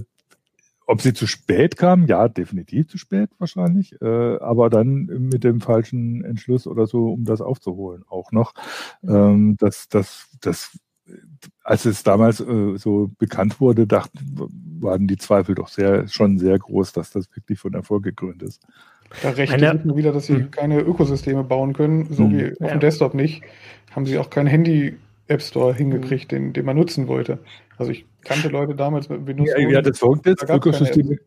ob 0.88 1.00
sie 1.00 1.14
zu 1.14 1.28
spät 1.28 1.76
kam, 1.76 2.06
ja, 2.08 2.26
definitiv 2.26 2.88
zu 2.88 2.98
spät 2.98 3.30
wahrscheinlich, 3.38 3.94
äh, 4.02 4.38
aber 4.38 4.68
dann 4.68 5.04
mit 5.30 5.44
dem 5.44 5.60
falschen 5.60 6.24
Entschluss 6.24 6.66
oder 6.66 6.88
so, 6.88 7.12
um 7.12 7.24
das 7.24 7.40
aufzuholen, 7.40 8.02
auch 8.08 8.32
noch. 8.32 8.52
Ähm, 9.04 9.56
das, 9.60 9.88
das, 9.88 10.26
das, 10.40 10.76
als 11.62 11.84
es 11.84 12.02
damals 12.02 12.40
äh, 12.40 12.76
so 12.76 13.10
bekannt 13.18 13.60
wurde, 13.60 13.86
dachten, 13.86 14.18
waren 14.80 15.06
die 15.06 15.16
Zweifel 15.16 15.54
doch 15.54 15.68
sehr, 15.68 16.08
schon 16.08 16.38
sehr 16.38 16.58
groß, 16.58 16.92
dass 16.92 17.10
das 17.10 17.34
wirklich 17.34 17.58
von 17.58 17.74
Erfolg 17.74 18.02
gekrönt 18.02 18.42
ist. 18.42 18.62
Da 19.22 19.30
rechnet 19.30 19.62
Eine, 19.62 19.80
nur 19.84 19.96
wieder, 19.96 20.12
dass 20.12 20.26
sie 20.26 20.34
hm. 20.34 20.50
keine 20.50 20.80
Ökosysteme 20.80 21.44
bauen 21.44 21.72
können, 21.72 22.06
so 22.10 22.24
hm. 22.24 22.30
wie 22.32 22.52
auf 22.52 22.60
ja. 22.60 22.68
dem 22.68 22.80
Desktop 22.80 23.14
nicht. 23.14 23.42
Haben 23.90 24.06
sie 24.06 24.18
auch 24.18 24.30
kein 24.30 24.46
Handy 24.46 24.96
App 25.26 25.42
Store 25.42 25.74
hingekriegt, 25.74 26.32
den, 26.32 26.52
den 26.52 26.64
man 26.64 26.76
nutzen 26.76 27.08
wollte. 27.08 27.38
Also 27.76 27.92
ich 27.92 28.04
kannte 28.24 28.48
Leute 28.48 28.74
damals 28.74 29.08
mit 29.08 29.26
Windows. 29.26 29.48
Ja, 29.48 29.58
ja 29.58 29.82
das 29.82 29.98
Verrückte 29.98 30.30
ist, 30.30 30.48
Ökosysteme. 30.48 31.18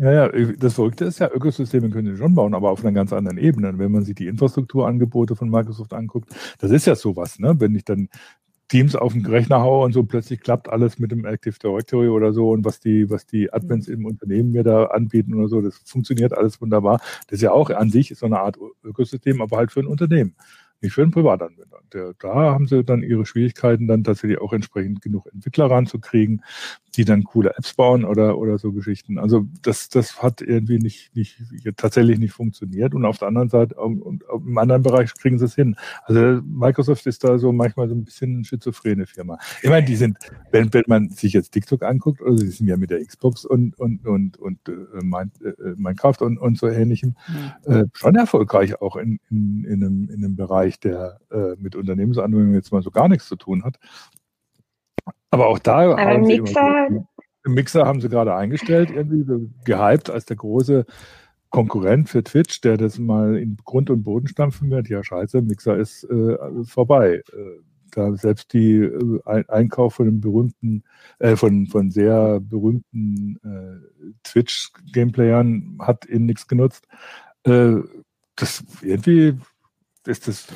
Ja, 0.00 0.12
ja, 0.12 0.28
das 0.58 0.74
Verrückte 0.74 1.04
ist 1.04 1.18
ja, 1.18 1.30
Ökosysteme 1.30 1.90
können 1.90 2.14
sie 2.14 2.16
schon 2.16 2.34
bauen, 2.34 2.54
aber 2.54 2.70
auf 2.70 2.82
einer 2.82 2.92
ganz 2.92 3.12
anderen 3.12 3.36
Ebene. 3.36 3.78
Wenn 3.78 3.92
man 3.92 4.02
sich 4.02 4.14
die 4.14 4.26
Infrastrukturangebote 4.26 5.36
von 5.36 5.50
Microsoft 5.50 5.92
anguckt, 5.92 6.30
das 6.58 6.70
ist 6.70 6.86
ja 6.86 6.94
sowas, 6.94 7.38
ne? 7.38 7.54
Wenn 7.58 7.74
ich 7.74 7.84
dann 7.84 8.08
Teams 8.68 8.94
auf 8.94 9.14
den 9.14 9.24
Rechner 9.24 9.60
haue 9.62 9.84
und 9.84 9.92
so 9.92 10.04
plötzlich 10.04 10.40
klappt 10.40 10.68
alles 10.68 10.98
mit 10.98 11.10
dem 11.10 11.24
Active 11.24 11.58
Directory 11.58 12.08
oder 12.08 12.32
so 12.32 12.50
und 12.50 12.64
was 12.64 12.80
die, 12.80 13.08
was 13.10 13.26
die 13.26 13.52
Admins 13.52 13.88
im 13.88 14.04
Unternehmen 14.04 14.52
mir 14.52 14.62
da 14.62 14.84
anbieten 14.84 15.34
oder 15.34 15.48
so, 15.48 15.60
das 15.62 15.78
funktioniert 15.84 16.36
alles 16.36 16.60
wunderbar. 16.60 17.00
Das 17.26 17.38
ist 17.38 17.42
ja 17.42 17.52
auch 17.52 17.70
an 17.70 17.90
sich 17.90 18.14
so 18.16 18.26
eine 18.26 18.40
Art 18.40 18.58
Ökosystem, 18.84 19.40
aber 19.40 19.56
halt 19.56 19.72
für 19.72 19.80
ein 19.80 19.86
Unternehmen 19.86 20.34
nicht 20.80 20.92
für 20.92 21.02
einen 21.02 21.10
Privatanwender. 21.10 21.78
Der, 21.92 22.14
da 22.18 22.34
haben 22.34 22.66
sie 22.66 22.84
dann 22.84 23.02
ihre 23.02 23.26
Schwierigkeiten, 23.26 23.88
dann 23.88 24.04
tatsächlich 24.04 24.40
auch 24.40 24.52
entsprechend 24.52 25.02
genug 25.02 25.26
Entwickler 25.32 25.70
ranzukriegen, 25.70 26.42
die 26.98 27.04
dann 27.04 27.22
coole 27.24 27.50
Apps 27.56 27.74
bauen 27.74 28.04
oder, 28.04 28.38
oder 28.38 28.58
so 28.58 28.72
Geschichten. 28.72 29.18
Also 29.18 29.46
das, 29.62 29.88
das 29.88 30.20
hat 30.20 30.40
irgendwie 30.40 30.78
nicht, 30.78 31.14
nicht 31.14 31.40
tatsächlich 31.76 32.18
nicht 32.18 32.32
funktioniert. 32.32 32.92
Und 32.92 33.04
auf 33.04 33.18
der 33.18 33.28
anderen 33.28 33.48
Seite, 33.48 33.76
und 33.76 34.24
im 34.32 34.58
anderen 34.58 34.82
Bereich 34.82 35.14
kriegen 35.14 35.38
sie 35.38 35.44
es 35.44 35.54
hin. 35.54 35.76
Also 36.04 36.42
Microsoft 36.44 37.06
ist 37.06 37.22
da 37.22 37.38
so 37.38 37.52
manchmal 37.52 37.88
so 37.88 37.94
ein 37.94 38.04
bisschen 38.04 38.36
eine 38.36 38.44
schizophrene 38.44 39.06
Firma. 39.06 39.38
Ich 39.62 39.70
meine, 39.70 39.86
die 39.86 39.94
sind, 39.96 40.18
wenn, 40.50 40.74
wenn 40.74 40.84
man 40.88 41.10
sich 41.10 41.32
jetzt 41.32 41.50
TikTok 41.50 41.84
anguckt, 41.84 42.20
also 42.20 42.36
sie 42.36 42.50
sind 42.50 42.66
ja 42.66 42.76
mit 42.76 42.90
der 42.90 43.04
Xbox 43.04 43.44
und, 43.44 43.78
und, 43.78 44.04
und, 44.04 44.36
und 44.36 44.68
äh, 44.68 44.72
äh 44.72 45.74
Minecraft 45.76 46.20
und, 46.20 46.38
und 46.38 46.58
so 46.58 46.66
ähnlichem, 46.66 47.14
äh, 47.64 47.84
schon 47.92 48.16
erfolgreich 48.16 48.80
auch 48.80 48.96
in, 48.96 49.20
in, 49.30 49.64
in, 49.64 49.84
einem, 49.84 50.08
in 50.10 50.24
einem 50.24 50.34
Bereich, 50.34 50.67
der 50.80 51.20
äh, 51.30 51.54
mit 51.56 51.76
Unternehmensanwendungen 51.76 52.54
jetzt 52.54 52.72
mal 52.72 52.82
so 52.82 52.90
gar 52.90 53.08
nichts 53.08 53.28
zu 53.28 53.36
tun 53.36 53.64
hat. 53.64 53.78
Aber 55.30 55.48
auch 55.48 55.58
da 55.58 55.92
Aber 55.92 56.00
haben 56.00 56.22
Mixer, 56.22 56.86
sie 56.88 56.94
so, 56.94 57.06
Mixer 57.50 57.86
haben 57.86 58.00
sie 58.00 58.08
gerade 58.08 58.34
eingestellt, 58.34 58.90
irgendwie 58.90 59.50
gehypt 59.64 60.10
als 60.10 60.24
der 60.26 60.36
große 60.36 60.84
Konkurrent 61.50 62.08
für 62.08 62.22
Twitch, 62.22 62.60
der 62.60 62.76
das 62.76 62.98
mal 62.98 63.36
in 63.36 63.56
Grund 63.64 63.90
und 63.90 64.02
Boden 64.02 64.28
stampfen 64.28 64.70
wird. 64.70 64.88
Ja, 64.88 65.02
scheiße, 65.02 65.40
Mixer 65.42 65.76
ist 65.76 66.04
äh, 66.04 66.36
vorbei. 66.64 67.22
Äh, 67.32 67.60
da 67.90 68.14
selbst 68.16 68.52
die 68.52 68.80
äh, 68.80 69.44
Einkauf 69.48 69.94
von 69.94 70.06
den 70.06 70.20
berühmten, 70.20 70.84
äh, 71.20 71.36
von, 71.36 71.66
von 71.66 71.90
sehr 71.90 72.40
berühmten 72.40 73.38
Twitch-Gameplayern 74.24 75.78
hat 75.80 76.06
ihnen 76.06 76.26
nichts 76.26 76.46
genutzt. 76.46 76.86
Das 77.44 78.64
irgendwie 78.82 79.38
ist 80.08 80.26
das 80.26 80.48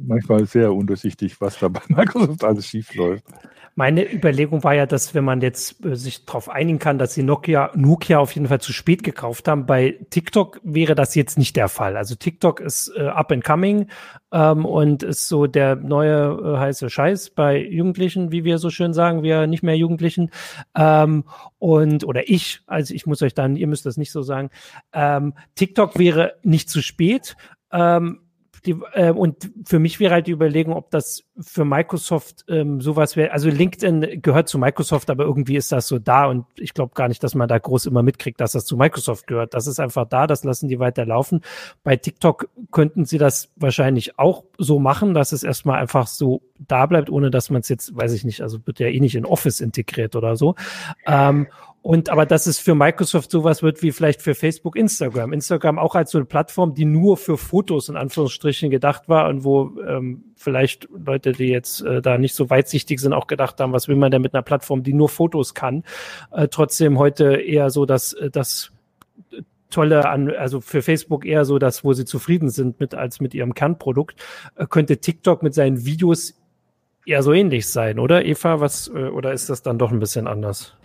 manchmal 0.00 0.46
sehr 0.46 0.72
undurchsichtig, 0.72 1.40
was 1.40 1.58
da 1.58 1.68
bei 1.68 1.80
Microsoft 1.88 2.44
alles 2.44 2.66
schief 2.66 2.94
läuft. 2.94 3.24
Meine 3.74 4.12
Überlegung 4.12 4.62
war 4.64 4.74
ja, 4.74 4.84
dass 4.84 5.14
wenn 5.14 5.24
man 5.24 5.40
jetzt 5.40 5.82
äh, 5.84 5.96
sich 5.96 6.26
darauf 6.26 6.50
einigen 6.50 6.78
kann, 6.78 6.98
dass 6.98 7.14
sie 7.14 7.22
Nokia, 7.22 7.70
Nokia 7.74 8.18
auf 8.18 8.32
jeden 8.32 8.46
Fall 8.46 8.60
zu 8.60 8.72
spät 8.72 9.02
gekauft 9.02 9.48
haben, 9.48 9.64
bei 9.64 9.98
TikTok 10.10 10.60
wäre 10.62 10.94
das 10.94 11.14
jetzt 11.14 11.38
nicht 11.38 11.56
der 11.56 11.68
Fall. 11.68 11.96
Also 11.96 12.14
TikTok 12.14 12.60
ist 12.60 12.92
äh, 12.94 13.04
up 13.04 13.32
and 13.32 13.42
coming 13.42 13.86
ähm, 14.30 14.66
und 14.66 15.02
ist 15.02 15.26
so 15.26 15.46
der 15.46 15.76
neue 15.76 16.54
äh, 16.54 16.58
heiße 16.58 16.90
Scheiß 16.90 17.30
bei 17.30 17.64
Jugendlichen, 17.64 18.30
wie 18.30 18.44
wir 18.44 18.58
so 18.58 18.68
schön 18.68 18.92
sagen, 18.92 19.22
wir 19.22 19.46
nicht 19.46 19.62
mehr 19.62 19.76
Jugendlichen. 19.76 20.30
Ähm, 20.76 21.24
und 21.58 22.04
oder 22.04 22.28
ich, 22.28 22.60
also 22.66 22.92
ich 22.92 23.06
muss 23.06 23.22
euch 23.22 23.32
dann, 23.32 23.56
ihr 23.56 23.68
müsst 23.68 23.86
das 23.86 23.96
nicht 23.96 24.12
so 24.12 24.20
sagen. 24.20 24.50
Ähm, 24.92 25.32
TikTok 25.54 25.98
wäre 25.98 26.34
nicht 26.42 26.68
zu 26.68 26.82
spät. 26.82 27.36
Ähm, 27.72 28.21
die, 28.66 28.76
äh, 28.92 29.10
und 29.10 29.50
für 29.64 29.78
mich 29.78 29.98
wäre 29.98 30.14
halt 30.14 30.26
die 30.28 30.32
Überlegung, 30.32 30.74
ob 30.74 30.90
das 30.90 31.24
für 31.40 31.64
Microsoft 31.64 32.44
ähm, 32.48 32.80
sowas 32.80 33.16
wäre. 33.16 33.32
Also 33.32 33.48
LinkedIn 33.48 34.22
gehört 34.22 34.48
zu 34.48 34.58
Microsoft, 34.58 35.10
aber 35.10 35.24
irgendwie 35.24 35.56
ist 35.56 35.72
das 35.72 35.88
so 35.88 35.98
da 35.98 36.26
und 36.26 36.46
ich 36.56 36.72
glaube 36.72 36.92
gar 36.94 37.08
nicht, 37.08 37.24
dass 37.24 37.34
man 37.34 37.48
da 37.48 37.58
groß 37.58 37.86
immer 37.86 38.02
mitkriegt, 38.02 38.40
dass 38.40 38.52
das 38.52 38.64
zu 38.64 38.76
Microsoft 38.76 39.26
gehört. 39.26 39.54
Das 39.54 39.66
ist 39.66 39.80
einfach 39.80 40.06
da, 40.08 40.26
das 40.26 40.44
lassen 40.44 40.68
die 40.68 40.78
weiterlaufen. 40.78 41.40
Bei 41.82 41.96
TikTok 41.96 42.48
könnten 42.70 43.04
sie 43.04 43.18
das 43.18 43.50
wahrscheinlich 43.56 44.18
auch 44.18 44.44
so 44.58 44.78
machen, 44.78 45.12
dass 45.14 45.32
es 45.32 45.42
erstmal 45.42 45.80
einfach 45.80 46.06
so 46.06 46.42
da 46.58 46.86
bleibt, 46.86 47.10
ohne 47.10 47.30
dass 47.30 47.50
man 47.50 47.62
es 47.62 47.68
jetzt, 47.68 47.96
weiß 47.96 48.12
ich 48.12 48.24
nicht, 48.24 48.42
also 48.42 48.64
wird 48.64 48.78
ja 48.78 48.86
eh 48.86 49.00
nicht 49.00 49.16
in 49.16 49.24
Office 49.24 49.60
integriert 49.60 50.14
oder 50.14 50.36
so. 50.36 50.54
Ähm, 51.06 51.48
und 51.82 52.10
aber 52.10 52.26
dass 52.26 52.46
es 52.46 52.60
für 52.60 52.76
Microsoft 52.76 53.32
sowas 53.32 53.62
wird 53.62 53.82
wie 53.82 53.90
vielleicht 53.90 54.22
für 54.22 54.36
Facebook, 54.36 54.76
Instagram. 54.76 55.32
Instagram 55.32 55.80
auch 55.80 55.96
als 55.96 56.12
so 56.12 56.18
eine 56.18 56.26
Plattform, 56.26 56.74
die 56.74 56.84
nur 56.84 57.16
für 57.16 57.36
Fotos 57.36 57.88
in 57.88 57.96
Anführungsstrichen 57.96 58.70
gedacht 58.70 59.08
war 59.08 59.28
und 59.28 59.42
wo 59.42 59.72
ähm, 59.86 60.22
vielleicht 60.36 60.88
Leute, 60.92 61.32
die 61.32 61.48
jetzt 61.48 61.82
äh, 61.82 62.00
da 62.00 62.18
nicht 62.18 62.36
so 62.36 62.50
weitsichtig 62.50 63.00
sind, 63.00 63.12
auch 63.12 63.26
gedacht 63.26 63.58
haben, 63.58 63.72
was 63.72 63.88
will 63.88 63.96
man 63.96 64.12
denn 64.12 64.22
mit 64.22 64.32
einer 64.32 64.44
Plattform, 64.44 64.84
die 64.84 64.92
nur 64.92 65.08
Fotos 65.08 65.54
kann. 65.54 65.82
Äh, 66.30 66.46
trotzdem 66.48 67.00
heute 67.00 67.34
eher 67.34 67.70
so, 67.70 67.84
dass 67.84 68.12
äh, 68.12 68.30
das 68.30 68.70
tolle 69.70 70.08
an, 70.08 70.30
also 70.30 70.60
für 70.60 70.82
Facebook 70.82 71.26
eher 71.26 71.44
so 71.44 71.58
das, 71.58 71.82
wo 71.82 71.94
sie 71.94 72.04
zufrieden 72.04 72.50
sind 72.50 72.78
mit 72.78 72.94
als 72.94 73.20
mit 73.20 73.34
ihrem 73.34 73.54
Kernprodukt, 73.54 74.22
äh, 74.54 74.66
könnte 74.68 74.98
TikTok 74.98 75.42
mit 75.42 75.52
seinen 75.54 75.84
Videos 75.84 76.40
eher 77.06 77.24
so 77.24 77.32
ähnlich 77.32 77.66
sein, 77.66 77.98
oder 77.98 78.24
Eva? 78.24 78.60
Was 78.60 78.86
äh, 78.86 79.08
oder 79.08 79.32
ist 79.32 79.50
das 79.50 79.62
dann 79.62 79.78
doch 79.78 79.90
ein 79.90 79.98
bisschen 79.98 80.28
anders? 80.28 80.76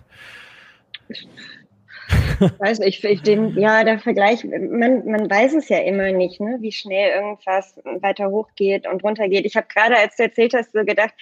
Weiß 2.60 2.80
ich, 2.82 3.04
ich 3.04 3.22
den, 3.22 3.58
ja, 3.58 3.84
der 3.84 4.00
Vergleich, 4.00 4.44
man, 4.44 5.06
man 5.06 5.30
weiß 5.30 5.54
es 5.56 5.70
ja 5.70 5.80
immer 5.80 6.12
nicht, 6.12 6.40
ne, 6.40 6.58
wie 6.62 6.72
schnell 6.72 7.12
irgendwas 7.12 7.80
weiter 8.02 8.30
hochgeht 8.30 8.88
und 8.88 9.04
runtergeht. 9.04 9.46
Ich 9.46 9.56
habe 9.56 9.68
gerade, 9.68 9.98
als 9.98 10.16
du 10.16 10.24
erzählt 10.24 10.54
hast, 10.54 10.72
so 10.72 10.84
gedacht, 10.84 11.14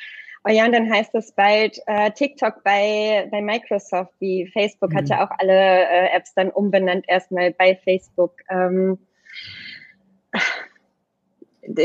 oh 0.46 0.52
ja, 0.52 0.66
und 0.66 0.74
dann 0.74 0.92
heißt 0.92 1.14
das 1.14 1.32
bald 1.32 1.80
äh, 1.88 2.12
TikTok 2.12 2.64
bei, 2.64 3.28
bei 3.32 3.42
Microsoft, 3.42 4.14
wie 4.20 4.48
Facebook 4.48 4.92
mhm. 4.92 4.98
hat 4.98 5.10
ja 5.10 5.26
auch 5.26 5.32
alle 5.40 5.54
äh, 5.54 6.16
Apps 6.16 6.34
dann 6.36 6.50
umbenannt 6.52 7.06
erstmal 7.08 7.52
bei 7.52 7.76
Facebook. 7.84 8.34
Ähm, 8.50 9.00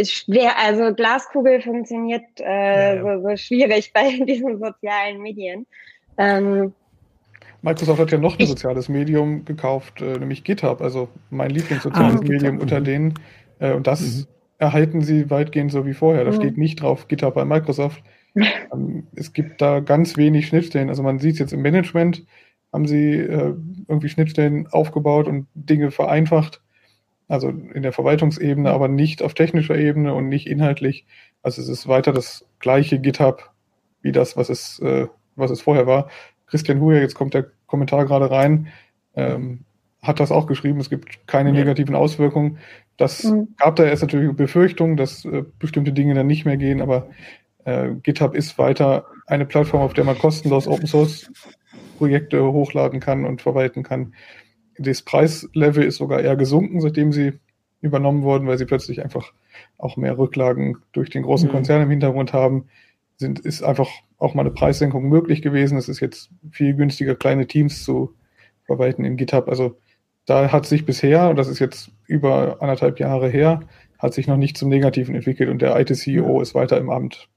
schwer, 0.04 0.58
also 0.58 0.94
Glaskugel 0.94 1.62
funktioniert 1.62 2.24
äh, 2.38 2.44
ja, 2.44 2.94
ja. 2.94 3.18
So, 3.18 3.28
so 3.28 3.36
schwierig 3.36 3.92
bei 3.94 4.10
diesen 4.24 4.58
sozialen 4.58 5.22
Medien. 5.22 5.66
Ähm, 6.18 6.74
Microsoft 7.62 8.00
hat 8.00 8.10
ja 8.10 8.18
noch 8.18 8.38
ein 8.38 8.46
soziales 8.46 8.88
Medium 8.88 9.44
gekauft, 9.44 10.00
äh, 10.00 10.18
nämlich 10.18 10.44
GitHub, 10.44 10.80
also 10.80 11.08
mein 11.30 11.50
Lieblingssoziales 11.50 12.16
ah, 12.16 12.22
Medium 12.22 12.40
GitHub. 12.40 12.62
unter 12.62 12.80
denen. 12.80 13.14
Äh, 13.58 13.72
und 13.72 13.86
das 13.86 14.00
mhm. 14.00 14.26
erhalten 14.58 15.02
sie 15.02 15.30
weitgehend 15.30 15.70
so 15.70 15.86
wie 15.86 15.94
vorher. 15.94 16.24
Da 16.24 16.30
mhm. 16.30 16.36
steht 16.36 16.58
nicht 16.58 16.80
drauf 16.80 17.08
GitHub 17.08 17.34
bei 17.34 17.44
Microsoft. 17.44 18.02
ähm, 18.34 19.06
es 19.14 19.32
gibt 19.32 19.60
da 19.60 19.80
ganz 19.80 20.16
wenig 20.16 20.46
Schnittstellen. 20.46 20.88
Also 20.88 21.02
man 21.02 21.18
sieht 21.18 21.34
es 21.34 21.38
jetzt 21.38 21.52
im 21.52 21.62
Management, 21.62 22.24
haben 22.72 22.86
sie 22.86 23.14
äh, 23.16 23.54
irgendwie 23.88 24.08
Schnittstellen 24.08 24.66
aufgebaut 24.68 25.26
und 25.26 25.46
Dinge 25.54 25.90
vereinfacht. 25.90 26.62
Also 27.28 27.48
in 27.48 27.82
der 27.82 27.92
Verwaltungsebene, 27.92 28.70
aber 28.70 28.88
nicht 28.88 29.22
auf 29.22 29.34
technischer 29.34 29.76
Ebene 29.76 30.14
und 30.14 30.28
nicht 30.28 30.48
inhaltlich. 30.48 31.06
Also 31.42 31.62
es 31.62 31.68
ist 31.68 31.86
weiter 31.86 32.12
das 32.12 32.44
gleiche 32.58 32.98
GitHub 32.98 33.50
wie 34.02 34.12
das, 34.12 34.36
was 34.36 34.48
es, 34.48 34.78
äh, 34.80 35.06
was 35.36 35.50
es 35.50 35.60
vorher 35.60 35.86
war. 35.86 36.08
Christian 36.50 36.80
Huer, 36.80 37.00
jetzt 37.00 37.14
kommt 37.14 37.34
der 37.34 37.46
Kommentar 37.66 38.04
gerade 38.04 38.30
rein. 38.30 38.68
Ähm, 39.14 39.60
hat 40.02 40.18
das 40.18 40.32
auch 40.32 40.46
geschrieben, 40.46 40.80
es 40.80 40.90
gibt 40.90 41.26
keine 41.26 41.52
negativen 41.52 41.94
Auswirkungen. 41.94 42.58
Das 42.96 43.24
mhm. 43.24 43.48
gab 43.56 43.76
da 43.76 43.84
erst 43.84 44.02
natürlich 44.02 44.34
Befürchtungen, 44.34 44.96
dass 44.96 45.24
äh, 45.24 45.44
bestimmte 45.58 45.92
Dinge 45.92 46.14
dann 46.14 46.26
nicht 46.26 46.44
mehr 46.44 46.56
gehen, 46.56 46.80
aber 46.80 47.08
äh, 47.64 47.90
GitHub 48.02 48.34
ist 48.34 48.58
weiter 48.58 49.06
eine 49.26 49.46
Plattform, 49.46 49.82
auf 49.82 49.92
der 49.92 50.04
man 50.04 50.18
kostenlos 50.18 50.66
Open 50.66 50.86
Source 50.86 51.30
Projekte 51.98 52.42
hochladen 52.42 52.98
kann 52.98 53.26
und 53.26 53.42
verwalten 53.42 53.82
kann. 53.82 54.14
Das 54.78 55.02
Preislevel 55.02 55.84
ist 55.84 55.96
sogar 55.96 56.20
eher 56.20 56.36
gesunken, 56.36 56.80
seitdem 56.80 57.12
sie 57.12 57.34
übernommen 57.82 58.22
wurden, 58.22 58.46
weil 58.46 58.56
sie 58.56 58.64
plötzlich 58.64 59.02
einfach 59.02 59.32
auch 59.76 59.96
mehr 59.98 60.16
Rücklagen 60.16 60.78
durch 60.92 61.10
den 61.10 61.22
großen 61.22 61.48
mhm. 61.48 61.52
Konzern 61.52 61.82
im 61.82 61.90
Hintergrund 61.90 62.32
haben. 62.32 62.68
Sind, 63.20 63.38
ist 63.40 63.62
einfach 63.62 63.88
auch 64.16 64.32
mal 64.32 64.40
eine 64.40 64.50
Preissenkung 64.50 65.08
möglich 65.08 65.42
gewesen. 65.42 65.76
Es 65.76 65.90
ist 65.90 66.00
jetzt 66.00 66.30
viel 66.50 66.74
günstiger, 66.74 67.14
kleine 67.14 67.46
Teams 67.46 67.84
zu 67.84 68.14
verwalten 68.64 69.04
in 69.04 69.18
GitHub. 69.18 69.46
Also 69.46 69.76
da 70.24 70.50
hat 70.50 70.64
sich 70.64 70.86
bisher, 70.86 71.28
und 71.28 71.36
das 71.36 71.46
ist 71.46 71.58
jetzt 71.58 71.90
über 72.06 72.62
anderthalb 72.62 72.98
Jahre 72.98 73.28
her, 73.28 73.60
hat 73.98 74.14
sich 74.14 74.26
noch 74.26 74.38
nicht 74.38 74.56
zum 74.56 74.70
Negativen 74.70 75.14
entwickelt 75.14 75.50
und 75.50 75.60
der 75.60 75.78
IT-CEO 75.78 76.40
ist 76.40 76.54
weiter 76.54 76.78
im 76.78 76.88
Amt. 76.88 77.28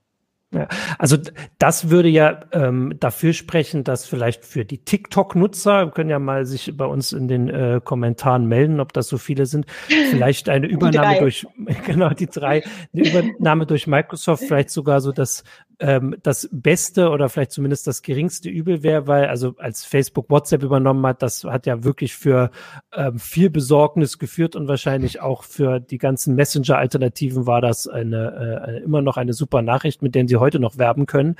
Ja, 0.54 0.68
also 0.98 1.16
das 1.58 1.90
würde 1.90 2.08
ja 2.08 2.42
ähm, 2.52 2.94
dafür 3.00 3.32
sprechen, 3.32 3.82
dass 3.82 4.06
vielleicht 4.06 4.44
für 4.44 4.64
die 4.64 4.78
TikTok-Nutzer, 4.78 5.90
können 5.90 6.10
ja 6.10 6.20
mal 6.20 6.46
sich 6.46 6.76
bei 6.76 6.84
uns 6.84 7.12
in 7.12 7.26
den 7.26 7.48
äh, 7.48 7.80
Kommentaren 7.82 8.46
melden, 8.46 8.78
ob 8.78 8.92
das 8.92 9.08
so 9.08 9.18
viele 9.18 9.46
sind, 9.46 9.66
vielleicht 9.88 10.48
eine 10.48 10.68
Übernahme 10.68 11.18
durch, 11.18 11.46
genau 11.86 12.10
die 12.10 12.28
drei, 12.28 12.62
eine 12.92 13.08
Übernahme 13.08 13.66
durch 13.66 13.88
Microsoft, 13.88 14.44
vielleicht 14.44 14.70
sogar 14.70 15.00
so 15.00 15.10
das 15.10 15.42
ähm, 15.80 16.16
das 16.22 16.48
Beste 16.52 17.10
oder 17.10 17.28
vielleicht 17.28 17.52
zumindest 17.52 17.86
das 17.86 18.02
geringste 18.02 18.48
Übel 18.48 18.82
wäre, 18.82 19.06
weil 19.06 19.26
also 19.26 19.54
als 19.58 19.84
Facebook 19.84 20.30
WhatsApp 20.30 20.62
übernommen 20.62 21.04
hat, 21.06 21.22
das 21.22 21.44
hat 21.44 21.66
ja 21.66 21.84
wirklich 21.84 22.14
für 22.14 22.50
ähm, 22.94 23.18
viel 23.18 23.50
Besorgnis 23.50 24.18
geführt 24.18 24.56
und 24.56 24.68
wahrscheinlich 24.68 25.20
auch 25.20 25.42
für 25.42 25.80
die 25.80 25.98
ganzen 25.98 26.34
Messenger-Alternativen 26.34 27.46
war 27.46 27.60
das 27.60 27.86
eine, 27.86 28.66
äh, 28.66 28.84
immer 28.84 29.02
noch 29.02 29.16
eine 29.16 29.32
super 29.32 29.62
Nachricht, 29.62 30.02
mit 30.02 30.14
der 30.14 30.28
sie 30.28 30.36
heute 30.36 30.60
noch 30.60 30.78
werben 30.78 31.06
können. 31.06 31.36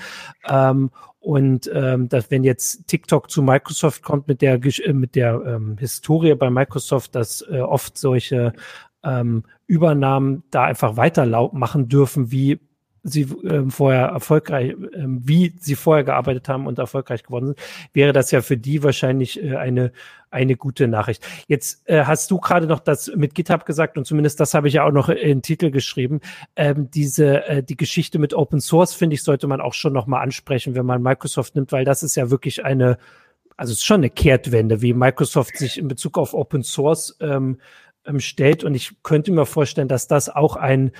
Ähm, 0.49 0.91
und 1.21 1.71
ähm, 1.73 2.11
dass 2.11 2.31
wenn 2.31 2.45
jetzt 2.45 2.87
TikTok 2.87 3.31
zu 3.31 3.43
Microsoft 3.43 4.03
kommt 4.03 4.29
mit 4.29 4.43
der 4.43 4.63
äh, 4.63 4.93
mit 4.93 5.15
der 5.15 5.41
ähm, 5.47 5.79
Historie 5.79 6.35
bei 6.35 6.51
Microsoft, 6.51 7.15
dass 7.15 7.41
äh, 7.51 7.61
oft 7.61 7.97
solche 7.97 8.53
ähm, 9.03 9.45
Übernahmen 9.67 10.43
da 10.51 10.65
einfach 10.65 10.99
weiter 10.99 11.25
machen 11.53 11.89
dürfen, 11.89 12.31
wie 12.31 12.61
sie 13.05 13.29
ähm, 13.45 13.71
vorher 13.71 14.07
erfolgreich, 14.07 14.75
ähm, 14.95 15.21
wie 15.25 15.55
sie 15.61 15.77
vorher 15.77 16.05
gearbeitet 16.05 16.49
haben 16.49 16.67
und 16.67 16.79
erfolgreich 16.79 17.23
geworden 17.23 17.49
sind, 17.49 17.59
wäre 17.93 18.13
das 18.13 18.31
ja 18.31 18.41
für 18.41 18.57
die 18.57 18.83
wahrscheinlich 18.83 19.43
äh, 19.43 19.57
eine 19.57 19.93
eine 20.31 20.57
gute 20.57 20.89
Nachricht. 20.89 21.25
Jetzt 21.47 21.89
äh, 21.89 22.05
hast 22.07 22.31
du 22.31 22.41
gerade 22.41 22.67
noch 22.67 22.81
das 22.81 23.13
mit 23.15 23.37
GitHub 23.37 23.65
gesagt 23.67 23.97
und 23.97 24.05
zumindest 24.05 24.41
das 24.41 24.53
habe 24.55 24.67
ich 24.67 24.75
ja 24.75 24.85
auch 24.85 24.91
noch 24.91 25.09
in 25.09 25.43
Titel 25.43 25.71
geschrieben. 25.71 26.21
Ähm, 26.57 26.91
diese 26.91 27.47
äh, 27.47 27.63
die 27.63 27.77
Geschichte 27.77 28.19
mit 28.19 28.35
Open 28.35 28.61
Source 28.61 28.95
finde 28.95 29.15
ich 29.15 29.23
sollte 29.23 29.47
man 29.47 29.61
auch 29.61 29.75
schon 29.75 29.93
noch 29.93 30.07
mal 30.07 30.21
ansprechen, 30.21 30.75
wenn 30.75 30.87
man 30.87 31.03
Microsoft 31.03 31.55
nimmt, 31.55 31.71
weil 31.71 31.85
das 31.85 32.03
ist 32.03 32.17
ja 32.17 32.31
wirklich 32.31 32.65
eine 32.65 32.99
also 33.57 33.71
es 33.71 33.79
ist 33.79 33.85
schon 33.85 34.01
eine 34.01 34.11
Kehrtwende, 34.11 34.83
wie 34.83 34.95
Microsoft 34.95 35.57
sich 35.57 35.79
in 35.79 35.87
Bezug 35.87 36.19
auf 36.19 36.35
Open 36.35 36.65
Source 36.65 37.17
ähm, 37.21 37.61
ähm 38.07 38.19
stellt 38.19 38.65
und 38.65 38.75
ich 38.75 39.03
könnte 39.03 39.31
mir 39.31 39.47
vorstellen, 39.47 39.89
dass 39.89 40.09
das 40.09 40.29
auch 40.29 40.57
ein 40.57 40.91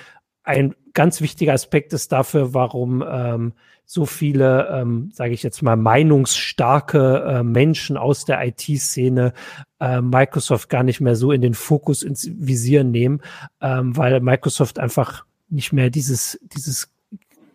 ein 0.45 0.75
ganz 0.93 1.21
wichtiger 1.21 1.53
Aspekt 1.53 1.93
ist 1.93 2.11
dafür, 2.11 2.53
warum 2.53 3.03
ähm, 3.07 3.53
so 3.85 4.05
viele, 4.05 4.67
ähm, 4.71 5.11
sage 5.13 5.33
ich 5.33 5.43
jetzt 5.43 5.61
mal, 5.61 5.75
meinungsstarke 5.75 7.23
äh, 7.27 7.43
Menschen 7.43 7.97
aus 7.97 8.25
der 8.25 8.45
IT-Szene 8.47 9.33
äh, 9.79 10.01
Microsoft 10.01 10.69
gar 10.69 10.83
nicht 10.83 11.01
mehr 11.01 11.15
so 11.15 11.31
in 11.31 11.41
den 11.41 11.53
Fokus 11.53 12.01
ins 12.01 12.29
Visier 12.33 12.83
nehmen, 12.83 13.21
ähm, 13.61 13.95
weil 13.95 14.19
Microsoft 14.21 14.79
einfach 14.79 15.25
nicht 15.49 15.71
mehr 15.71 15.89
dieses, 15.89 16.39
dieses 16.41 16.91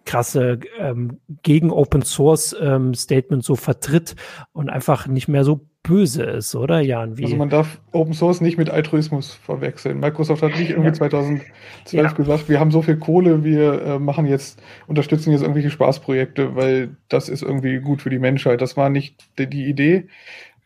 krasse 0.04 0.60
ähm, 0.78 1.18
gegen 1.42 1.70
Open 1.70 2.02
Source 2.02 2.54
ähm, 2.60 2.94
Statement 2.94 3.44
so 3.44 3.56
vertritt 3.56 4.16
und 4.52 4.70
einfach 4.70 5.06
nicht 5.06 5.28
mehr 5.28 5.44
so 5.44 5.66
böse 5.82 6.22
ist, 6.22 6.54
oder 6.54 6.80
Jan? 6.80 7.16
Wie? 7.16 7.24
Also 7.24 7.36
man 7.36 7.48
darf 7.48 7.80
Open 7.92 8.12
Source 8.12 8.40
nicht 8.40 8.58
mit 8.58 8.70
Altruismus 8.70 9.32
verwechseln. 9.32 9.98
Microsoft 9.98 10.42
hat 10.42 10.58
nicht 10.58 10.70
irgendwie 10.70 10.88
ja. 10.88 10.94
2012 10.94 11.42
ja. 11.92 12.12
gesagt, 12.12 12.48
wir 12.48 12.60
haben 12.60 12.70
so 12.70 12.82
viel 12.82 12.96
Kohle, 12.96 13.44
wir 13.44 13.82
äh, 13.82 13.98
machen 13.98 14.26
jetzt, 14.26 14.62
unterstützen 14.86 15.32
jetzt 15.32 15.42
irgendwelche 15.42 15.70
Spaßprojekte, 15.70 16.54
weil 16.54 16.96
das 17.08 17.28
ist 17.28 17.42
irgendwie 17.42 17.78
gut 17.80 18.02
für 18.02 18.10
die 18.10 18.18
Menschheit. 18.18 18.60
Das 18.60 18.76
war 18.76 18.90
nicht 18.90 19.28
die, 19.38 19.48
die 19.48 19.66
Idee. 19.66 20.08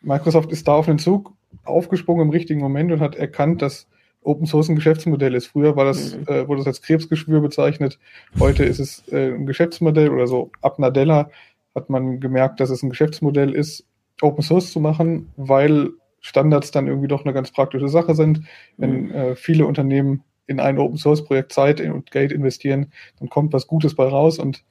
Microsoft 0.01 0.51
ist 0.51 0.67
da 0.67 0.73
auf 0.73 0.85
den 0.85 0.99
Zug 0.99 1.33
aufgesprungen 1.63 2.25
im 2.25 2.31
richtigen 2.31 2.59
Moment 2.59 2.91
und 2.91 2.99
hat 2.99 3.15
erkannt, 3.15 3.61
dass 3.61 3.87
Open 4.21 4.45
Source 4.47 4.69
ein 4.69 4.75
Geschäftsmodell 4.75 5.33
ist. 5.35 5.47
Früher 5.47 5.75
war 5.75 5.85
das, 5.85 6.17
mhm. 6.17 6.23
äh, 6.27 6.47
wurde 6.47 6.59
das 6.59 6.67
als 6.67 6.81
Krebsgeschwür 6.81 7.41
bezeichnet. 7.41 7.99
Heute 8.39 8.65
ist 8.65 8.79
es 8.79 9.07
äh, 9.11 9.33
ein 9.33 9.45
Geschäftsmodell 9.45 10.09
oder 10.09 10.27
so 10.27 10.51
ab 10.61 10.79
Nadella 10.79 11.29
hat 11.73 11.89
man 11.89 12.21
gemerkt, 12.21 12.59
dass 12.59 12.69
es 12.69 12.83
ein 12.83 12.89
Geschäftsmodell 12.89 13.51
ist 13.51 13.85
Open 14.21 14.43
Source 14.43 14.71
zu 14.71 14.79
machen, 14.79 15.31
weil 15.35 15.89
Standards 16.21 16.71
dann 16.71 16.87
irgendwie 16.87 17.07
doch 17.07 17.23
eine 17.23 17.33
ganz 17.33 17.51
praktische 17.51 17.89
Sache 17.89 18.15
sind. 18.15 18.41
Wenn 18.77 19.05
mhm. 19.05 19.11
äh, 19.11 19.35
viele 19.35 19.65
Unternehmen 19.65 20.23
in 20.47 20.59
ein 20.59 20.77
Open 20.77 20.97
Source 20.97 21.23
Projekt 21.23 21.51
Zeit 21.53 21.81
und 21.81 22.11
Geld 22.11 22.31
investieren, 22.31 22.91
dann 23.19 23.29
kommt 23.29 23.53
was 23.53 23.67
Gutes 23.67 23.95
bei 23.95 24.07
raus 24.07 24.39
und 24.39 24.63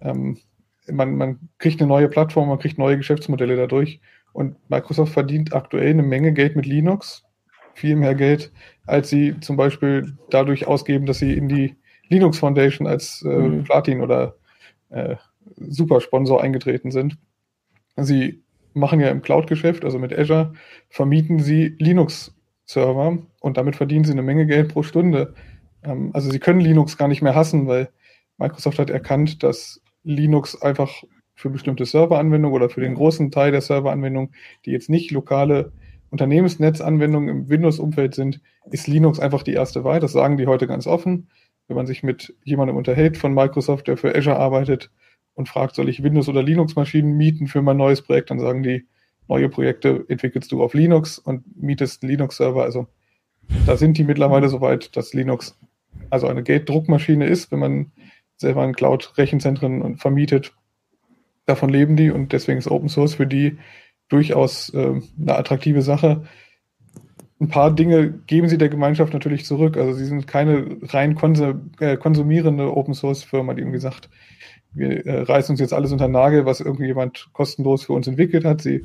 ähm, 0.00 0.38
man, 0.90 1.16
man 1.16 1.48
kriegt 1.58 1.80
eine 1.80 1.88
neue 1.88 2.08
Plattform, 2.08 2.48
man 2.48 2.58
kriegt 2.58 2.78
neue 2.78 2.96
Geschäftsmodelle 2.96 3.56
dadurch. 3.56 4.00
Und 4.32 4.56
Microsoft 4.70 5.12
verdient 5.12 5.54
aktuell 5.54 5.90
eine 5.90 6.02
Menge 6.02 6.32
Geld 6.32 6.56
mit 6.56 6.66
Linux, 6.66 7.24
viel 7.74 7.96
mehr 7.96 8.14
Geld, 8.14 8.50
als 8.86 9.10
sie 9.10 9.38
zum 9.40 9.56
Beispiel 9.56 10.16
dadurch 10.30 10.66
ausgeben, 10.66 11.06
dass 11.06 11.18
sie 11.18 11.34
in 11.34 11.48
die 11.48 11.76
Linux 12.08 12.38
Foundation 12.38 12.86
als 12.86 13.22
äh, 13.22 13.28
mhm. 13.28 13.64
Platin 13.64 14.00
oder 14.00 14.36
äh, 14.90 15.16
Supersponsor 15.56 16.42
eingetreten 16.42 16.90
sind. 16.90 17.18
Sie 17.96 18.41
machen 18.74 19.00
ja 19.00 19.08
im 19.08 19.22
Cloud-Geschäft, 19.22 19.84
also 19.84 19.98
mit 19.98 20.16
Azure, 20.16 20.54
vermieten 20.88 21.38
sie 21.38 21.74
Linux-Server 21.78 23.18
und 23.40 23.56
damit 23.56 23.76
verdienen 23.76 24.04
sie 24.04 24.12
eine 24.12 24.22
Menge 24.22 24.46
Geld 24.46 24.72
pro 24.72 24.82
Stunde. 24.82 25.34
Ähm, 25.82 26.10
also 26.12 26.30
sie 26.30 26.38
können 26.38 26.60
Linux 26.60 26.96
gar 26.96 27.08
nicht 27.08 27.22
mehr 27.22 27.34
hassen, 27.34 27.66
weil 27.66 27.90
Microsoft 28.38 28.78
hat 28.78 28.90
erkannt, 28.90 29.42
dass 29.42 29.80
Linux 30.04 30.60
einfach 30.60 31.02
für 31.34 31.50
bestimmte 31.50 31.86
Serveranwendungen 31.86 32.54
oder 32.54 32.68
für 32.68 32.80
den 32.80 32.94
großen 32.94 33.30
Teil 33.30 33.52
der 33.52 33.60
Serveranwendungen, 33.60 34.34
die 34.66 34.70
jetzt 34.70 34.90
nicht 34.90 35.10
lokale 35.10 35.72
Unternehmensnetzanwendungen 36.10 37.28
im 37.28 37.48
Windows-Umfeld 37.48 38.14
sind, 38.14 38.40
ist 38.70 38.86
Linux 38.86 39.18
einfach 39.18 39.42
die 39.42 39.54
erste 39.54 39.82
Wahl. 39.82 39.98
Das 39.98 40.12
sagen 40.12 40.36
die 40.36 40.46
heute 40.46 40.66
ganz 40.66 40.86
offen. 40.86 41.28
Wenn 41.68 41.76
man 41.76 41.86
sich 41.86 42.02
mit 42.02 42.34
jemandem 42.44 42.76
unterhält 42.76 43.16
von 43.16 43.32
Microsoft, 43.32 43.88
der 43.88 43.96
für 43.96 44.14
Azure 44.14 44.36
arbeitet, 44.36 44.90
und 45.34 45.48
fragt, 45.48 45.74
soll 45.74 45.88
ich 45.88 46.02
Windows- 46.02 46.28
oder 46.28 46.42
Linux-Maschinen 46.42 47.16
mieten 47.16 47.46
für 47.46 47.62
mein 47.62 47.76
neues 47.76 48.02
Projekt, 48.02 48.30
dann 48.30 48.38
sagen 48.38 48.62
die, 48.62 48.86
neue 49.28 49.48
Projekte 49.48 50.04
entwickelst 50.08 50.52
du 50.52 50.62
auf 50.62 50.74
Linux 50.74 51.18
und 51.18 51.44
mietest 51.56 52.02
einen 52.02 52.10
Linux-Server. 52.10 52.62
Also 52.62 52.88
da 53.66 53.76
sind 53.76 53.96
die 53.98 54.04
mittlerweile 54.04 54.48
so 54.48 54.60
weit, 54.60 54.96
dass 54.96 55.14
Linux 55.14 55.58
also 56.10 56.26
eine 56.26 56.42
Gate-Druckmaschine 56.42 57.26
ist, 57.26 57.50
wenn 57.50 57.58
man 57.58 57.92
selber 58.36 58.62
ein 58.62 58.74
Cloud-Rechenzentren 58.74 59.96
vermietet. 59.96 60.52
Davon 61.46 61.70
leben 61.70 61.96
die 61.96 62.10
und 62.10 62.32
deswegen 62.32 62.58
ist 62.58 62.70
Open 62.70 62.88
Source 62.88 63.14
für 63.14 63.26
die 63.26 63.58
durchaus 64.08 64.68
äh, 64.74 65.00
eine 65.20 65.36
attraktive 65.36 65.82
Sache. 65.82 66.24
Ein 67.40 67.48
paar 67.48 67.74
Dinge 67.74 68.12
geben 68.26 68.48
sie 68.48 68.58
der 68.58 68.68
Gemeinschaft 68.68 69.12
natürlich 69.12 69.44
zurück. 69.44 69.76
Also 69.76 69.94
sie 69.94 70.04
sind 70.04 70.26
keine 70.26 70.76
rein 70.82 71.16
äh, 71.80 71.96
konsumierende 71.96 72.76
Open 72.76 72.94
Source 72.94 73.24
Firma, 73.24 73.54
die 73.54 73.62
irgendwie 73.62 73.80
sagt, 73.80 74.10
wir 74.74 75.06
äh, 75.06 75.22
reißen 75.22 75.52
uns 75.52 75.60
jetzt 75.60 75.72
alles 75.72 75.92
unter 75.92 76.08
den 76.08 76.12
Nagel, 76.12 76.46
was 76.46 76.60
irgendjemand 76.60 77.28
kostenlos 77.32 77.84
für 77.84 77.92
uns 77.92 78.06
entwickelt 78.06 78.44
hat. 78.44 78.62
Sie 78.62 78.84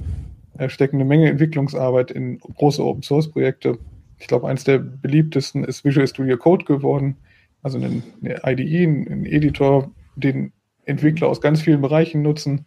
stecken 0.67 0.97
eine 0.97 1.05
Menge 1.05 1.29
Entwicklungsarbeit 1.29 2.09
in 2.09 2.39
große 2.39 2.83
Open 2.83 3.03
Source 3.03 3.29
Projekte. 3.29 3.77
Ich 4.17 4.27
glaube, 4.27 4.47
eines 4.47 4.63
der 4.63 4.79
beliebtesten 4.79 5.63
ist 5.63 5.85
Visual 5.85 6.07
Studio 6.07 6.37
Code 6.37 6.65
geworden, 6.65 7.17
also 7.61 7.77
eine, 7.77 8.01
eine 8.21 8.41
IDE, 8.43 8.85
ein 8.85 9.25
Editor, 9.25 9.91
den 10.15 10.51
Entwickler 10.85 11.27
aus 11.27 11.41
ganz 11.41 11.61
vielen 11.61 11.81
Bereichen 11.81 12.21
nutzen. 12.21 12.65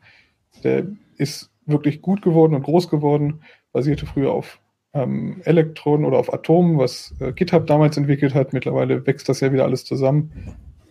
Der 0.63 0.87
ist 1.17 1.51
wirklich 1.67 2.03
gut 2.03 2.23
geworden 2.23 2.55
und 2.55 2.63
groß 2.63 2.89
geworden, 2.89 3.41
basierte 3.73 4.07
früher 4.07 4.33
auf 4.33 4.61
ähm, 4.93 5.41
Elektronen 5.45 6.05
oder 6.05 6.19
auf 6.19 6.33
Atomen, 6.33 6.79
was 6.79 7.15
äh, 7.21 7.33
GitHub 7.33 7.67
damals 7.67 7.97
entwickelt 7.97 8.35
hat. 8.35 8.53
Mittlerweile 8.53 9.07
wächst 9.07 9.29
das 9.29 9.41
ja 9.41 9.53
wieder 9.53 9.65
alles 9.65 9.85
zusammen. 9.85 10.33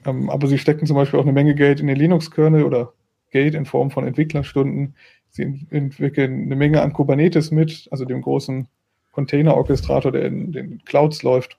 Ähm, 0.05 0.29
aber 0.29 0.47
sie 0.47 0.57
stecken 0.57 0.85
zum 0.85 0.95
Beispiel 0.95 1.19
auch 1.19 1.23
eine 1.23 1.33
Menge 1.33 1.55
Geld 1.55 1.79
in 1.79 1.87
den 1.87 1.97
Linux-Kernel 1.97 2.63
oder 2.63 2.93
Geld 3.31 3.55
in 3.55 3.65
Form 3.65 3.91
von 3.91 4.05
Entwicklerstunden. 4.07 4.95
Sie 5.29 5.43
entwickeln 5.69 6.43
eine 6.43 6.55
Menge 6.55 6.81
an 6.81 6.93
Kubernetes 6.93 7.51
mit, 7.51 7.87
also 7.91 8.05
dem 8.05 8.21
großen 8.21 8.67
Container-Orchestrator, 9.11 10.11
der 10.11 10.25
in 10.25 10.51
den 10.51 10.83
Clouds 10.85 11.23
läuft. 11.23 11.57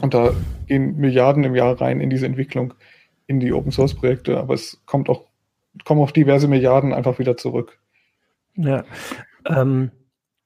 Und 0.00 0.14
da 0.14 0.34
gehen 0.66 0.96
Milliarden 0.96 1.44
im 1.44 1.54
Jahr 1.54 1.80
rein 1.80 2.00
in 2.00 2.10
diese 2.10 2.26
Entwicklung, 2.26 2.74
in 3.26 3.40
die 3.40 3.52
Open-Source-Projekte. 3.52 4.38
Aber 4.38 4.54
es 4.54 4.80
kommt 4.86 5.08
auch, 5.08 5.24
kommen 5.84 6.00
auch 6.00 6.10
diverse 6.10 6.48
Milliarden 6.48 6.92
einfach 6.92 7.18
wieder 7.18 7.36
zurück. 7.36 7.78
Ja. 8.54 8.84
Ähm, 9.46 9.90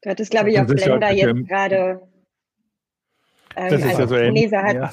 Du 0.03 0.11
hattest, 0.11 0.33
glaube 0.33 0.51
ich, 0.51 0.59
auf 0.59 0.67
Blender 0.67 1.13
jetzt 1.13 1.49
gerade. 1.49 2.03
Ähm, 3.55 3.71
das 3.71 3.85
ist 3.85 3.99
ja 3.99 4.07
so 4.09 4.17
ähnlich. 4.17 4.45
Leser 4.45 4.63
hat, 4.63 4.75
ja. 4.75 4.93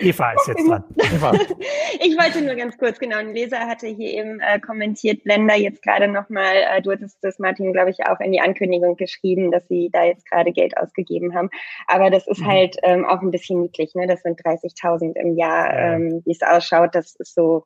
Eva 0.00 0.32
ist 0.32 0.48
jetzt 0.48 0.68
dran. 0.68 0.84
Eva. 0.96 1.32
ich 2.00 2.16
wollte 2.16 2.42
nur 2.42 2.54
ganz 2.54 2.76
kurz, 2.78 2.98
genau, 2.98 3.16
ein 3.16 3.34
Leser 3.34 3.60
hatte 3.60 3.86
hier 3.86 4.12
eben 4.12 4.40
äh, 4.40 4.60
kommentiert, 4.60 5.24
Blender 5.24 5.56
jetzt 5.56 5.82
gerade 5.82 6.08
nochmal, 6.08 6.56
äh, 6.70 6.82
du 6.82 6.92
hattest 6.92 7.18
das, 7.22 7.38
Martin, 7.38 7.72
glaube 7.72 7.90
ich, 7.90 8.06
auch 8.06 8.20
in 8.20 8.32
die 8.32 8.40
Ankündigung 8.40 8.96
geschrieben, 8.96 9.50
dass 9.50 9.66
sie 9.68 9.90
da 9.92 10.04
jetzt 10.04 10.28
gerade 10.30 10.52
Geld 10.52 10.76
ausgegeben 10.76 11.34
haben. 11.34 11.50
Aber 11.86 12.10
das 12.10 12.26
ist 12.26 12.40
mhm. 12.40 12.46
halt 12.46 12.76
ähm, 12.82 13.04
auch 13.04 13.20
ein 13.20 13.30
bisschen 13.30 13.62
niedlich, 13.62 13.94
ne? 13.94 14.06
Das 14.06 14.22
sind 14.22 14.40
30.000 14.40 15.16
im 15.16 15.36
Jahr, 15.36 15.72
ähm, 15.74 16.22
wie 16.24 16.32
es 16.32 16.42
ausschaut. 16.42 16.94
Das 16.94 17.16
ist 17.16 17.34
so, 17.34 17.64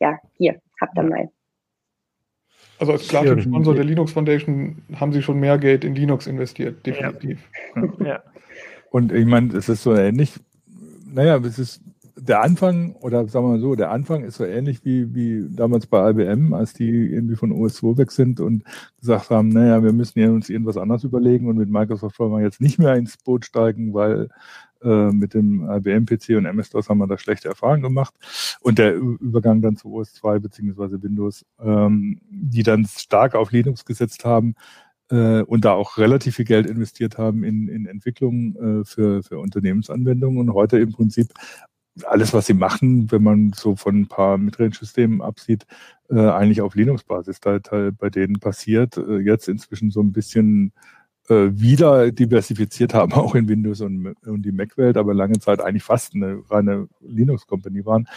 ja, 0.00 0.18
hier, 0.36 0.60
habt 0.80 0.96
ihr 0.96 1.02
mal. 1.02 1.28
Also 2.78 2.92
als 2.92 3.08
Platin-Sponsor 3.08 3.74
der 3.74 3.84
Linux 3.84 4.12
Foundation 4.12 4.82
haben 4.94 5.12
sie 5.12 5.22
schon 5.22 5.40
mehr 5.40 5.58
Geld 5.58 5.84
in 5.84 5.94
Linux 5.94 6.26
investiert, 6.26 6.86
definitiv. 6.86 7.40
Ja. 7.74 8.06
ja. 8.06 8.22
Und 8.90 9.12
ich 9.12 9.26
meine, 9.26 9.54
es 9.54 9.68
ist 9.68 9.82
so 9.82 9.94
ähnlich 9.94 10.34
naja, 11.12 11.36
es 11.38 11.58
ist 11.58 11.80
der 12.20 12.42
Anfang, 12.42 12.94
oder 12.96 13.28
sagen 13.28 13.46
wir 13.46 13.52
mal 13.52 13.60
so, 13.60 13.74
der 13.74 13.90
Anfang 13.90 14.24
ist 14.24 14.36
so 14.36 14.44
ähnlich 14.44 14.84
wie, 14.84 15.14
wie 15.14 15.46
damals 15.54 15.86
bei 15.86 16.10
IBM, 16.10 16.52
als 16.52 16.72
die 16.72 16.88
irgendwie 16.88 17.36
von 17.36 17.52
OS2 17.52 17.96
weg 17.96 18.10
sind 18.10 18.40
und 18.40 18.64
gesagt 18.98 19.30
haben, 19.30 19.48
naja, 19.50 19.82
wir 19.82 19.92
müssen 19.92 20.22
uns 20.30 20.48
irgendwas 20.48 20.76
anderes 20.76 21.04
überlegen 21.04 21.48
und 21.48 21.56
mit 21.56 21.68
Microsoft 21.68 22.18
wollen 22.18 22.32
wir 22.32 22.40
jetzt 22.40 22.60
nicht 22.60 22.78
mehr 22.78 22.96
ins 22.96 23.16
Boot 23.18 23.44
steigen, 23.44 23.94
weil 23.94 24.28
äh, 24.82 25.10
mit 25.10 25.34
dem 25.34 25.68
IBM-PC 25.68 26.36
und 26.36 26.46
MS-DOS 26.46 26.88
haben 26.88 26.98
wir 26.98 27.06
da 27.06 27.18
schlechte 27.18 27.48
Erfahrungen 27.48 27.82
gemacht. 27.82 28.14
Und 28.60 28.78
der 28.78 28.94
Übergang 28.96 29.62
dann 29.62 29.76
zu 29.76 29.88
OS2 29.88 30.40
beziehungsweise 30.40 31.02
Windows, 31.02 31.44
ähm, 31.60 32.20
die 32.30 32.62
dann 32.62 32.84
stark 32.86 33.34
auf 33.34 33.52
Linux 33.52 33.84
gesetzt 33.84 34.24
haben, 34.24 34.54
äh, 35.10 35.42
und 35.42 35.64
da 35.64 35.72
auch 35.72 35.98
relativ 35.98 36.36
viel 36.36 36.44
Geld 36.44 36.66
investiert 36.66 37.18
haben 37.18 37.44
in, 37.44 37.68
in 37.68 37.86
Entwicklung 37.86 38.56
äh, 38.56 38.84
für, 38.84 39.22
für 39.22 39.38
Unternehmensanwendungen 39.38 40.38
und 40.38 40.54
heute 40.54 40.78
im 40.78 40.92
Prinzip 40.92 41.32
alles, 42.04 42.32
was 42.32 42.46
sie 42.46 42.54
machen, 42.54 43.10
wenn 43.10 43.22
man 43.22 43.52
so 43.54 43.76
von 43.76 44.00
ein 44.00 44.06
paar 44.06 44.38
Midrange-Systemen 44.38 45.20
absieht, 45.20 45.66
äh, 46.10 46.28
eigentlich 46.28 46.60
auf 46.60 46.74
Linux-Basis 46.74 47.40
da, 47.40 47.58
da 47.58 47.90
bei 47.96 48.10
denen 48.10 48.38
passiert. 48.38 48.96
Äh, 48.96 49.18
jetzt 49.18 49.48
inzwischen 49.48 49.90
so 49.90 50.00
ein 50.00 50.12
bisschen 50.12 50.72
äh, 51.28 51.48
wieder 51.52 52.12
diversifiziert 52.12 52.94
haben, 52.94 53.12
auch 53.14 53.34
in 53.34 53.48
Windows 53.48 53.80
und, 53.80 54.14
und 54.26 54.42
die 54.42 54.52
Mac-Welt, 54.52 54.96
aber 54.96 55.14
lange 55.14 55.40
Zeit 55.40 55.60
eigentlich 55.60 55.82
fast 55.82 56.14
eine 56.14 56.42
reine 56.48 56.88
Linux-Company 57.00 57.84
waren 57.84 58.08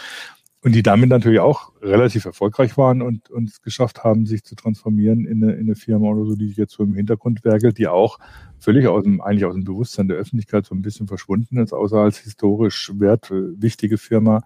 und 0.62 0.74
die 0.74 0.82
damit 0.82 1.08
natürlich 1.08 1.40
auch 1.40 1.72
relativ 1.82 2.24
erfolgreich 2.24 2.76
waren 2.76 3.02
und, 3.02 3.28
es 3.48 3.62
geschafft 3.62 4.04
haben, 4.04 4.26
sich 4.26 4.44
zu 4.44 4.54
transformieren 4.54 5.26
in 5.26 5.42
eine, 5.42 5.54
in 5.54 5.66
eine 5.66 5.74
Firma 5.74 6.08
oder 6.08 6.24
so, 6.24 6.36
die 6.36 6.50
jetzt 6.50 6.74
so 6.74 6.84
im 6.84 6.94
Hintergrund 6.94 7.44
werkelt, 7.44 7.78
die 7.78 7.88
auch 7.88 8.18
völlig 8.58 8.86
aus 8.86 9.02
dem, 9.02 9.20
eigentlich 9.20 9.44
aus 9.44 9.54
dem 9.54 9.64
Bewusstsein 9.64 10.06
der 10.06 10.16
Öffentlichkeit 10.16 10.64
so 10.64 10.74
ein 10.74 10.82
bisschen 10.82 11.08
verschwunden 11.08 11.58
ist, 11.58 11.72
außer 11.72 11.96
als 11.96 12.18
historisch 12.18 12.92
wertwichtige 12.94 13.98
Firma. 13.98 14.42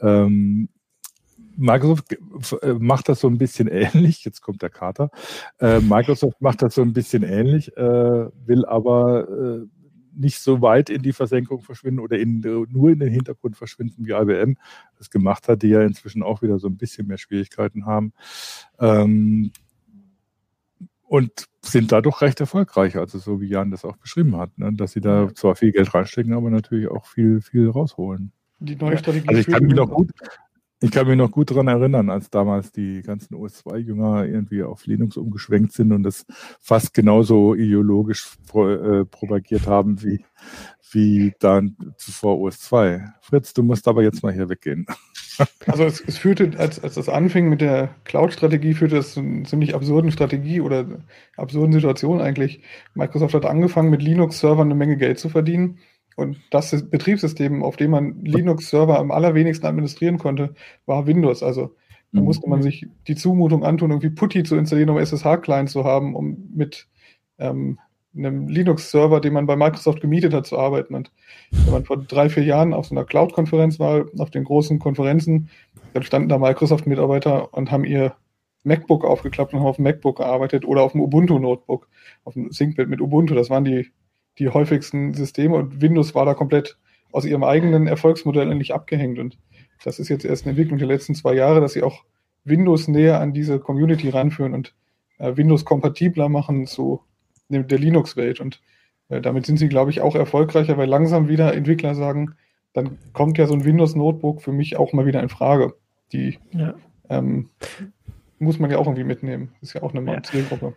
Ähm, 0.00 0.68
Microsoft 1.56 2.16
äh, 2.62 2.74
macht 2.74 3.08
das 3.08 3.20
so 3.20 3.28
ein 3.28 3.38
bisschen 3.38 3.66
ähnlich. 3.72 4.24
Jetzt 4.24 4.40
kommt 4.40 4.62
der 4.62 4.70
Kater. 4.70 5.10
Äh, 5.58 5.80
Microsoft 5.80 6.40
macht 6.40 6.62
das 6.62 6.76
so 6.76 6.82
ein 6.82 6.92
bisschen 6.92 7.24
ähnlich, 7.24 7.76
äh, 7.76 8.28
will 8.46 8.64
aber 8.64 9.28
äh, 9.28 9.77
nicht 10.18 10.40
so 10.40 10.60
weit 10.60 10.90
in 10.90 11.02
die 11.02 11.12
Versenkung 11.12 11.62
verschwinden 11.62 12.00
oder 12.00 12.18
in, 12.18 12.40
nur 12.40 12.90
in 12.90 12.98
den 12.98 13.12
Hintergrund 13.12 13.56
verschwinden, 13.56 14.06
wie 14.06 14.12
IBM 14.12 14.56
das 14.98 15.10
gemacht 15.10 15.48
hat, 15.48 15.62
die 15.62 15.68
ja 15.68 15.82
inzwischen 15.82 16.22
auch 16.22 16.42
wieder 16.42 16.58
so 16.58 16.68
ein 16.68 16.76
bisschen 16.76 17.06
mehr 17.06 17.18
Schwierigkeiten 17.18 17.86
haben. 17.86 18.12
Ähm, 18.78 19.52
und 21.08 21.46
sind 21.62 21.90
dadurch 21.90 22.20
recht 22.20 22.40
erfolgreich, 22.40 22.96
also 22.96 23.18
so 23.18 23.40
wie 23.40 23.48
Jan 23.48 23.70
das 23.70 23.84
auch 23.84 23.96
beschrieben 23.96 24.36
hat, 24.36 24.56
ne? 24.58 24.72
dass 24.74 24.92
sie 24.92 25.00
da 25.00 25.34
zwar 25.34 25.56
viel 25.56 25.72
Geld 25.72 25.94
reinstecken, 25.94 26.34
aber 26.34 26.50
natürlich 26.50 26.88
auch 26.88 27.06
viel, 27.06 27.40
viel 27.40 27.70
rausholen. 27.70 28.32
Die 28.60 28.76
neue 28.76 28.98
Strategie. 28.98 29.28
Also 29.28 29.40
ich 29.40 29.46
kann 29.46 29.64
mich 29.64 29.74
noch 29.74 29.88
gut, 29.88 30.10
ich 30.80 30.90
kann 30.92 31.08
mich 31.08 31.16
noch 31.16 31.30
gut 31.30 31.50
daran 31.50 31.66
erinnern, 31.66 32.08
als 32.08 32.30
damals 32.30 32.70
die 32.70 33.02
ganzen 33.02 33.34
OS2-Jünger 33.34 34.26
irgendwie 34.26 34.62
auf 34.62 34.86
Linux 34.86 35.16
umgeschwenkt 35.16 35.72
sind 35.72 35.92
und 35.92 36.04
das 36.04 36.24
fast 36.60 36.94
genauso 36.94 37.54
ideologisch 37.54 38.36
pro, 38.46 38.68
äh, 38.68 39.04
propagiert 39.04 39.66
haben 39.66 40.02
wie, 40.02 40.24
wie 40.92 41.34
dann 41.40 41.76
zuvor 41.96 42.36
OS2. 42.36 43.12
Fritz, 43.20 43.54
du 43.54 43.64
musst 43.64 43.88
aber 43.88 44.02
jetzt 44.02 44.22
mal 44.22 44.32
hier 44.32 44.48
weggehen. 44.48 44.86
Also 45.68 45.84
es, 45.84 46.00
es 46.00 46.18
führte, 46.18 46.58
als, 46.58 46.82
als 46.82 46.94
das 46.94 47.08
anfing 47.08 47.48
mit 47.48 47.60
der 47.60 47.94
Cloud-Strategie, 48.02 48.74
führte 48.74 48.96
es 48.96 49.14
zu 49.14 49.20
einer 49.20 49.44
ziemlich 49.44 49.72
absurden 49.72 50.10
Strategie 50.10 50.60
oder 50.60 50.84
absurden 51.36 51.72
Situation 51.72 52.20
eigentlich. 52.20 52.62
Microsoft 52.94 53.34
hat 53.34 53.46
angefangen, 53.46 53.88
mit 53.88 54.02
Linux-Servern 54.02 54.66
eine 54.66 54.74
Menge 54.74 54.96
Geld 54.96 55.20
zu 55.20 55.28
verdienen 55.28 55.78
und 56.18 56.40
das 56.50 56.90
Betriebssystem, 56.90 57.62
auf 57.62 57.76
dem 57.76 57.92
man 57.92 58.24
Linux-Server 58.24 58.98
am 58.98 59.12
allerwenigsten 59.12 59.66
administrieren 59.66 60.18
konnte, 60.18 60.52
war 60.84 61.06
Windows. 61.06 61.44
Also 61.44 61.76
da 62.12 62.20
musste 62.20 62.48
man 62.48 62.58
mhm. 62.58 62.64
sich 62.64 62.86
die 63.06 63.14
Zumutung 63.14 63.64
antun, 63.64 63.90
irgendwie 63.92 64.10
Putty 64.10 64.42
zu 64.42 64.56
installieren, 64.56 64.90
um 64.90 64.98
SSH-Client 64.98 65.70
zu 65.70 65.84
haben, 65.84 66.16
um 66.16 66.50
mit 66.52 66.88
ähm, 67.38 67.78
einem 68.16 68.48
Linux-Server, 68.48 69.20
den 69.20 69.32
man 69.32 69.46
bei 69.46 69.54
Microsoft 69.54 70.00
gemietet 70.00 70.34
hat, 70.34 70.44
zu 70.44 70.58
arbeiten. 70.58 70.96
Und 70.96 71.12
wenn 71.52 71.72
man 71.72 71.84
vor 71.84 71.98
drei, 71.98 72.28
vier 72.28 72.42
Jahren 72.42 72.74
auf 72.74 72.86
so 72.86 72.96
einer 72.96 73.04
Cloud-Konferenz 73.04 73.78
war, 73.78 74.06
auf 74.18 74.30
den 74.30 74.42
großen 74.42 74.80
Konferenzen, 74.80 75.50
dann 75.92 76.02
standen 76.02 76.28
da 76.28 76.38
Microsoft-Mitarbeiter 76.38 77.54
und 77.54 77.70
haben 77.70 77.84
ihr 77.84 78.16
MacBook 78.64 79.04
aufgeklappt 79.04 79.52
und 79.52 79.60
haben 79.60 79.68
auf 79.68 79.76
dem 79.76 79.84
MacBook 79.84 80.16
gearbeitet 80.16 80.64
oder 80.64 80.82
auf 80.82 80.92
dem 80.92 81.00
Ubuntu-Notebook, 81.00 81.88
auf 82.24 82.34
dem 82.34 82.50
ThinkPad 82.50 82.88
mit 82.88 83.00
Ubuntu. 83.00 83.34
Das 83.34 83.50
waren 83.50 83.64
die 83.64 83.92
die 84.38 84.48
häufigsten 84.48 85.14
Systeme 85.14 85.56
und 85.56 85.80
Windows 85.80 86.14
war 86.14 86.24
da 86.24 86.34
komplett 86.34 86.78
aus 87.12 87.24
ihrem 87.24 87.44
eigenen 87.44 87.86
Erfolgsmodell 87.86 88.54
nicht 88.54 88.72
abgehängt. 88.72 89.18
Und 89.18 89.38
das 89.84 89.98
ist 89.98 90.08
jetzt 90.08 90.24
erst 90.24 90.44
eine 90.44 90.50
Entwicklung 90.50 90.78
der 90.78 90.88
letzten 90.88 91.14
zwei 91.14 91.34
Jahre, 91.34 91.60
dass 91.60 91.72
sie 91.72 91.82
auch 91.82 92.04
Windows 92.44 92.88
näher 92.88 93.20
an 93.20 93.32
diese 93.32 93.58
Community 93.58 94.08
ranführen 94.10 94.54
und 94.54 94.74
äh, 95.18 95.36
Windows 95.36 95.64
kompatibler 95.64 96.28
machen 96.28 96.66
zu 96.66 97.02
der 97.48 97.78
Linux-Welt. 97.78 98.40
Und 98.40 98.60
äh, 99.08 99.20
damit 99.20 99.46
sind 99.46 99.58
sie, 99.58 99.68
glaube 99.68 99.90
ich, 99.90 100.00
auch 100.00 100.14
erfolgreicher, 100.14 100.76
weil 100.76 100.88
langsam 100.88 101.28
wieder 101.28 101.54
Entwickler 101.54 101.94
sagen, 101.94 102.34
dann 102.72 102.98
kommt 103.12 103.38
ja 103.38 103.46
so 103.46 103.54
ein 103.54 103.64
Windows-Notebook 103.64 104.42
für 104.42 104.52
mich 104.52 104.76
auch 104.76 104.92
mal 104.92 105.06
wieder 105.06 105.22
in 105.22 105.28
Frage. 105.28 105.74
Die 106.12 106.38
ja. 106.52 106.74
ähm, 107.08 107.48
muss 108.38 108.58
man 108.58 108.70
ja 108.70 108.78
auch 108.78 108.86
irgendwie 108.86 109.04
mitnehmen. 109.04 109.52
Das 109.60 109.70
ist 109.70 109.74
ja 109.74 109.82
auch 109.82 109.94
eine 109.94 110.12
ja. 110.12 110.22
Zielgruppe. 110.22 110.74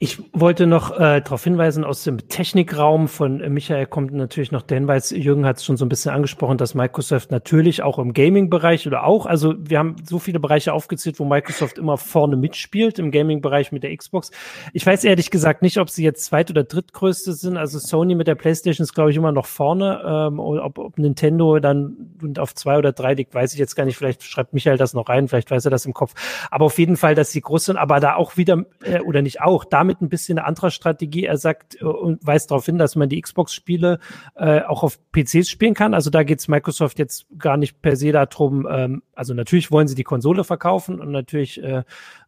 Ich 0.00 0.18
wollte 0.34 0.66
noch 0.66 0.90
äh, 0.90 1.22
darauf 1.22 1.44
hinweisen, 1.44 1.82
aus 1.82 2.04
dem 2.04 2.28
Technikraum 2.28 3.08
von 3.08 3.40
äh, 3.40 3.48
Michael 3.48 3.86
kommt 3.86 4.12
natürlich 4.12 4.52
noch 4.52 4.60
der 4.62 4.76
Hinweis, 4.76 5.10
Jürgen 5.10 5.46
hat 5.46 5.58
es 5.58 5.64
schon 5.64 5.76
so 5.76 5.86
ein 5.86 5.88
bisschen 5.88 6.12
angesprochen, 6.12 6.58
dass 6.58 6.74
Microsoft 6.74 7.30
natürlich 7.30 7.82
auch 7.82 7.98
im 7.98 8.12
Gaming-Bereich 8.12 8.86
oder 8.86 9.04
auch, 9.04 9.24
also 9.24 9.54
wir 9.56 9.78
haben 9.78 9.96
so 10.04 10.18
viele 10.18 10.40
Bereiche 10.40 10.72
aufgezählt, 10.72 11.20
wo 11.20 11.24
Microsoft 11.24 11.78
immer 11.78 11.96
vorne 11.96 12.36
mitspielt, 12.36 12.98
im 12.98 13.12
Gaming-Bereich 13.12 13.72
mit 13.72 13.82
der 13.84 13.96
Xbox. 13.96 14.30
Ich 14.72 14.84
weiß 14.84 15.04
ehrlich 15.04 15.30
gesagt 15.30 15.62
nicht, 15.62 15.78
ob 15.78 15.88
sie 15.88 16.04
jetzt 16.04 16.24
zweit- 16.24 16.50
oder 16.50 16.64
drittgrößte 16.64 17.32
sind. 17.32 17.56
Also 17.56 17.78
Sony 17.78 18.14
mit 18.16 18.26
der 18.26 18.34
PlayStation 18.34 18.84
ist, 18.84 18.94
glaube 18.94 19.12
ich, 19.12 19.16
immer 19.16 19.32
noch 19.32 19.46
vorne. 19.46 20.02
Ähm, 20.04 20.40
ob, 20.40 20.78
ob 20.78 20.98
Nintendo 20.98 21.60
dann 21.60 21.96
auf 22.36 22.54
zwei 22.54 22.76
oder 22.78 22.92
drei 22.92 23.14
liegt, 23.14 23.32
weiß 23.32 23.54
ich 23.54 23.60
jetzt 23.60 23.76
gar 23.76 23.84
nicht. 23.84 23.96
Vielleicht 23.96 24.24
schreibt 24.24 24.52
Michael 24.54 24.76
das 24.76 24.92
noch 24.92 25.08
rein, 25.08 25.28
vielleicht 25.28 25.50
weiß 25.50 25.64
er 25.64 25.70
das 25.70 25.86
im 25.86 25.94
Kopf. 25.94 26.14
Aber 26.50 26.66
auf 26.66 26.78
jeden 26.78 26.96
Fall, 26.96 27.14
dass 27.14 27.30
sie 27.30 27.40
groß 27.40 27.66
sind, 27.66 27.76
aber 27.76 28.00
da 28.00 28.16
auch 28.16 28.36
wieder, 28.36 28.64
äh, 28.82 29.00
oder 29.00 29.22
nicht 29.22 29.40
auch, 29.40 29.53
damit 29.62 30.00
ein 30.00 30.08
bisschen 30.08 30.38
eine 30.38 30.46
andere 30.48 30.72
Strategie. 30.72 31.26
Er 31.26 31.36
sagt 31.36 31.80
äh, 31.80 31.84
und 31.84 32.26
weist 32.26 32.50
darauf 32.50 32.66
hin, 32.66 32.78
dass 32.78 32.96
man 32.96 33.08
die 33.08 33.20
Xbox-Spiele 33.20 34.00
äh, 34.34 34.62
auch 34.62 34.82
auf 34.82 34.98
PCs 35.12 35.48
spielen 35.48 35.74
kann. 35.74 35.94
Also 35.94 36.10
da 36.10 36.24
geht 36.24 36.40
es 36.40 36.48
Microsoft 36.48 36.98
jetzt 36.98 37.26
gar 37.38 37.56
nicht 37.56 37.80
per 37.82 37.94
se 37.94 38.10
darum, 38.10 38.66
ähm, 38.68 39.02
also 39.14 39.34
natürlich 39.34 39.70
wollen 39.70 39.86
sie 39.86 39.94
die 39.94 40.02
Konsole 40.02 40.42
verkaufen 40.42 41.00
und 41.00 41.12
natürlich 41.12 41.62
äh, 41.62 41.84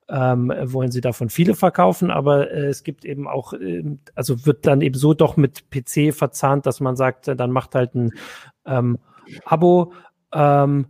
ähm, 0.09 0.53
wollen 0.63 0.93
sie 0.93 1.01
davon 1.01 1.31
viele 1.31 1.55
verkaufen, 1.55 2.11
aber 2.11 2.51
äh, 2.51 2.67
es 2.67 2.85
gibt 2.85 3.05
eben 3.05 3.27
auch, 3.27 3.55
äh, 3.55 3.83
also 4.15 4.47
wird 4.47 4.67
dann 4.67 4.81
eben 4.81 4.97
so 4.97 5.15
doch 5.15 5.37
mit 5.37 5.71
PC 5.71 6.15
verzahnt, 6.15 6.67
dass 6.67 6.81
man 6.81 6.95
sagt, 6.95 7.29
dann 7.29 7.51
macht 7.51 7.75
halt 7.75 7.95
ein 7.95 8.13
ähm, 8.67 8.99
Abo. 9.45 9.93
Ähm, 10.33 10.87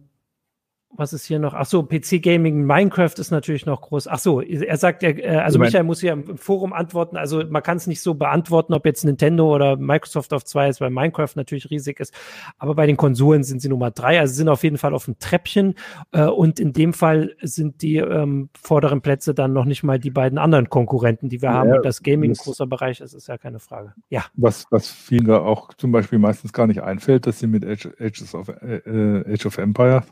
was 0.97 1.12
ist 1.12 1.24
hier 1.26 1.38
noch? 1.38 1.55
Ach 1.55 1.66
so, 1.66 1.82
PC 1.82 2.22
Gaming, 2.22 2.64
Minecraft 2.64 3.12
ist 3.18 3.30
natürlich 3.30 3.66
noch 3.66 3.82
groß. 3.82 4.09
Ach 4.09 4.18
so, 4.18 4.40
er 4.40 4.76
sagt, 4.76 5.03
er, 5.03 5.18
äh, 5.18 5.36
also 5.38 5.59
Michael 5.59 5.84
muss 5.84 6.03
ja 6.03 6.12
im 6.12 6.36
Forum 6.36 6.72
antworten. 6.72 7.16
Also 7.16 7.42
man 7.49 7.62
kann 7.62 7.76
es 7.76 7.86
nicht 7.86 8.01
so 8.01 8.14
beantworten, 8.14 8.74
ob 8.74 8.86
jetzt 8.86 9.05
Nintendo 9.05 9.55
oder 9.55 9.76
Microsoft 9.76 10.32
auf 10.32 10.44
zwei 10.44 10.68
ist, 10.68 10.80
weil 10.80 10.90
Minecraft 10.90 11.30
natürlich 11.34 11.70
riesig 11.70 12.01
ist. 12.01 12.14
Aber 12.59 12.74
bei 12.74 12.86
den 12.86 12.97
Konsolen 12.97 13.44
sind 13.44 13.61
sie 13.61 13.68
Nummer 13.68 13.90
drei. 13.90 14.18
Also 14.20 14.34
sind 14.34 14.49
auf 14.49 14.62
jeden 14.62 14.78
Fall 14.78 14.94
auf 14.94 15.05
dem 15.05 15.18
Treppchen. 15.18 15.74
Äh, 16.12 16.24
und 16.24 16.61
in 16.61 16.72
dem 16.72 16.92
Fall 16.92 17.36
sind 17.42 17.82
die 17.82 17.97
ähm, 17.97 18.49
vorderen 18.61 19.01
Plätze 19.01 19.34
dann 19.34 19.53
noch 19.53 19.64
nicht 19.64 19.82
mal 19.82 19.99
die 19.99 20.11
beiden 20.11 20.38
anderen 20.38 20.68
Konkurrenten, 20.68 21.28
die 21.28 21.42
wir 21.42 21.51
ja, 21.51 21.55
haben. 21.57 21.72
Und 21.72 21.84
das 21.84 22.03
Gaming 22.03 22.32
ein 22.32 22.36
großer 22.36 22.66
Bereich 22.66 23.01
ist, 23.01 23.14
ist 23.14 23.28
ja 23.28 23.38
keine 23.38 23.59
Frage. 23.59 23.94
Ja. 24.09 24.24
Was, 24.34 24.66
was 24.70 24.90
vielen 24.90 25.26
da 25.26 25.38
auch 25.38 25.74
zum 25.74 25.92
Beispiel 25.92 26.18
meistens 26.18 26.53
gar 26.53 26.66
nicht 26.66 26.82
einfällt, 26.82 27.26
dass 27.26 27.38
sie 27.38 27.47
mit 27.47 27.64
Age, 27.64 27.88
Age 28.01 28.34
of, 28.34 28.49
äh, 28.49 29.32
Age 29.32 29.47
of 29.47 29.59
Empire 29.59 30.03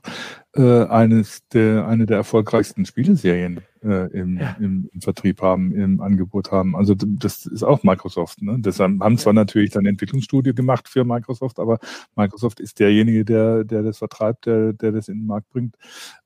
äh, 0.56 0.60
äh, 0.74 0.88
eines 0.88 1.46
der, 1.48 1.86
eine 1.86 2.06
der 2.06 2.16
erfolgreichsten 2.16 2.84
Spieleserien 2.84 3.60
äh, 3.82 4.10
im, 4.12 4.38
ja. 4.38 4.56
im, 4.58 4.88
im, 4.92 5.00
Vertrieb 5.00 5.40
haben, 5.42 5.72
im 5.72 6.00
Angebot 6.00 6.50
haben. 6.50 6.74
Also 6.74 6.94
das 6.94 7.46
ist 7.46 7.62
auch 7.62 7.82
Microsoft. 7.82 8.42
Ne? 8.42 8.56
Deshalb 8.58 9.00
haben 9.00 9.18
zwar 9.18 9.32
natürlich 9.32 9.70
dann 9.70 9.86
Entwicklungsstudio 9.86 10.54
gemacht 10.54 10.88
für 10.88 11.04
Microsoft, 11.04 11.58
aber 11.58 11.78
Microsoft 12.16 12.60
ist 12.60 12.80
derjenige, 12.80 13.24
der, 13.24 13.64
der 13.64 13.82
das 13.82 13.98
vertreibt, 13.98 14.46
der, 14.46 14.72
der 14.72 14.92
das 14.92 15.08
in 15.08 15.18
den 15.18 15.26
Markt 15.26 15.48
bringt. 15.50 15.76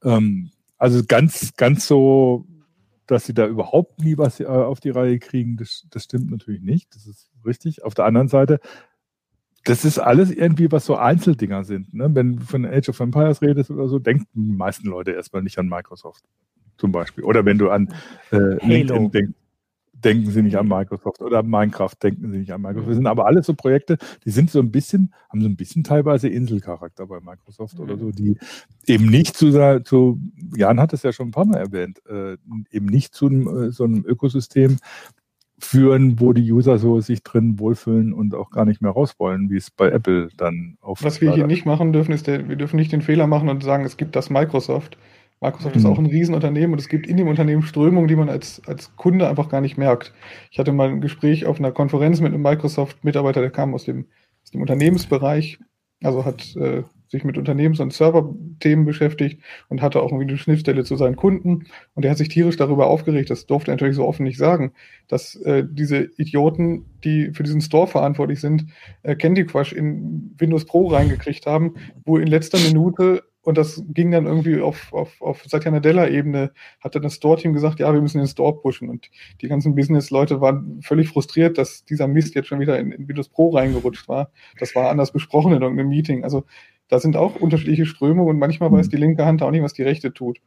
Ähm, 0.02 0.50
also 0.78 1.02
ganz, 1.06 1.54
ganz 1.56 1.86
so, 1.86 2.46
dass 3.06 3.26
sie 3.26 3.34
da 3.34 3.46
überhaupt 3.46 4.00
nie 4.00 4.16
was 4.18 4.40
äh, 4.40 4.46
auf 4.46 4.80
die 4.80 4.90
Reihe 4.90 5.18
kriegen, 5.18 5.56
das, 5.56 5.86
das 5.90 6.04
stimmt 6.04 6.30
natürlich 6.30 6.62
nicht. 6.62 6.94
Das 6.94 7.06
ist 7.06 7.30
richtig. 7.44 7.84
Auf 7.84 7.94
der 7.94 8.04
anderen 8.04 8.28
Seite 8.28 8.60
das 9.64 9.84
ist 9.84 9.98
alles 9.98 10.30
irgendwie, 10.30 10.70
was 10.72 10.86
so 10.86 10.96
Einzeldinger 10.96 11.64
sind. 11.64 11.92
Ne? 11.92 12.08
Wenn 12.14 12.36
du 12.36 12.44
von 12.44 12.64
Age 12.64 12.88
of 12.88 13.00
Empires 13.00 13.42
redest 13.42 13.70
oder 13.70 13.88
so, 13.88 13.98
denken 13.98 14.26
die 14.32 14.52
meisten 14.52 14.88
Leute 14.88 15.12
erstmal 15.12 15.42
nicht 15.42 15.58
an 15.58 15.68
Microsoft 15.68 16.24
zum 16.78 16.92
Beispiel. 16.92 17.24
Oder 17.24 17.44
wenn 17.44 17.58
du 17.58 17.70
an 17.70 17.92
äh, 18.30 18.64
LinkedIn 18.66 19.10
denkst, 19.10 19.34
denken 20.04 20.30
sie 20.30 20.42
nicht 20.42 20.56
an 20.56 20.68
Microsoft. 20.68 21.20
Oder 21.20 21.42
Minecraft 21.42 21.94
denken 22.02 22.30
sie 22.30 22.38
nicht 22.38 22.52
an 22.52 22.62
Microsoft. 22.62 22.88
Das 22.88 22.96
sind 22.96 23.06
aber 23.06 23.26
alles 23.26 23.46
so 23.46 23.54
Projekte, 23.54 23.98
die 24.24 24.30
sind 24.30 24.50
so 24.50 24.60
ein 24.60 24.70
bisschen, 24.70 25.12
haben 25.28 25.40
so 25.40 25.48
ein 25.48 25.56
bisschen 25.56 25.84
teilweise 25.84 26.28
Inselcharakter 26.28 27.06
bei 27.06 27.20
Microsoft 27.20 27.78
oder 27.80 27.96
so, 27.96 28.10
die 28.10 28.38
eben 28.86 29.06
nicht 29.06 29.36
zu, 29.36 29.82
zu 29.82 30.20
Jan 30.56 30.80
hat 30.80 30.92
es 30.92 31.02
ja 31.02 31.12
schon 31.12 31.28
ein 31.28 31.32
paar 31.32 31.46
Mal 31.46 31.58
erwähnt, 31.58 32.00
äh, 32.06 32.36
eben 32.70 32.86
nicht 32.86 33.14
zu 33.14 33.28
äh, 33.28 33.70
so 33.70 33.84
einem 33.84 34.04
Ökosystem 34.04 34.78
führen, 35.58 36.20
wo 36.20 36.32
die 36.32 36.50
User 36.52 36.78
so 36.78 37.00
sich 37.00 37.22
drin 37.22 37.58
wohlfühlen 37.58 38.12
und 38.12 38.34
auch 38.34 38.50
gar 38.50 38.64
nicht 38.64 38.80
mehr 38.80 38.92
raus 38.92 39.14
wollen, 39.18 39.50
wie 39.50 39.56
es 39.56 39.70
bei 39.70 39.88
Apple 39.88 40.28
dann 40.36 40.78
auf. 40.80 41.02
Was 41.02 41.20
wir 41.20 41.32
hier 41.34 41.46
nicht 41.46 41.66
machen 41.66 41.92
dürfen, 41.92 42.12
ist, 42.12 42.26
der, 42.26 42.48
wir 42.48 42.56
dürfen 42.56 42.76
nicht 42.76 42.92
den 42.92 43.02
Fehler 43.02 43.26
machen 43.26 43.48
und 43.48 43.62
sagen, 43.62 43.84
es 43.84 43.96
gibt 43.96 44.14
das 44.14 44.30
Microsoft. 44.30 44.96
Microsoft 45.40 45.74
mhm. 45.74 45.80
ist 45.80 45.86
auch 45.86 45.98
ein 45.98 46.06
Riesenunternehmen 46.06 46.72
und 46.72 46.80
es 46.80 46.88
gibt 46.88 47.06
in 47.06 47.16
dem 47.16 47.28
Unternehmen 47.28 47.62
Strömungen, 47.62 48.08
die 48.08 48.16
man 48.16 48.28
als, 48.28 48.62
als 48.66 48.94
Kunde 48.96 49.28
einfach 49.28 49.48
gar 49.48 49.60
nicht 49.60 49.78
merkt. 49.78 50.12
Ich 50.50 50.58
hatte 50.58 50.72
mal 50.72 50.88
ein 50.88 51.00
Gespräch 51.00 51.46
auf 51.46 51.58
einer 51.58 51.72
Konferenz 51.72 52.20
mit 52.20 52.32
einem 52.32 52.42
Microsoft-Mitarbeiter, 52.42 53.40
der 53.40 53.50
kam 53.50 53.74
aus 53.74 53.84
dem, 53.84 54.06
aus 54.42 54.50
dem 54.50 54.60
Unternehmensbereich, 54.60 55.58
also 56.02 56.24
hat 56.24 56.56
äh, 56.56 56.82
sich 57.08 57.24
mit 57.24 57.38
Unternehmens- 57.38 57.80
und 57.80 57.92
Server-Themen 57.92 58.84
beschäftigt 58.84 59.42
und 59.68 59.82
hatte 59.82 60.00
auch 60.00 60.10
irgendwie 60.10 60.28
eine 60.28 60.38
Schnittstelle 60.38 60.84
zu 60.84 60.96
seinen 60.96 61.16
Kunden. 61.16 61.66
Und 61.94 62.04
er 62.04 62.10
hat 62.10 62.18
sich 62.18 62.28
tierisch 62.28 62.56
darüber 62.56 62.86
aufgeregt, 62.86 63.30
das 63.30 63.46
durfte 63.46 63.70
er 63.70 63.74
natürlich 63.74 63.96
so 63.96 64.06
offen 64.06 64.24
nicht 64.24 64.38
sagen, 64.38 64.72
dass 65.08 65.34
äh, 65.36 65.64
diese 65.68 66.10
Idioten, 66.16 66.84
die 67.04 67.32
für 67.32 67.42
diesen 67.42 67.60
Store 67.60 67.86
verantwortlich 67.86 68.40
sind, 68.40 68.66
äh, 69.02 69.16
Candy 69.16 69.46
Crush 69.46 69.72
in 69.72 70.34
Windows 70.38 70.64
Pro 70.64 70.88
reingekriegt 70.88 71.46
haben, 71.46 71.74
wo 72.04 72.18
in 72.18 72.26
letzter 72.26 72.58
Minute 72.58 73.22
und 73.48 73.56
das 73.56 73.82
ging 73.88 74.10
dann 74.10 74.26
irgendwie 74.26 74.60
auf, 74.60 74.92
auf, 74.92 75.22
auf 75.22 75.42
Satya 75.46 75.70
Nadella-Ebene, 75.70 76.52
hat 76.80 76.94
dann 76.94 77.00
das 77.00 77.14
Store-Team 77.14 77.54
gesagt, 77.54 77.80
ja, 77.80 77.90
wir 77.94 78.02
müssen 78.02 78.18
den 78.18 78.26
Store 78.26 78.54
pushen. 78.60 78.90
Und 78.90 79.10
die 79.40 79.48
ganzen 79.48 79.74
Business-Leute 79.74 80.42
waren 80.42 80.82
völlig 80.82 81.08
frustriert, 81.08 81.56
dass 81.56 81.82
dieser 81.86 82.08
Mist 82.08 82.34
jetzt 82.34 82.48
schon 82.48 82.60
wieder 82.60 82.78
in, 82.78 82.92
in 82.92 83.08
Windows 83.08 83.30
Pro 83.30 83.48
reingerutscht 83.48 84.06
war. 84.06 84.32
Das 84.58 84.74
war 84.74 84.90
anders 84.90 85.12
besprochen 85.12 85.54
in 85.54 85.62
irgendeinem 85.62 85.88
Meeting. 85.88 86.24
Also 86.24 86.44
da 86.88 86.98
sind 86.98 87.16
auch 87.16 87.36
unterschiedliche 87.36 87.86
Strömungen 87.86 88.30
und 88.30 88.38
manchmal 88.38 88.72
weiß 88.72 88.86
mhm. 88.86 88.90
die 88.90 88.96
linke 88.96 89.24
Hand 89.24 89.42
auch 89.42 89.50
nicht, 89.50 89.62
was 89.62 89.74
die 89.74 89.82
rechte 89.82 90.12
tut. 90.12 90.40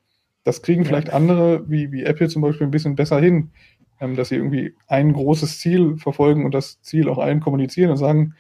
Das 0.44 0.62
kriegen 0.62 0.86
vielleicht 0.86 1.12
andere, 1.14 1.70
wie, 1.70 1.92
wie 1.92 2.04
Apple 2.04 2.28
zum 2.28 2.42
Beispiel, 2.42 2.68
ein 2.68 2.72
bisschen 2.72 2.96
besser 2.96 3.20
hin, 3.20 3.52
ähm, 4.00 4.16
dass 4.16 4.30
sie 4.30 4.36
irgendwie 4.36 4.76
ein 4.88 5.14
großes 5.14 5.60
Ziel 5.60 5.98
verfolgen 5.98 6.46
und 6.46 6.54
das 6.54 6.82
Ziel 6.82 7.08
auch 7.10 7.20
allen 7.20 7.40
kommunizieren 7.40 7.92
und 7.92 7.98
sagen, 7.98 8.34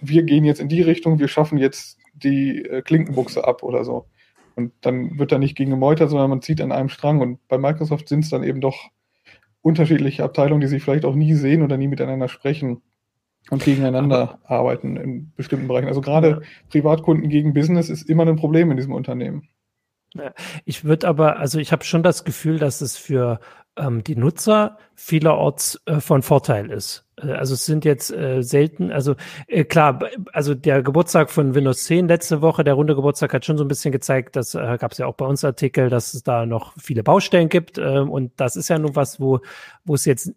wir 0.00 0.22
gehen 0.22 0.44
jetzt 0.44 0.60
in 0.60 0.68
die 0.68 0.82
Richtung, 0.82 1.18
wir 1.18 1.28
schaffen 1.28 1.58
jetzt 1.58 1.98
die 2.14 2.64
äh, 2.64 2.82
Klinkenbuchse 2.82 3.46
ab 3.46 3.62
oder 3.62 3.84
so. 3.84 4.06
Und 4.54 4.72
dann 4.80 5.18
wird 5.18 5.32
da 5.32 5.38
nicht 5.38 5.56
gegen 5.56 5.70
gemeutert, 5.70 6.10
sondern 6.10 6.30
man 6.30 6.42
zieht 6.42 6.60
an 6.60 6.72
einem 6.72 6.88
Strang. 6.88 7.20
Und 7.20 7.46
bei 7.48 7.58
Microsoft 7.58 8.08
sind 8.08 8.24
es 8.24 8.30
dann 8.30 8.42
eben 8.42 8.60
doch 8.60 8.90
unterschiedliche 9.62 10.24
Abteilungen, 10.24 10.60
die 10.60 10.66
sich 10.66 10.82
vielleicht 10.82 11.04
auch 11.04 11.14
nie 11.14 11.34
sehen 11.34 11.62
oder 11.62 11.76
nie 11.76 11.88
miteinander 11.88 12.28
sprechen 12.28 12.82
und 13.50 13.64
gegeneinander 13.64 14.38
Aber, 14.44 14.60
arbeiten 14.60 14.96
in 14.96 15.32
bestimmten 15.36 15.68
Bereichen. 15.68 15.88
Also 15.88 16.00
gerade 16.00 16.28
ja. 16.28 16.40
Privatkunden 16.70 17.28
gegen 17.28 17.54
Business 17.54 17.88
ist 17.88 18.08
immer 18.08 18.26
ein 18.26 18.36
Problem 18.36 18.70
in 18.70 18.76
diesem 18.76 18.92
Unternehmen. 18.92 19.48
Ich 20.64 20.84
würde 20.84 21.06
aber, 21.06 21.38
also 21.38 21.58
ich 21.58 21.70
habe 21.72 21.84
schon 21.84 22.02
das 22.02 22.24
Gefühl, 22.24 22.58
dass 22.58 22.80
es 22.80 22.96
für 22.96 23.40
ähm, 23.76 24.02
die 24.02 24.16
Nutzer 24.16 24.78
vielerorts 24.94 25.80
äh, 25.86 26.00
von 26.00 26.22
Vorteil 26.22 26.70
ist. 26.70 27.04
Äh, 27.16 27.32
also 27.32 27.54
es 27.54 27.66
sind 27.66 27.84
jetzt 27.84 28.10
äh, 28.10 28.42
selten, 28.42 28.90
also 28.90 29.14
äh, 29.46 29.64
klar, 29.64 30.00
also 30.32 30.54
der 30.54 30.82
Geburtstag 30.82 31.30
von 31.30 31.54
Windows 31.54 31.84
10 31.84 32.08
letzte 32.08 32.42
Woche, 32.42 32.64
der 32.64 32.74
runde 32.74 32.96
Geburtstag 32.96 33.32
hat 33.34 33.44
schon 33.44 33.58
so 33.58 33.64
ein 33.64 33.68
bisschen 33.68 33.92
gezeigt, 33.92 34.36
das 34.36 34.54
äh, 34.54 34.78
gab 34.78 34.92
es 34.92 34.98
ja 34.98 35.06
auch 35.06 35.14
bei 35.14 35.26
uns 35.26 35.44
Artikel, 35.44 35.90
dass 35.90 36.14
es 36.14 36.22
da 36.22 36.46
noch 36.46 36.72
viele 36.78 37.02
Baustellen 37.02 37.48
gibt 37.48 37.78
äh, 37.78 37.98
und 37.98 38.32
das 38.36 38.56
ist 38.56 38.68
ja 38.68 38.78
nur 38.78 38.96
was, 38.96 39.20
wo 39.20 39.40
wo 39.84 39.94
es 39.94 40.04
jetzt 40.04 40.32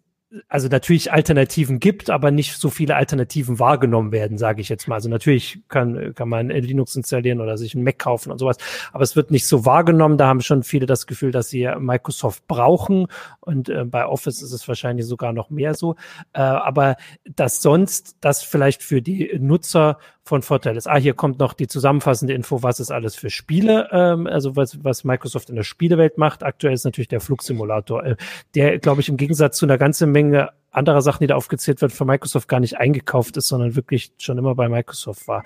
also 0.48 0.68
natürlich 0.68 1.12
Alternativen 1.12 1.78
gibt, 1.78 2.10
aber 2.10 2.30
nicht 2.30 2.56
so 2.56 2.70
viele 2.70 2.96
Alternativen 2.96 3.58
wahrgenommen 3.58 4.12
werden, 4.12 4.38
sage 4.38 4.60
ich 4.60 4.68
jetzt 4.68 4.88
mal. 4.88 4.96
Also 4.96 5.08
natürlich 5.08 5.60
kann, 5.68 6.14
kann 6.14 6.28
man 6.28 6.48
Linux 6.48 6.96
installieren 6.96 7.40
oder 7.40 7.58
sich 7.58 7.74
einen 7.74 7.84
Mac 7.84 7.98
kaufen 7.98 8.30
und 8.32 8.38
sowas, 8.38 8.56
aber 8.92 9.04
es 9.04 9.16
wird 9.16 9.30
nicht 9.30 9.46
so 9.46 9.64
wahrgenommen. 9.66 10.18
Da 10.18 10.26
haben 10.26 10.40
schon 10.40 10.62
viele 10.62 10.86
das 10.86 11.06
Gefühl, 11.06 11.32
dass 11.32 11.48
sie 11.48 11.68
Microsoft 11.78 12.46
brauchen 12.46 13.06
und 13.40 13.68
äh, 13.68 13.84
bei 13.84 14.06
Office 14.06 14.42
ist 14.42 14.52
es 14.52 14.66
wahrscheinlich 14.68 15.06
sogar 15.06 15.32
noch 15.32 15.50
mehr 15.50 15.74
so. 15.74 15.96
Äh, 16.32 16.40
aber 16.40 16.96
dass 17.24 17.60
sonst 17.62 18.16
das 18.20 18.42
vielleicht 18.42 18.82
für 18.82 19.02
die 19.02 19.38
Nutzer 19.38 19.98
von 20.24 20.42
Vorteil 20.42 20.76
ist. 20.76 20.86
Ah, 20.86 20.96
hier 20.96 21.14
kommt 21.14 21.38
noch 21.38 21.52
die 21.52 21.66
zusammenfassende 21.66 22.32
Info, 22.32 22.62
was 22.62 22.78
ist 22.78 22.92
alles 22.92 23.16
für 23.16 23.28
Spiele, 23.28 23.88
ähm, 23.90 24.26
also 24.26 24.54
was, 24.54 24.84
was 24.84 25.04
Microsoft 25.04 25.50
in 25.50 25.56
der 25.56 25.64
Spielewelt 25.64 26.16
macht. 26.16 26.44
Aktuell 26.44 26.74
ist 26.74 26.84
natürlich 26.84 27.08
der 27.08 27.20
Flugsimulator, 27.20 28.04
äh, 28.04 28.16
der, 28.54 28.78
glaube 28.78 29.00
ich, 29.00 29.08
im 29.08 29.16
Gegensatz 29.16 29.58
zu 29.58 29.66
einer 29.66 29.78
ganzen 29.78 30.12
Menge 30.12 30.50
anderer 30.70 31.02
Sachen, 31.02 31.24
die 31.24 31.26
da 31.26 31.34
aufgezählt 31.34 31.80
werden, 31.82 31.92
von 31.92 32.06
Microsoft 32.06 32.48
gar 32.48 32.60
nicht 32.60 32.78
eingekauft 32.78 33.36
ist, 33.36 33.48
sondern 33.48 33.76
wirklich 33.76 34.12
schon 34.18 34.38
immer 34.38 34.54
bei 34.54 34.68
Microsoft 34.68 35.26
war. 35.26 35.42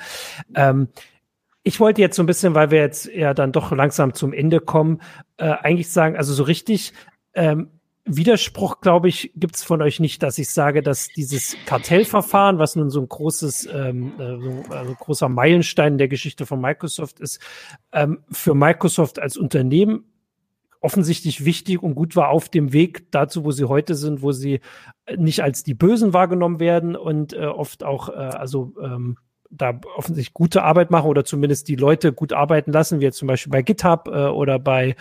Ähm, 0.55 0.89
ich 1.63 1.81
wollte 1.81 2.01
jetzt 2.01 2.17
so 2.17 2.23
ein 2.23 2.27
bisschen, 2.27 2.55
weil 2.55 2.71
wir 2.71 2.79
jetzt 2.79 3.07
ja 3.07 3.35
dann 3.35 3.53
doch 3.53 3.73
langsam 3.73 4.15
zum 4.15 4.33
Ende 4.33 4.61
kommen, 4.61 5.01
äh, 5.37 5.47
eigentlich 5.47 5.91
sagen, 5.91 6.17
also 6.17 6.33
so 6.33 6.45
richtig 6.45 6.93
ähm, 7.35 7.71
Widerspruch, 8.07 8.81
glaube 8.81 9.09
ich, 9.09 9.33
gibt 9.35 9.57
es 9.57 9.65
von 9.65 9.83
euch 9.83 9.99
nicht, 9.99 10.23
dass 10.23 10.39
ich 10.39 10.51
sage, 10.51 10.83
dass 10.83 11.09
dieses 11.09 11.57
Kartellverfahren, 11.67 12.59
was 12.59 12.77
nun 12.77 12.89
so 12.89 13.01
ein 13.01 13.09
großes, 13.09 13.69
ähm, 13.73 14.13
äh, 14.19 14.39
so, 14.39 14.63
also 14.73 14.95
großer 14.95 15.29
Meilenstein 15.29 15.99
der 15.99 16.09
Geschichte 16.09 16.47
von 16.47 16.61
Microsoft 16.61 17.19
ist, 17.19 17.41
ähm, 17.93 18.23
für 18.31 18.55
Microsoft 18.55 19.19
als 19.19 19.37
Unternehmen 19.37 20.05
offensichtlich 20.81 21.45
wichtig 21.45 21.83
und 21.83 21.97
gut 21.97 22.15
war 22.15 22.29
auf 22.29 22.49
dem 22.49 22.73
Weg 22.73 23.11
dazu, 23.11 23.45
wo 23.45 23.51
sie 23.51 23.65
heute 23.65 23.97
sind, 23.97 24.23
wo 24.23 24.31
sie 24.31 24.61
nicht 25.17 25.43
als 25.43 25.65
die 25.65 25.75
Bösen 25.75 26.13
wahrgenommen 26.13 26.61
werden 26.61 26.95
und 26.95 27.33
äh, 27.33 27.47
oft 27.47 27.83
auch, 27.83 28.09
äh, 28.09 28.13
also 28.13 28.73
ähm, 28.81 29.17
da 29.57 29.79
offensichtlich 29.97 30.35
gute 30.35 30.63
Arbeit 30.63 30.91
machen 30.91 31.09
oder 31.09 31.25
zumindest 31.25 31.69
die 31.69 31.77
Leute 31.77 32.13
gut 32.13 32.33
arbeiten 32.33 32.73
lassen, 32.73 33.01
wie 33.01 33.05
jetzt 33.05 33.19
zum 33.19 33.29
Beispiel 33.29 33.51
bei 33.51 33.63
GitHub 33.63 34.09
äh, 34.09 34.27
oder 34.27 34.59
bei, 34.59 34.97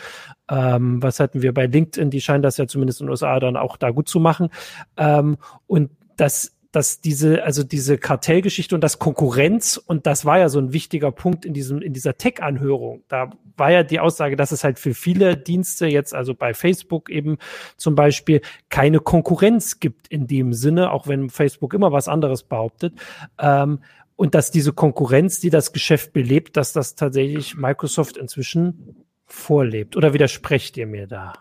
ähm, 0.50 1.02
was 1.02 1.20
hatten 1.20 1.42
wir 1.42 1.54
bei 1.54 1.66
LinkedIn, 1.66 2.10
die 2.10 2.22
scheinen 2.22 2.44
das 2.44 2.58
ja 2.58 2.68
zumindest 2.68 3.02
in 3.02 3.08
den 3.08 3.12
USA 3.12 3.40
dann 3.40 3.58
auch 3.58 3.78
da 3.78 3.92
gut 3.92 4.08
zu 4.08 4.20
machen. 4.20 4.50
Ähm, 4.98 5.38
und 5.68 5.92
das 6.18 6.56
dass 6.76 7.00
diese, 7.00 7.44
also 7.44 7.64
diese 7.64 7.98
Kartellgeschichte 7.98 8.76
und 8.76 8.84
das 8.84 9.00
Konkurrenz, 9.00 9.78
und 9.78 10.06
das 10.06 10.26
war 10.26 10.40
ja 10.40 10.50
so 10.50 10.60
ein 10.60 10.74
wichtiger 10.74 11.10
Punkt 11.10 11.46
in 11.46 11.54
diesem, 11.54 11.82
in 11.82 11.94
dieser 11.94 12.18
Tech-Anhörung. 12.18 13.02
Da 13.08 13.32
war 13.56 13.72
ja 13.72 13.84
die 13.84 14.02
Aussage, 14.02 14.36
dass 14.36 14.52
es 14.52 14.66
halt 14.66 14.78
für 14.78 14.94
viele 14.94 15.38
Dienste 15.38 15.88
jetzt, 15.88 16.14
also 16.14 16.34
bei 16.34 16.54
Facebook 16.54 17.10
eben 17.10 17.38
zum 17.78 17.96
Beispiel, 17.96 18.42
keine 18.68 19.00
Konkurrenz 19.00 19.80
gibt 19.80 20.10
in 20.10 20.28
dem 20.28 20.52
Sinne, 20.52 20.92
auch 20.92 21.08
wenn 21.08 21.30
Facebook 21.30 21.74
immer 21.74 21.94
was 21.94 22.10
anderes 22.10 22.44
behauptet. 22.44 22.94
Ähm, 23.40 23.80
und 24.16 24.36
dass 24.36 24.52
diese 24.52 24.74
Konkurrenz, 24.74 25.40
die 25.40 25.50
das 25.50 25.74
Geschäft 25.74 26.14
belebt, 26.14 26.58
dass 26.58 26.74
das 26.74 26.96
tatsächlich 26.96 27.56
Microsoft 27.56 28.18
inzwischen 28.18 29.06
vorlebt. 29.26 29.98
Oder 29.98 30.14
widersprecht 30.14 30.78
ihr 30.78 30.88
mir 30.88 31.08
da 31.08 31.34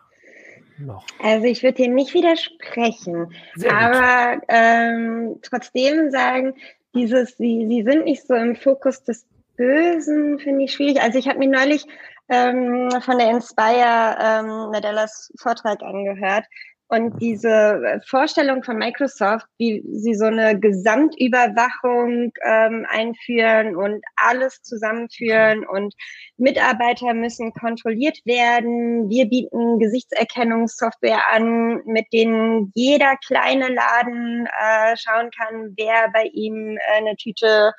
noch? 0.79 1.07
Also 1.23 1.47
ich 1.47 1.63
würde 1.63 1.83
dir 1.83 1.89
nicht 1.89 2.15
widersprechen, 2.15 3.33
aber 3.69 4.41
ähm, 4.49 5.39
trotzdem 5.43 6.11
sagen, 6.11 6.55
dieses, 6.95 7.37
sie, 7.37 7.67
sie 7.69 7.83
sind 7.83 8.05
nicht 8.05 8.27
so 8.27 8.35
im 8.35 8.57
Fokus 8.57 9.03
des 9.05 9.27
Bösen, 9.57 10.39
finde 10.39 10.65
ich 10.65 10.73
schwierig. 10.73 11.01
Also 11.01 11.19
ich 11.19 11.29
habe 11.29 11.39
mir 11.39 11.49
neulich 11.49 11.85
ähm, 12.29 12.89
von 13.01 13.19
der 13.19 13.31
Inspire 13.31 14.17
ähm, 14.21 14.71
Nadellas 14.73 15.33
Vortrag 15.39 15.83
angehört 15.83 16.45
und 16.89 17.21
diese 17.21 17.49
äh, 17.49 18.01
Vorstellung 18.07 18.63
von 18.63 18.77
Microsoft, 18.77 19.47
wie 19.59 19.83
sie 19.93 20.15
so 20.15 20.27
eine 20.27 20.59
Gesamtüberwachung 20.59 22.33
ähm, 22.45 22.87
einführen 22.89 23.75
und 23.77 24.05
alles 24.17 24.63
zusammenführen 24.63 25.67
und 25.67 25.95
Mitarbeiter 26.37 27.15
müssen 27.15 27.53
kontrolliert 27.53 28.19
werden. 28.25 29.09
Wir 29.09 29.27
bieten 29.27 29.79
Gesichtserkennungssoftware 29.79 31.23
an, 31.33 31.83
mit 31.87 32.07
denen 32.13 32.71
jeder 32.75 33.17
kleine 33.27 33.69
Laden 33.69 34.47
äh, 34.47 34.97
schauen 34.97 35.31
kann, 35.31 35.75
wer 35.77 36.11
bei 36.13 36.25
ihm 36.33 36.77
äh, 36.77 36.99
eine 36.99 37.17
Tüte 37.17 37.73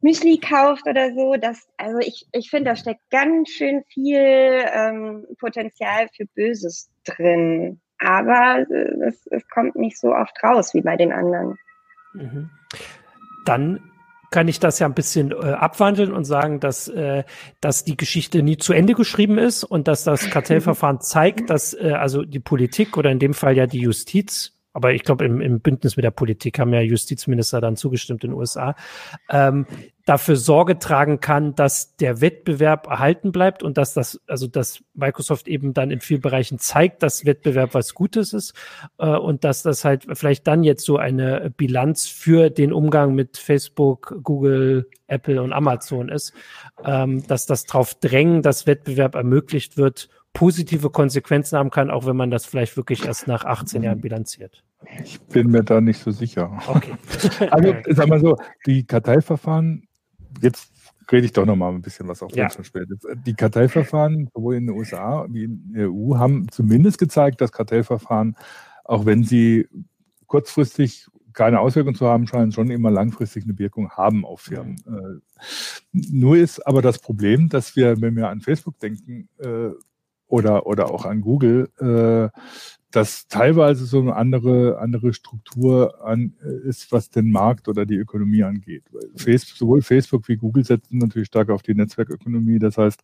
Müsli 0.00 0.38
kauft 0.38 0.86
oder 0.86 1.14
so. 1.14 1.36
Das, 1.36 1.68
also 1.76 1.98
ich, 1.98 2.26
ich 2.32 2.50
finde, 2.50 2.70
da 2.70 2.76
steckt 2.76 3.08
ganz 3.10 3.50
schön 3.50 3.82
viel 3.88 4.20
ähm, 4.20 5.26
Potenzial 5.38 6.08
für 6.14 6.26
Böses 6.26 6.90
drin. 7.04 7.80
Aber 7.98 8.66
äh, 8.70 9.08
es, 9.08 9.26
es 9.26 9.48
kommt 9.48 9.76
nicht 9.76 9.98
so 9.98 10.14
oft 10.14 10.36
raus 10.42 10.74
wie 10.74 10.82
bei 10.82 10.96
den 10.96 11.12
anderen. 11.12 11.58
Mhm. 12.12 12.50
Dann 13.44 13.80
kann 14.30 14.48
ich 14.48 14.60
das 14.60 14.78
ja 14.78 14.86
ein 14.86 14.94
bisschen 14.94 15.30
äh, 15.30 15.52
abwandeln 15.52 16.12
und 16.12 16.24
sagen, 16.24 16.60
dass, 16.60 16.88
äh, 16.88 17.24
dass 17.60 17.84
die 17.84 17.96
Geschichte 17.96 18.42
nie 18.42 18.56
zu 18.56 18.72
Ende 18.72 18.94
geschrieben 18.94 19.38
ist 19.38 19.64
und 19.64 19.88
dass 19.88 20.04
das 20.04 20.30
Kartellverfahren 20.30 21.00
zeigt, 21.00 21.50
dass 21.50 21.74
äh, 21.74 21.92
also 21.92 22.22
die 22.22 22.40
Politik 22.40 22.96
oder 22.96 23.10
in 23.10 23.18
dem 23.18 23.34
Fall 23.34 23.56
ja 23.56 23.66
die 23.66 23.80
Justiz 23.80 24.55
aber 24.76 24.92
ich 24.92 25.04
glaube, 25.04 25.24
im, 25.24 25.40
im 25.40 25.60
Bündnis 25.60 25.96
mit 25.96 26.04
der 26.04 26.10
Politik 26.10 26.58
haben 26.58 26.74
ja 26.74 26.82
Justizminister 26.82 27.62
dann 27.62 27.76
zugestimmt 27.76 28.22
in 28.24 28.32
den 28.32 28.38
USA, 28.38 28.76
ähm, 29.30 29.64
dafür 30.04 30.36
Sorge 30.36 30.78
tragen 30.78 31.18
kann, 31.18 31.54
dass 31.54 31.96
der 31.96 32.20
Wettbewerb 32.20 32.86
erhalten 32.86 33.32
bleibt 33.32 33.62
und 33.62 33.78
dass 33.78 33.94
das, 33.94 34.20
also 34.26 34.46
dass 34.46 34.84
Microsoft 34.92 35.48
eben 35.48 35.72
dann 35.72 35.90
in 35.90 36.00
vielen 36.00 36.20
Bereichen 36.20 36.58
zeigt, 36.58 37.02
dass 37.02 37.24
Wettbewerb 37.24 37.72
was 37.72 37.94
Gutes 37.94 38.34
ist 38.34 38.52
äh, 38.98 39.06
und 39.06 39.44
dass 39.44 39.62
das 39.62 39.82
halt 39.86 40.06
vielleicht 40.12 40.46
dann 40.46 40.62
jetzt 40.62 40.84
so 40.84 40.98
eine 40.98 41.50
Bilanz 41.56 42.06
für 42.06 42.50
den 42.50 42.70
Umgang 42.70 43.14
mit 43.14 43.38
Facebook, 43.38 44.14
Google, 44.22 44.90
Apple 45.06 45.42
und 45.42 45.54
Amazon 45.54 46.10
ist, 46.10 46.34
ähm, 46.84 47.26
dass 47.26 47.46
das 47.46 47.64
drauf 47.64 47.94
drängen, 47.94 48.42
dass 48.42 48.66
Wettbewerb 48.66 49.14
ermöglicht 49.14 49.78
wird, 49.78 50.10
positive 50.36 50.90
Konsequenzen 50.90 51.58
haben 51.58 51.70
kann, 51.70 51.90
auch 51.90 52.04
wenn 52.04 52.16
man 52.16 52.30
das 52.30 52.44
vielleicht 52.44 52.76
wirklich 52.76 53.06
erst 53.06 53.26
nach 53.26 53.46
18 53.46 53.82
Jahren 53.82 54.02
bilanziert. 54.02 54.62
Ich 55.02 55.18
bin 55.22 55.50
mir 55.50 55.64
da 55.64 55.80
nicht 55.80 55.98
so 55.98 56.10
sicher. 56.10 56.62
Okay. 56.68 56.92
also, 57.50 57.74
sag 57.88 58.06
mal 58.08 58.20
so, 58.20 58.36
die 58.66 58.84
Karteiverfahren, 58.84 59.88
jetzt 60.42 60.70
rede 61.10 61.24
ich 61.24 61.32
doch 61.32 61.46
noch 61.46 61.56
mal 61.56 61.72
ein 61.72 61.80
bisschen 61.80 62.06
was 62.06 62.22
auf 62.22 62.36
ja. 62.36 62.50
schon 62.50 62.64
später. 62.64 62.94
Die 63.24 63.32
Kartellverfahren, 63.32 64.28
sowohl 64.34 64.56
in 64.56 64.66
den 64.66 64.76
USA 64.76 65.26
wie 65.30 65.44
in 65.44 65.72
der 65.72 65.90
EU, 65.90 66.16
haben 66.16 66.48
zumindest 66.50 66.98
gezeigt, 66.98 67.40
dass 67.40 67.50
Kartellverfahren, 67.50 68.36
auch 68.84 69.06
wenn 69.06 69.24
sie 69.24 69.66
kurzfristig 70.26 71.06
keine 71.32 71.60
Auswirkungen 71.60 71.96
zu 71.96 72.06
haben 72.06 72.26
scheinen, 72.26 72.52
schon 72.52 72.70
immer 72.70 72.90
langfristig 72.90 73.44
eine 73.44 73.58
Wirkung 73.58 73.90
haben 73.90 74.26
auf 74.26 74.42
Firmen. 74.42 74.82
Mhm. 74.84 75.22
Äh, 75.94 76.00
nur 76.10 76.36
ist 76.36 76.66
aber 76.66 76.82
das 76.82 76.98
Problem, 76.98 77.48
dass 77.48 77.74
wir, 77.74 77.98
wenn 78.02 78.16
wir 78.16 78.28
an 78.28 78.42
Facebook 78.42 78.78
denken, 78.80 79.30
äh, 79.38 79.70
oder, 80.28 80.66
oder 80.66 80.90
auch 80.90 81.04
an 81.04 81.20
Google, 81.20 81.70
äh, 81.78 82.28
dass 82.90 83.28
teilweise 83.28 83.84
so 83.84 84.00
eine 84.00 84.16
andere, 84.16 84.78
andere 84.78 85.12
Struktur 85.12 86.04
an, 86.04 86.34
äh, 86.42 86.68
ist, 86.68 86.92
was 86.92 87.10
den 87.10 87.30
Markt 87.30 87.68
oder 87.68 87.84
die 87.84 87.96
Ökonomie 87.96 88.42
angeht. 88.42 88.84
Facebook, 89.16 89.56
sowohl 89.56 89.82
Facebook 89.82 90.28
wie 90.28 90.36
Google 90.36 90.64
setzen 90.64 90.98
natürlich 90.98 91.28
stark 91.28 91.50
auf 91.50 91.62
die 91.62 91.74
Netzwerkökonomie. 91.74 92.58
Das 92.58 92.78
heißt, 92.78 93.02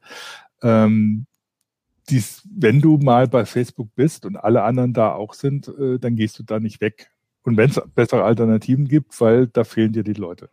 ähm, 0.63 1.27
dies, 2.09 2.47
wenn 2.51 2.81
du 2.81 2.99
mal 2.99 3.29
bei 3.29 3.45
Facebook 3.45 3.95
bist 3.95 4.27
und 4.27 4.37
alle 4.37 4.63
anderen 4.63 4.93
da 4.93 5.13
auch 5.13 5.35
sind, 5.35 5.69
äh, 5.69 5.99
dann 5.99 6.17
gehst 6.17 6.39
du 6.39 6.43
da 6.43 6.59
nicht 6.59 6.81
weg. 6.81 7.11
Und 7.45 7.57
wenn 7.57 7.71
es 7.71 7.81
bessere 7.95 8.25
Alternativen 8.25 8.87
gibt, 8.87 9.21
weil 9.21 9.47
da 9.49 9.65
fehlen 9.65 9.93
dir 9.93 10.05
die 10.05 10.13
Leute. 10.13 10.49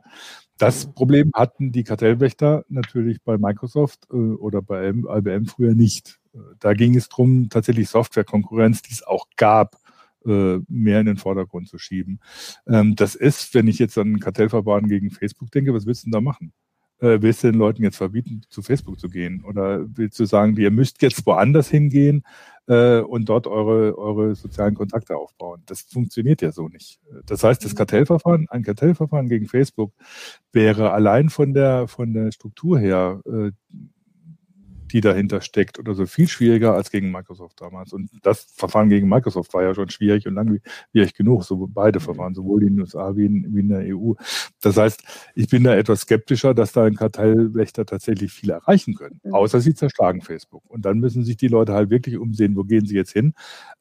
Das 0.60 0.92
Problem 0.92 1.32
hatten 1.34 1.72
die 1.72 1.84
Kartellwächter 1.84 2.66
natürlich 2.68 3.24
bei 3.24 3.38
Microsoft 3.38 4.08
äh, 4.12 4.16
oder 4.16 4.62
bei 4.62 4.90
IBM 4.90 5.46
früher 5.46 5.74
nicht. 5.74 6.20
Da 6.60 6.74
ging 6.74 6.96
es 6.96 7.10
darum, 7.10 7.50
tatsächlich 7.50 7.90
Softwarekonkurrenz, 7.90 8.82
die 8.82 8.92
es 8.92 9.02
auch 9.02 9.26
gab, 9.38 9.78
äh, 10.26 10.60
mehr 10.68 11.00
in 11.00 11.06
den 11.06 11.18
Vordergrund 11.18 11.70
zu 11.70 11.78
schieben. 11.78 12.20
Ähm, 12.68 12.96
das 12.96 13.16
ist, 13.16 13.54
wenn 13.54 13.68
ich 13.68 13.80
jetzt 13.80 13.98
an 13.98 14.20
Kartellverfahren 14.20 14.90
gegen 14.90 15.12
Facebook 15.12 15.50
denke, 15.50 15.74
was 15.74 15.86
willst 15.86 16.04
du 16.04 16.08
denn 16.08 16.12
da 16.12 16.22
machen? 16.22 16.52
Äh, 17.00 17.22
willst 17.22 17.44
du 17.44 17.52
den 17.52 17.60
Leuten 17.60 17.84
jetzt 17.84 17.98
verbieten, 17.98 18.42
zu 18.50 18.62
Facebook 18.62 19.00
zu 19.00 19.10
gehen? 19.10 19.44
Oder 19.46 19.86
willst 19.96 20.20
du 20.20 20.26
sagen, 20.26 20.56
ihr 20.58 20.72
müsst 20.72 21.02
jetzt 21.02 21.26
woanders 21.26 21.70
hingehen 21.70 22.24
äh, 22.68 23.00
und 23.00 23.30
dort 23.30 23.48
eure, 23.48 23.98
eure 23.98 24.36
sozialen 24.36 24.76
Kontakte 24.76 25.16
aufbauen? 25.16 25.64
Das 25.66 25.82
funktioniert 25.82 26.42
ja 26.42 26.52
so 26.52 26.68
nicht. 26.68 27.00
Das 27.26 27.44
heißt, 27.44 27.64
das 27.64 27.74
mhm. 27.74 27.78
Kartellverfahren, 27.78 28.48
ein 28.50 28.64
Kartellverfahren 28.64 29.30
gegen 29.30 29.48
Facebook 29.48 29.94
wäre 30.52 30.92
allein 30.92 31.30
von 31.30 31.54
der, 31.54 31.88
von 31.88 32.14
der 32.14 32.32
Struktur 32.32 32.80
her 32.80 33.22
die 34.92 35.02
dahinter 35.02 35.42
steckt 35.42 35.80
oder 35.80 35.94
so 35.94 36.06
viel 36.06 36.28
schwieriger 36.28 36.74
als 36.74 36.92
gegen 36.92 37.12
Microsoft 37.12 37.62
damals. 37.62 37.94
Und 37.94 38.10
das 38.24 38.48
Verfahren 38.56 38.90
gegen 38.90 39.08
Microsoft 39.08 39.54
war 39.54 39.64
ja 39.64 39.74
schon 39.74 39.90
schwierig 39.90 40.28
und 40.28 40.36
langwierig 40.36 41.14
genug, 41.16 41.44
so 41.44 41.68
beide 41.72 42.00
Verfahren, 42.00 42.34
sowohl 42.34 42.64
in 42.64 42.76
den 42.76 42.82
USA 42.82 43.16
wie 43.16 43.26
in, 43.26 43.56
wie 43.56 43.60
in 43.62 43.70
der 43.70 43.96
EU. 43.96 44.14
Das 44.62 44.78
heißt, 44.78 45.04
ich 45.36 45.50
bin 45.50 45.64
da 45.64 45.76
etwas 45.76 46.02
skeptischer, 46.02 46.54
dass 46.54 46.72
da 46.72 46.84
ein 46.84 46.96
Kartellwächter 46.96 47.86
tatsächlich 47.86 48.32
viel 48.32 48.50
erreichen 48.50 48.96
können. 48.96 49.20
Mhm. 49.24 49.34
Außer 49.34 49.62
sie 49.62 49.74
zerschlagen 49.74 50.22
Facebook. 50.22 50.64
Und 50.68 50.86
dann 50.86 51.00
müssen 51.00 51.24
sich 51.24 51.38
die 51.38 51.48
Leute 51.48 51.74
halt 51.74 51.90
wirklich 51.90 52.18
umsehen, 52.18 52.56
wo 52.56 52.64
gehen 52.64 52.86
sie 52.86 52.96
jetzt 52.96 53.12
hin. 53.12 53.34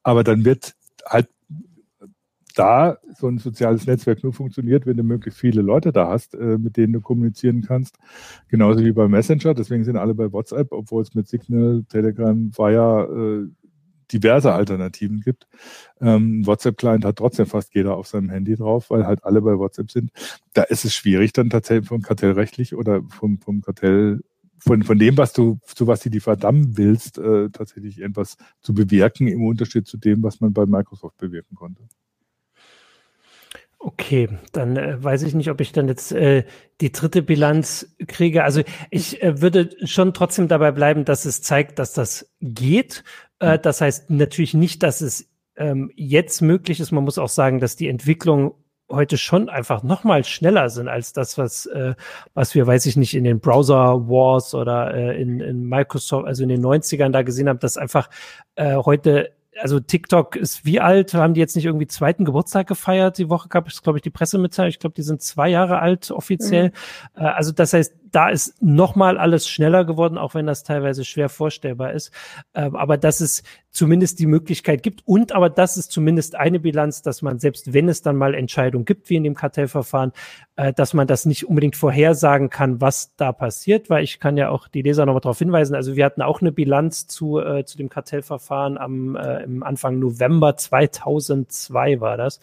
Aber 0.03 0.23
dann 0.23 0.45
wird 0.45 0.75
halt 1.05 1.27
da 2.55 2.97
so 3.15 3.27
ein 3.27 3.37
soziales 3.37 3.85
Netzwerk 3.85 4.23
nur 4.23 4.33
funktioniert, 4.33 4.85
wenn 4.85 4.97
du 4.97 5.03
möglichst 5.03 5.39
viele 5.39 5.61
Leute 5.61 5.91
da 5.91 6.09
hast, 6.09 6.35
äh, 6.35 6.57
mit 6.57 6.77
denen 6.77 6.93
du 6.93 7.01
kommunizieren 7.01 7.61
kannst. 7.61 7.97
Genauso 8.47 8.83
wie 8.83 8.91
bei 8.91 9.07
Messenger. 9.07 9.53
Deswegen 9.53 9.83
sind 9.83 9.97
alle 9.97 10.13
bei 10.13 10.31
WhatsApp, 10.31 10.71
obwohl 10.71 11.01
es 11.01 11.13
mit 11.13 11.27
Signal, 11.27 11.83
Telegram, 11.89 12.51
Fire 12.51 13.47
äh, 13.47 13.59
diverse 14.11 14.51
Alternativen 14.53 15.21
gibt. 15.21 15.47
Ähm, 16.01 16.45
WhatsApp-Client 16.45 17.05
hat 17.05 17.17
trotzdem 17.17 17.45
fast 17.45 17.75
jeder 17.75 17.95
auf 17.95 18.07
seinem 18.07 18.29
Handy 18.29 18.55
drauf, 18.55 18.89
weil 18.89 19.05
halt 19.05 19.23
alle 19.23 19.41
bei 19.41 19.57
WhatsApp 19.57 19.91
sind. 19.91 20.11
Da 20.53 20.63
ist 20.63 20.85
es 20.85 20.93
schwierig, 20.93 21.33
dann 21.33 21.49
tatsächlich 21.49 21.87
vom 21.87 22.01
Kartellrechtlich 22.01 22.75
oder 22.75 23.03
vom, 23.09 23.39
vom 23.39 23.61
Kartell 23.61 24.21
von, 24.61 24.83
von 24.83 24.99
dem, 24.99 25.17
was 25.17 25.31
du, 25.33 25.57
zu 25.63 25.87
was 25.87 26.01
du 26.01 26.09
die 26.09 26.19
verdammen 26.19 26.77
willst, 26.77 27.17
äh, 27.17 27.49
tatsächlich 27.49 28.01
etwas 28.01 28.35
zu 28.61 28.73
bewirken, 28.73 29.27
im 29.27 29.45
Unterschied 29.45 29.87
zu 29.87 29.97
dem, 29.97 30.21
was 30.21 30.41
man 30.41 30.53
bei 30.53 30.65
Microsoft 30.65 31.17
bewirken 31.17 31.55
konnte. 31.55 31.87
Okay, 33.81 34.27
dann 34.51 34.75
äh, 34.75 35.01
weiß 35.01 35.23
ich 35.23 35.33
nicht, 35.33 35.49
ob 35.49 35.61
ich 35.61 35.71
dann 35.71 35.87
jetzt 35.87 36.11
äh, 36.11 36.43
die 36.81 36.91
dritte 36.91 37.21
Bilanz 37.21 37.95
kriege. 38.07 38.43
Also 38.43 38.61
ich 38.91 39.23
äh, 39.23 39.41
würde 39.41 39.69
schon 39.85 40.13
trotzdem 40.13 40.49
dabei 40.49 40.71
bleiben, 40.71 41.05
dass 41.05 41.23
es 41.23 41.41
zeigt, 41.41 41.79
dass 41.79 41.93
das 41.93 42.29
geht. 42.41 43.05
Äh, 43.39 43.57
mhm. 43.57 43.61
das 43.61 43.79
heißt 43.79 44.09
natürlich 44.09 44.53
nicht, 44.53 44.83
dass 44.83 44.99
es 44.99 45.29
ähm, 45.55 45.91
jetzt 45.95 46.41
möglich 46.41 46.81
ist. 46.81 46.91
Man 46.91 47.05
muss 47.05 47.17
auch 47.17 47.29
sagen, 47.29 47.59
dass 47.59 47.77
die 47.77 47.87
Entwicklung 47.87 48.53
heute 48.89 49.17
schon 49.17 49.47
einfach 49.47 49.81
noch 49.83 50.03
mal 50.03 50.25
schneller 50.25 50.69
sind 50.69 50.89
als 50.89 51.13
das, 51.13 51.37
was 51.37 51.65
äh, 51.67 51.95
was 52.33 52.55
wir, 52.55 52.67
weiß 52.67 52.85
ich 52.85 52.97
nicht, 52.97 53.15
in 53.15 53.23
den 53.23 53.39
Browser 53.39 54.09
Wars 54.09 54.53
oder 54.55 54.93
äh, 54.93 55.21
in, 55.21 55.39
in 55.39 55.63
Microsoft, 55.63 56.27
also 56.27 56.43
in 56.43 56.49
den 56.49 56.61
90ern 56.61 57.11
da 57.11 57.21
gesehen 57.21 57.47
haben, 57.47 57.59
dass 57.59 57.77
einfach 57.77 58.09
äh, 58.55 58.75
heute 58.75 59.31
also 59.61 59.79
TikTok 59.79 60.35
ist 60.35 60.65
wie 60.65 60.79
alt? 60.79 61.13
Haben 61.13 61.33
die 61.33 61.39
jetzt 61.39 61.55
nicht 61.55 61.65
irgendwie 61.65 61.87
zweiten 61.87 62.25
Geburtstag 62.25 62.67
gefeiert? 62.67 63.17
Die 63.17 63.29
Woche 63.29 63.49
gab 63.49 63.67
es, 63.67 63.81
glaube 63.81 63.97
ich, 63.97 64.01
die 64.01 64.09
Pressemitteilung. 64.09 64.69
Ich 64.69 64.79
glaube, 64.79 64.95
die 64.95 65.01
sind 65.01 65.21
zwei 65.21 65.49
Jahre 65.49 65.79
alt 65.79 66.11
offiziell. 66.11 66.71
Mhm. 67.15 67.21
Äh, 67.21 67.27
also 67.27 67.51
das 67.51 67.73
heißt, 67.73 67.93
da 68.11 68.29
ist 68.29 68.61
nochmal 68.61 69.17
alles 69.17 69.47
schneller 69.47 69.85
geworden, 69.85 70.17
auch 70.17 70.33
wenn 70.33 70.45
das 70.45 70.63
teilweise 70.63 71.05
schwer 71.05 71.29
vorstellbar 71.29 71.93
ist. 71.93 72.11
Ähm, 72.53 72.75
aber 72.75 72.97
dass 72.97 73.21
es 73.21 73.43
zumindest 73.71 74.19
die 74.19 74.25
Möglichkeit 74.25 74.81
gibt 74.81 75.03
und 75.05 75.31
aber 75.31 75.49
das 75.49 75.77
ist 75.77 75.91
zumindest 75.91 76.35
eine 76.35 76.59
Bilanz, 76.59 77.01
dass 77.03 77.21
man 77.21 77.39
selbst 77.39 77.73
wenn 77.73 77.87
es 77.87 78.01
dann 78.01 78.15
mal 78.15 78.33
Entscheidungen 78.33 78.85
gibt, 78.85 79.09
wie 79.09 79.15
in 79.15 79.23
dem 79.23 79.35
Kartellverfahren, 79.35 80.11
äh, 80.55 80.73
dass 80.73 80.93
man 80.93 81.05
das 81.05 81.25
nicht 81.25 81.47
unbedingt 81.47 81.75
vorhersagen 81.75 82.49
kann, 82.49 82.81
was 82.81 83.15
da 83.15 83.31
passiert, 83.31 83.89
weil 83.89 84.03
ich 84.03 84.19
kann 84.19 84.37
ja 84.37 84.49
auch 84.49 84.67
die 84.67 84.81
Leser 84.81 85.05
nochmal 85.05 85.21
darauf 85.21 85.37
hinweisen. 85.37 85.75
Also 85.75 85.95
wir 85.95 86.03
hatten 86.03 86.23
auch 86.23 86.41
eine 86.41 86.51
Bilanz 86.51 87.05
zu, 87.05 87.39
äh, 87.39 87.63
zu 87.63 87.77
dem 87.77 87.89
Kartellverfahren 87.89 88.77
am 88.77 89.15
äh, 89.15 89.43
im 89.43 89.61
Anfang 89.61 89.99
November 89.99 90.57
2002 90.57 92.01
war 92.01 92.17
das. 92.17 92.39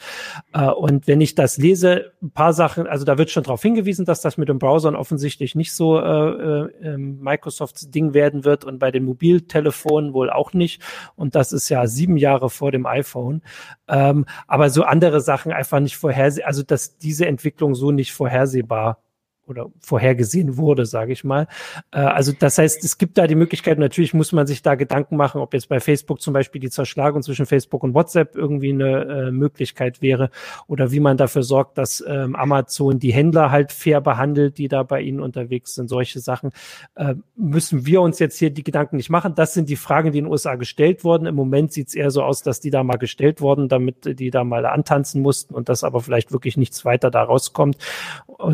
Äh, 0.52 0.68
und 0.68 1.08
wenn 1.08 1.20
ich 1.20 1.34
das 1.34 1.56
lese, 1.56 2.12
ein 2.22 2.30
paar 2.30 2.52
Sachen, 2.52 2.86
also 2.86 3.04
da 3.04 3.18
wird 3.18 3.30
schon 3.30 3.42
darauf 3.42 3.62
hingewiesen, 3.62 4.04
dass 4.04 4.20
das 4.20 4.38
mit 4.38 4.48
den 4.48 4.58
Browsern 4.58 4.94
offensichtlich 4.94 5.55
nicht 5.56 5.72
so 5.72 5.98
äh, 5.98 6.02
äh, 6.02 6.70
ähm, 6.82 7.18
Microsofts 7.20 7.90
Ding 7.90 8.14
werden 8.14 8.44
wird 8.44 8.64
und 8.64 8.78
bei 8.78 8.90
den 8.90 9.04
Mobiltelefonen 9.04 10.12
wohl 10.12 10.30
auch 10.30 10.52
nicht. 10.52 10.82
Und 11.16 11.34
das 11.34 11.52
ist 11.52 11.68
ja 11.68 11.86
sieben 11.86 12.16
Jahre 12.16 12.50
vor 12.50 12.70
dem 12.70 12.86
iPhone. 12.86 13.42
Ähm, 13.88 14.26
aber 14.46 14.70
so 14.70 14.82
andere 14.84 15.20
Sachen 15.20 15.52
einfach 15.52 15.80
nicht 15.80 15.96
vorhersehbar, 15.96 16.48
also 16.48 16.62
dass 16.62 16.98
diese 16.98 17.26
Entwicklung 17.26 17.74
so 17.74 17.90
nicht 17.90 18.12
vorhersehbar 18.12 19.02
oder 19.46 19.70
vorhergesehen 19.80 20.56
wurde, 20.56 20.86
sage 20.86 21.12
ich 21.12 21.24
mal. 21.24 21.46
Äh, 21.92 22.00
also 22.00 22.32
das 22.38 22.58
heißt, 22.58 22.84
es 22.84 22.98
gibt 22.98 23.18
da 23.18 23.26
die 23.26 23.34
Möglichkeit, 23.34 23.78
natürlich 23.78 24.14
muss 24.14 24.32
man 24.32 24.46
sich 24.46 24.62
da 24.62 24.74
Gedanken 24.74 25.16
machen, 25.16 25.40
ob 25.40 25.54
jetzt 25.54 25.68
bei 25.68 25.80
Facebook 25.80 26.20
zum 26.20 26.34
Beispiel 26.34 26.60
die 26.60 26.70
Zerschlagung 26.70 27.22
zwischen 27.22 27.46
Facebook 27.46 27.82
und 27.82 27.94
WhatsApp 27.94 28.36
irgendwie 28.36 28.72
eine 28.72 29.04
äh, 29.04 29.30
Möglichkeit 29.30 30.02
wäre 30.02 30.30
oder 30.66 30.90
wie 30.90 31.00
man 31.00 31.16
dafür 31.16 31.42
sorgt, 31.42 31.78
dass 31.78 32.04
ähm, 32.06 32.34
Amazon 32.36 32.98
die 32.98 33.12
Händler 33.12 33.50
halt 33.50 33.72
fair 33.72 34.00
behandelt, 34.00 34.58
die 34.58 34.68
da 34.68 34.82
bei 34.82 35.00
ihnen 35.00 35.20
unterwegs 35.20 35.74
sind. 35.74 35.88
Solche 35.88 36.20
Sachen 36.20 36.50
äh, 36.96 37.14
müssen 37.36 37.86
wir 37.86 38.00
uns 38.00 38.18
jetzt 38.18 38.38
hier 38.38 38.50
die 38.50 38.64
Gedanken 38.64 38.96
nicht 38.96 39.10
machen. 39.10 39.34
Das 39.34 39.54
sind 39.54 39.68
die 39.68 39.76
Fragen, 39.76 40.12
die 40.12 40.18
in 40.18 40.24
den 40.24 40.30
USA 40.30 40.56
gestellt 40.56 41.04
wurden. 41.04 41.26
Im 41.26 41.34
Moment 41.34 41.72
sieht 41.72 41.88
es 41.88 41.94
eher 41.94 42.10
so 42.10 42.22
aus, 42.22 42.42
dass 42.42 42.60
die 42.60 42.70
da 42.70 42.82
mal 42.82 42.96
gestellt 42.96 43.40
wurden, 43.40 43.68
damit 43.68 44.18
die 44.18 44.30
da 44.30 44.44
mal 44.44 44.66
antanzen 44.66 45.22
mussten 45.22 45.54
und 45.54 45.68
dass 45.68 45.84
aber 45.84 46.00
vielleicht 46.00 46.32
wirklich 46.32 46.56
nichts 46.56 46.84
weiter 46.84 47.10
da 47.10 47.22
rauskommt. 47.22 47.76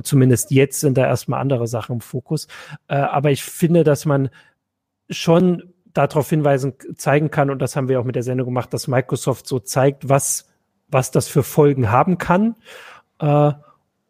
Zumindest 0.02 0.50
jetzt 0.50 0.81
sind 0.82 0.98
da 0.98 1.06
erstmal 1.06 1.40
andere 1.40 1.66
Sachen 1.66 1.94
im 1.94 2.00
Fokus. 2.00 2.46
Äh, 2.88 2.96
aber 2.96 3.30
ich 3.30 3.42
finde, 3.42 3.84
dass 3.84 4.04
man 4.04 4.28
schon 5.08 5.72
darauf 5.94 6.28
hinweisen, 6.30 6.74
zeigen 6.96 7.30
kann, 7.30 7.50
und 7.50 7.60
das 7.60 7.76
haben 7.76 7.88
wir 7.88 8.00
auch 8.00 8.04
mit 8.04 8.16
der 8.16 8.22
Sendung 8.22 8.46
gemacht, 8.46 8.72
dass 8.72 8.88
Microsoft 8.88 9.46
so 9.46 9.58
zeigt, 9.58 10.08
was, 10.08 10.50
was 10.88 11.10
das 11.10 11.28
für 11.28 11.42
Folgen 11.42 11.90
haben 11.90 12.18
kann 12.18 12.56
äh, 13.18 13.52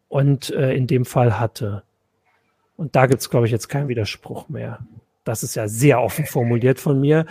und 0.07 0.49
äh, 0.51 0.73
in 0.73 0.87
dem 0.87 1.05
Fall 1.05 1.39
hatte. 1.39 1.83
Und 2.75 2.95
da 2.95 3.05
gibt 3.05 3.21
es, 3.21 3.29
glaube 3.29 3.45
ich, 3.45 3.51
jetzt 3.51 3.67
keinen 3.69 3.87
Widerspruch 3.87 4.49
mehr. 4.49 4.79
Das 5.23 5.43
ist 5.43 5.55
ja 5.55 5.67
sehr 5.67 6.01
offen 6.01 6.25
formuliert 6.25 6.79
von 6.79 6.99
mir. 6.99 7.25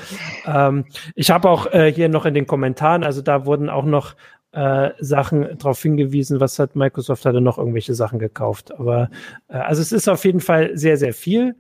Ähm, 0.47 0.87
ich 1.15 1.31
habe 1.31 1.51
auch 1.51 1.67
äh, 1.67 1.93
hier 1.93 2.09
noch 2.09 2.25
in 2.25 2.35
den 2.35 2.47
Kommentaren, 2.47 3.05
also 3.05 3.21
da 3.21 3.45
wurden 3.45 3.69
auch 3.69 3.85
noch 3.85 4.15
äh, 4.53 4.91
Sachen 5.01 5.59
darauf 5.59 5.81
hingewiesen, 5.83 6.41
was 6.41 6.59
hat 6.59 6.77
Microsoft 6.77 7.25
hatte 7.25 7.41
noch 7.41 7.59
irgendwelche 7.59 7.95
Sachen 7.95 8.19
gekauft. 8.19 8.73
Aber 8.73 9.11
äh, 9.49 9.57
also 9.57 9.83
es 9.83 9.93
ist 9.93 10.09
auf 10.09 10.25
jeden 10.25 10.41
Fall 10.41 10.77
sehr, 10.77 10.97
sehr 10.97 11.15
viel. 11.15 11.57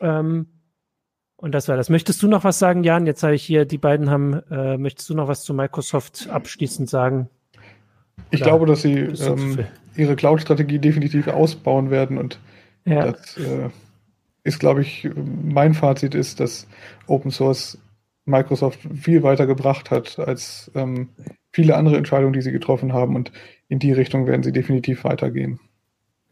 Ähm, 0.00 0.46
und 1.36 1.52
das 1.52 1.68
war 1.68 1.76
das. 1.76 1.88
Möchtest 1.88 2.22
du 2.22 2.28
noch 2.28 2.44
was 2.44 2.58
sagen, 2.58 2.84
Jan? 2.84 3.06
Jetzt 3.06 3.22
habe 3.22 3.34
ich 3.34 3.42
hier, 3.42 3.64
die 3.64 3.78
beiden 3.78 4.10
haben, 4.10 4.34
äh, 4.50 4.76
möchtest 4.76 5.08
du 5.10 5.14
noch 5.14 5.28
was 5.28 5.42
zu 5.42 5.54
Microsoft 5.54 6.28
abschließend 6.30 6.88
sagen? 6.88 7.28
Ich 8.30 8.40
Oder 8.40 8.50
glaube, 8.50 8.66
dass 8.66 8.82
sie 8.82 8.94
ähm, 8.94 9.64
ihre 9.96 10.16
Cloud-Strategie 10.16 10.78
definitiv 10.78 11.28
ausbauen 11.28 11.90
werden 11.90 12.18
und 12.18 12.38
ja. 12.84 13.12
das 13.12 13.36
äh, 13.38 13.70
ist, 14.44 14.58
glaube 14.58 14.82
ich, 14.82 15.08
mein 15.14 15.74
Fazit 15.74 16.14
ist, 16.14 16.40
dass 16.40 16.66
Open 17.06 17.30
Source 17.30 17.78
Microsoft 18.24 18.80
viel 18.94 19.22
weiter 19.22 19.46
gebracht 19.46 19.90
hat 19.90 20.18
als 20.18 20.70
ähm, 20.74 21.08
viele 21.52 21.76
andere 21.76 21.96
Entscheidungen, 21.96 22.32
die 22.32 22.42
sie 22.42 22.52
getroffen 22.52 22.92
haben. 22.92 23.16
Und 23.16 23.32
in 23.68 23.78
die 23.78 23.92
Richtung 23.92 24.26
werden 24.26 24.42
sie 24.42 24.52
definitiv 24.52 25.04
weitergehen. 25.04 25.60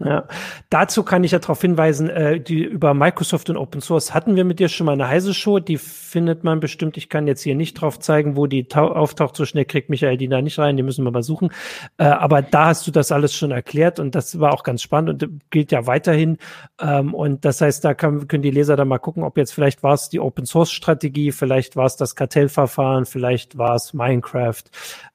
Ja, 0.03 0.25
dazu 0.71 1.03
kann 1.03 1.25
ich 1.25 1.33
ja 1.33 1.41
darauf 1.41 1.61
hinweisen, 1.61 2.09
äh, 2.09 2.41
die 2.41 2.65
über 2.65 2.95
Microsoft 2.95 3.51
und 3.51 3.59
Open 3.59 3.83
Source 3.83 4.15
hatten 4.15 4.35
wir 4.35 4.45
mit 4.45 4.59
dir 4.59 4.71
schon 4.71 4.87
mal 4.87 4.93
eine 4.93 5.07
heiße 5.07 5.35
Show, 5.35 5.59
die 5.59 5.77
findet 5.77 6.43
man 6.43 6.59
bestimmt. 6.59 6.97
Ich 6.97 7.11
kann 7.11 7.27
jetzt 7.27 7.43
hier 7.43 7.55
nicht 7.55 7.75
drauf 7.75 7.99
zeigen, 7.99 8.35
wo 8.35 8.47
die 8.47 8.67
auftaucht. 8.75 9.37
So 9.37 9.45
schnell 9.45 9.67
kriegt 9.67 9.91
Michael 9.91 10.17
die 10.17 10.29
da 10.29 10.41
nicht 10.41 10.59
rein, 10.59 10.79
die 10.79 10.83
müssen 10.83 11.05
wir 11.05 11.11
mal 11.11 11.23
suchen. 11.23 11.51
Äh, 11.99 12.05
aber 12.05 12.41
da 12.41 12.67
hast 12.67 12.87
du 12.87 12.91
das 12.91 13.13
alles 13.13 13.35
schon 13.35 13.51
erklärt 13.51 14.01
und 14.01 14.15
das 14.15 14.41
war 14.41 14.55
auch 14.55 14.63
ganz 14.63 14.81
spannend 14.81 15.23
und 15.23 15.51
gilt 15.51 15.71
ja 15.71 15.87
weiterhin. 15.87 16.39
Ähm, 16.81 17.13
und 17.13 17.45
das 17.45 17.61
heißt, 17.61 17.85
da 17.85 17.93
kann, 17.93 18.27
können 18.27 18.43
die 18.43 18.51
Leser 18.51 18.77
dann 18.77 18.89
mal 18.89 18.99
gucken, 18.99 19.23
ob 19.23 19.37
jetzt 19.37 19.53
vielleicht 19.53 19.83
war 19.83 19.93
es 19.93 20.09
die 20.09 20.21
Open 20.21 20.47
Source 20.47 20.73
Strategie, 20.73 21.31
vielleicht 21.31 21.77
war 21.77 21.85
es 21.85 21.97
das 21.97 22.17
Kartellverfahren, 22.17 23.05
vielleicht 23.05 23.59
war 23.59 23.75
es 23.75 23.93
Minecraft, 23.93 24.65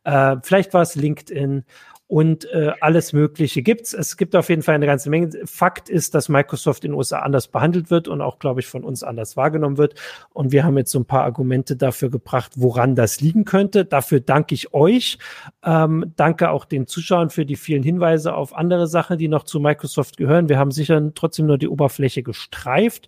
äh, 0.04 0.36
vielleicht 0.44 0.76
war 0.76 0.84
es 0.84 0.94
LinkedIn 0.94 1.64
und 2.08 2.45
äh, 2.51 2.72
alles 2.82 3.14
Mögliche 3.14 3.64
gibt's. 3.64 3.93
Es 3.93 4.16
gibt 4.16 4.36
auf 4.36 4.49
jeden 4.49 4.62
Fall 4.62 4.76
eine 4.76 4.86
ganze 4.86 5.10
Menge. 5.10 5.32
Fakt 5.45 5.89
ist, 5.89 6.14
dass 6.14 6.30
Microsoft 6.30 6.84
in 6.86 6.91
den 6.91 6.97
USA 6.97 7.20
anders 7.20 7.47
behandelt 7.47 7.89
wird 7.89 8.08
und 8.08 8.22
auch, 8.22 8.38
glaube 8.38 8.60
ich, 8.60 8.68
von 8.68 8.84
uns 8.84 9.01
anders 9.01 9.36
wahrgenommen 9.36 9.78
wird. 9.78 9.95
Und 10.32 10.51
wir 10.51 10.64
haben 10.64 10.78
jetzt 10.78 10.91
so 10.91 10.99
ein 10.99 11.06
paar 11.06 11.24
Argumente 11.24 11.76
dafür 11.76 12.12
gebracht, 12.12 12.51
woran 12.58 12.93
das 12.93 13.22
liegen 13.22 13.43
könnte. 13.43 13.86
Dafür 13.86 14.20
danke 14.20 14.53
ich 14.53 14.72
euch. 14.74 15.18
Ähm, 15.64 16.14
danke 16.16 16.51
auch 16.51 16.66
den 16.66 16.86
Zuschauern 16.86 17.32
für 17.32 17.45
die 17.45 17.56
vielen 17.56 17.82
Hinweise 17.82 18.36
auf 18.36 18.56
andere 18.56 18.86
Sachen, 18.86 19.18
die 19.18 19.28
noch 19.28 19.43
zu 19.43 19.60
Microsoft 19.60 20.18
gehören. 20.18 20.47
Wir 20.47 20.60
haben 20.60 20.72
sicher 20.72 21.01
trotzdem 21.16 21.47
nur 21.47 21.58
die 21.58 21.68
Oberfläche 21.68 22.22
gestreift. 22.22 23.08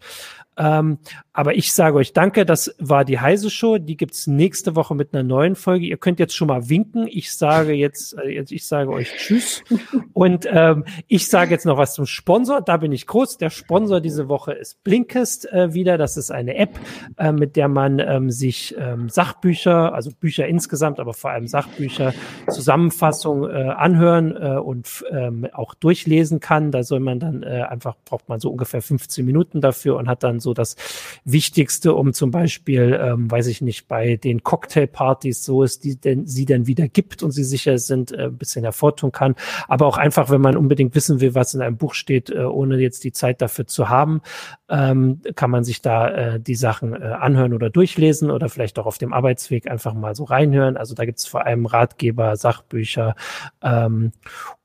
Ähm, 0.57 0.97
aber 1.33 1.55
ich 1.55 1.71
sage 1.71 1.97
euch 1.97 2.13
danke, 2.13 2.45
das 2.45 2.75
war 2.79 3.05
die 3.05 3.19
Heise 3.19 3.49
Show. 3.51 3.77
Die 3.77 3.95
gibt's 3.95 4.25
nächste 4.25 4.75
Woche 4.75 4.95
mit 4.95 5.13
einer 5.13 5.21
neuen 5.21 5.55
Folge. 5.55 5.85
Ihr 5.85 5.97
könnt 5.97 6.19
jetzt 6.19 6.35
schon 6.35 6.47
mal 6.47 6.67
winken. 6.67 7.07
Ich 7.07 7.31
sage 7.35 7.73
jetzt, 7.73 8.17
äh, 8.17 8.43
ich 8.49 8.65
sage 8.65 8.91
euch 8.91 9.15
Tschüss. 9.17 9.63
Und 10.13 10.47
ähm, 10.51 10.85
ich 11.07 11.27
sage 11.27 11.51
jetzt 11.51 11.65
noch 11.65 11.77
was 11.77 11.93
zum 11.93 12.07
Sponsor. 12.07 12.61
Da 12.61 12.77
bin 12.77 12.91
ich 12.91 13.05
groß. 13.05 13.37
Der 13.37 13.51
Sponsor 13.51 14.01
diese 14.01 14.29
Woche 14.29 14.53
ist 14.53 14.83
Blinkist 14.83 15.51
äh, 15.51 15.75
wieder. 15.75 15.99
Das 15.99 16.17
ist 16.17 16.31
eine 16.31 16.55
App, 16.55 16.79
äh, 17.17 17.31
mit 17.31 17.55
der 17.55 17.67
man 17.67 17.99
ähm, 17.99 18.31
sich 18.31 18.75
ähm, 18.79 19.09
Sachbücher, 19.09 19.93
also 19.93 20.09
Bücher 20.19 20.47
insgesamt, 20.47 20.99
aber 20.99 21.13
vor 21.13 21.29
allem 21.29 21.47
Sachbücher, 21.47 22.13
Zusammenfassung 22.49 23.47
äh, 23.47 23.73
anhören 23.77 24.35
äh, 24.35 24.57
und 24.57 25.05
ähm, 25.11 25.47
auch 25.53 25.75
durchlesen 25.75 26.39
kann. 26.39 26.71
Da 26.71 26.81
soll 26.81 26.99
man 26.99 27.19
dann 27.19 27.43
äh, 27.43 27.65
einfach, 27.69 27.95
braucht 28.05 28.27
man 28.27 28.39
so 28.39 28.49
ungefähr 28.49 28.81
15 28.81 29.23
Minuten 29.23 29.61
dafür 29.61 29.97
und 29.97 30.07
hat 30.07 30.23
dann 30.23 30.39
so 30.39 30.46
das 30.53 30.75
Wichtigste, 31.23 31.93
um 31.93 32.13
zum 32.13 32.31
Beispiel, 32.31 32.99
ähm, 33.01 33.29
weiß 33.29 33.47
ich 33.47 33.61
nicht, 33.61 33.87
bei 33.87 34.15
den 34.15 34.43
Cocktailpartys, 34.43 35.43
so 35.43 35.63
es 35.63 35.79
die 35.79 35.99
denn 35.99 36.27
sie 36.27 36.45
denn 36.45 36.67
wieder 36.67 36.87
gibt 36.87 37.23
und 37.23 37.31
sie 37.31 37.43
sicher 37.43 37.77
sind, 37.77 38.11
äh, 38.11 38.25
ein 38.25 38.37
bisschen 38.37 38.63
hervortun 38.63 39.11
kann. 39.11 39.35
Aber 39.67 39.85
auch 39.85 39.97
einfach, 39.97 40.29
wenn 40.29 40.41
man 40.41 40.57
unbedingt 40.57 40.95
wissen 40.95 41.21
will, 41.21 41.35
was 41.35 41.53
in 41.53 41.61
einem 41.61 41.77
Buch 41.77 41.93
steht, 41.93 42.29
äh, 42.29 42.43
ohne 42.43 42.77
jetzt 42.77 43.03
die 43.03 43.11
Zeit 43.11 43.41
dafür 43.41 43.67
zu 43.67 43.89
haben, 43.89 44.21
ähm, 44.69 45.21
kann 45.35 45.51
man 45.51 45.63
sich 45.63 45.81
da 45.81 46.09
äh, 46.09 46.39
die 46.39 46.55
Sachen 46.55 46.93
äh, 46.93 47.05
anhören 47.05 47.53
oder 47.53 47.69
durchlesen 47.69 48.31
oder 48.31 48.49
vielleicht 48.49 48.79
auch 48.79 48.85
auf 48.85 48.97
dem 48.97 49.13
Arbeitsweg 49.13 49.69
einfach 49.69 49.93
mal 49.93 50.15
so 50.15 50.25
reinhören. 50.25 50.77
Also 50.77 50.95
da 50.95 51.05
gibt 51.05 51.19
es 51.19 51.25
vor 51.25 51.45
allem 51.45 51.65
Ratgeber, 51.65 52.35
Sachbücher 52.35 53.15
ähm, 53.61 54.11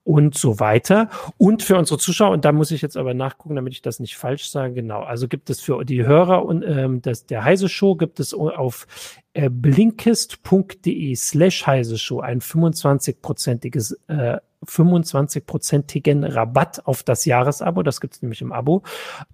und 0.04 0.36
so 0.36 0.58
weiter. 0.58 1.08
Und 1.38 1.62
für 1.62 1.76
unsere 1.76 1.98
Zuschauer, 1.98 2.32
und 2.32 2.44
da 2.44 2.52
muss 2.52 2.70
ich 2.70 2.82
jetzt 2.82 2.96
aber 2.96 3.14
nachgucken, 3.14 3.56
damit 3.56 3.72
ich 3.72 3.82
das 3.82 4.00
nicht 4.00 4.16
falsch 4.16 4.50
sage, 4.50 4.74
genau, 4.74 5.02
also 5.02 5.28
gibt 5.28 5.50
es 5.50 5.60
für 5.60 5.84
die 5.84 6.04
Hörer 6.04 6.44
und 6.44 6.62
ähm, 6.62 7.02
das, 7.02 7.26
der 7.26 7.44
Heise 7.44 7.68
Show 7.68 7.94
gibt 7.94 8.20
es 8.20 8.34
auf 8.34 8.86
äh, 9.34 9.48
blinkist.de 9.48 11.14
slash 11.14 11.66
Heise 11.66 11.98
Show 11.98 12.20
ein 12.20 12.40
25-prozentiges 12.40 13.96
äh, 14.08 14.38
25-prozentigen 14.64 16.24
Rabatt 16.24 16.86
auf 16.86 17.02
das 17.02 17.24
Jahresabo. 17.24 17.82
Das 17.82 18.00
gibt's 18.00 18.22
nämlich 18.22 18.42
im 18.42 18.52
Abo. 18.52 18.84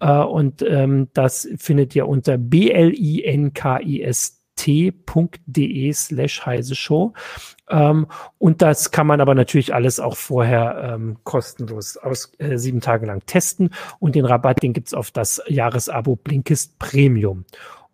Äh, 0.00 0.10
und 0.10 0.62
ähm, 0.62 1.08
das 1.12 1.46
findet 1.58 1.94
ihr 1.94 2.08
unter 2.08 2.38
blinkist 2.38 4.38
t.de 4.58 5.92
slash 5.92 6.44
heise 6.44 6.74
show. 6.74 7.14
Ähm, 7.70 8.06
und 8.38 8.62
das 8.62 8.90
kann 8.90 9.06
man 9.06 9.20
aber 9.20 9.34
natürlich 9.34 9.74
alles 9.74 10.00
auch 10.00 10.16
vorher 10.16 10.94
ähm, 10.94 11.18
kostenlos 11.24 11.96
aus 11.96 12.32
äh, 12.38 12.56
sieben 12.56 12.80
Tage 12.80 13.06
lang 13.06 13.24
testen. 13.26 13.70
Und 13.98 14.14
den 14.14 14.24
Rabatt, 14.24 14.62
den 14.62 14.72
gibt's 14.72 14.94
auf 14.94 15.10
das 15.10 15.42
Jahresabo 15.46 16.16
Blinkist 16.16 16.78
Premium. 16.78 17.44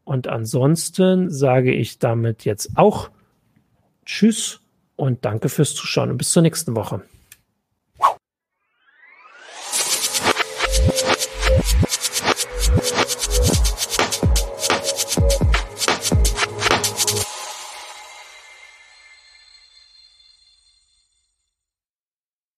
Und 0.05 0.29
ansonsten 0.29 1.31
sage 1.31 1.73
ich 1.73 1.99
damit 1.99 2.45
jetzt 2.45 2.71
auch 2.77 3.11
Tschüss 4.05 4.61
und 4.97 5.25
danke 5.25 5.49
fürs 5.49 5.75
Zuschauen 5.75 6.11
und 6.11 6.19
bis 6.19 6.31
zur 6.31 6.43
nächsten 6.43 6.77
Woche. 6.77 7.03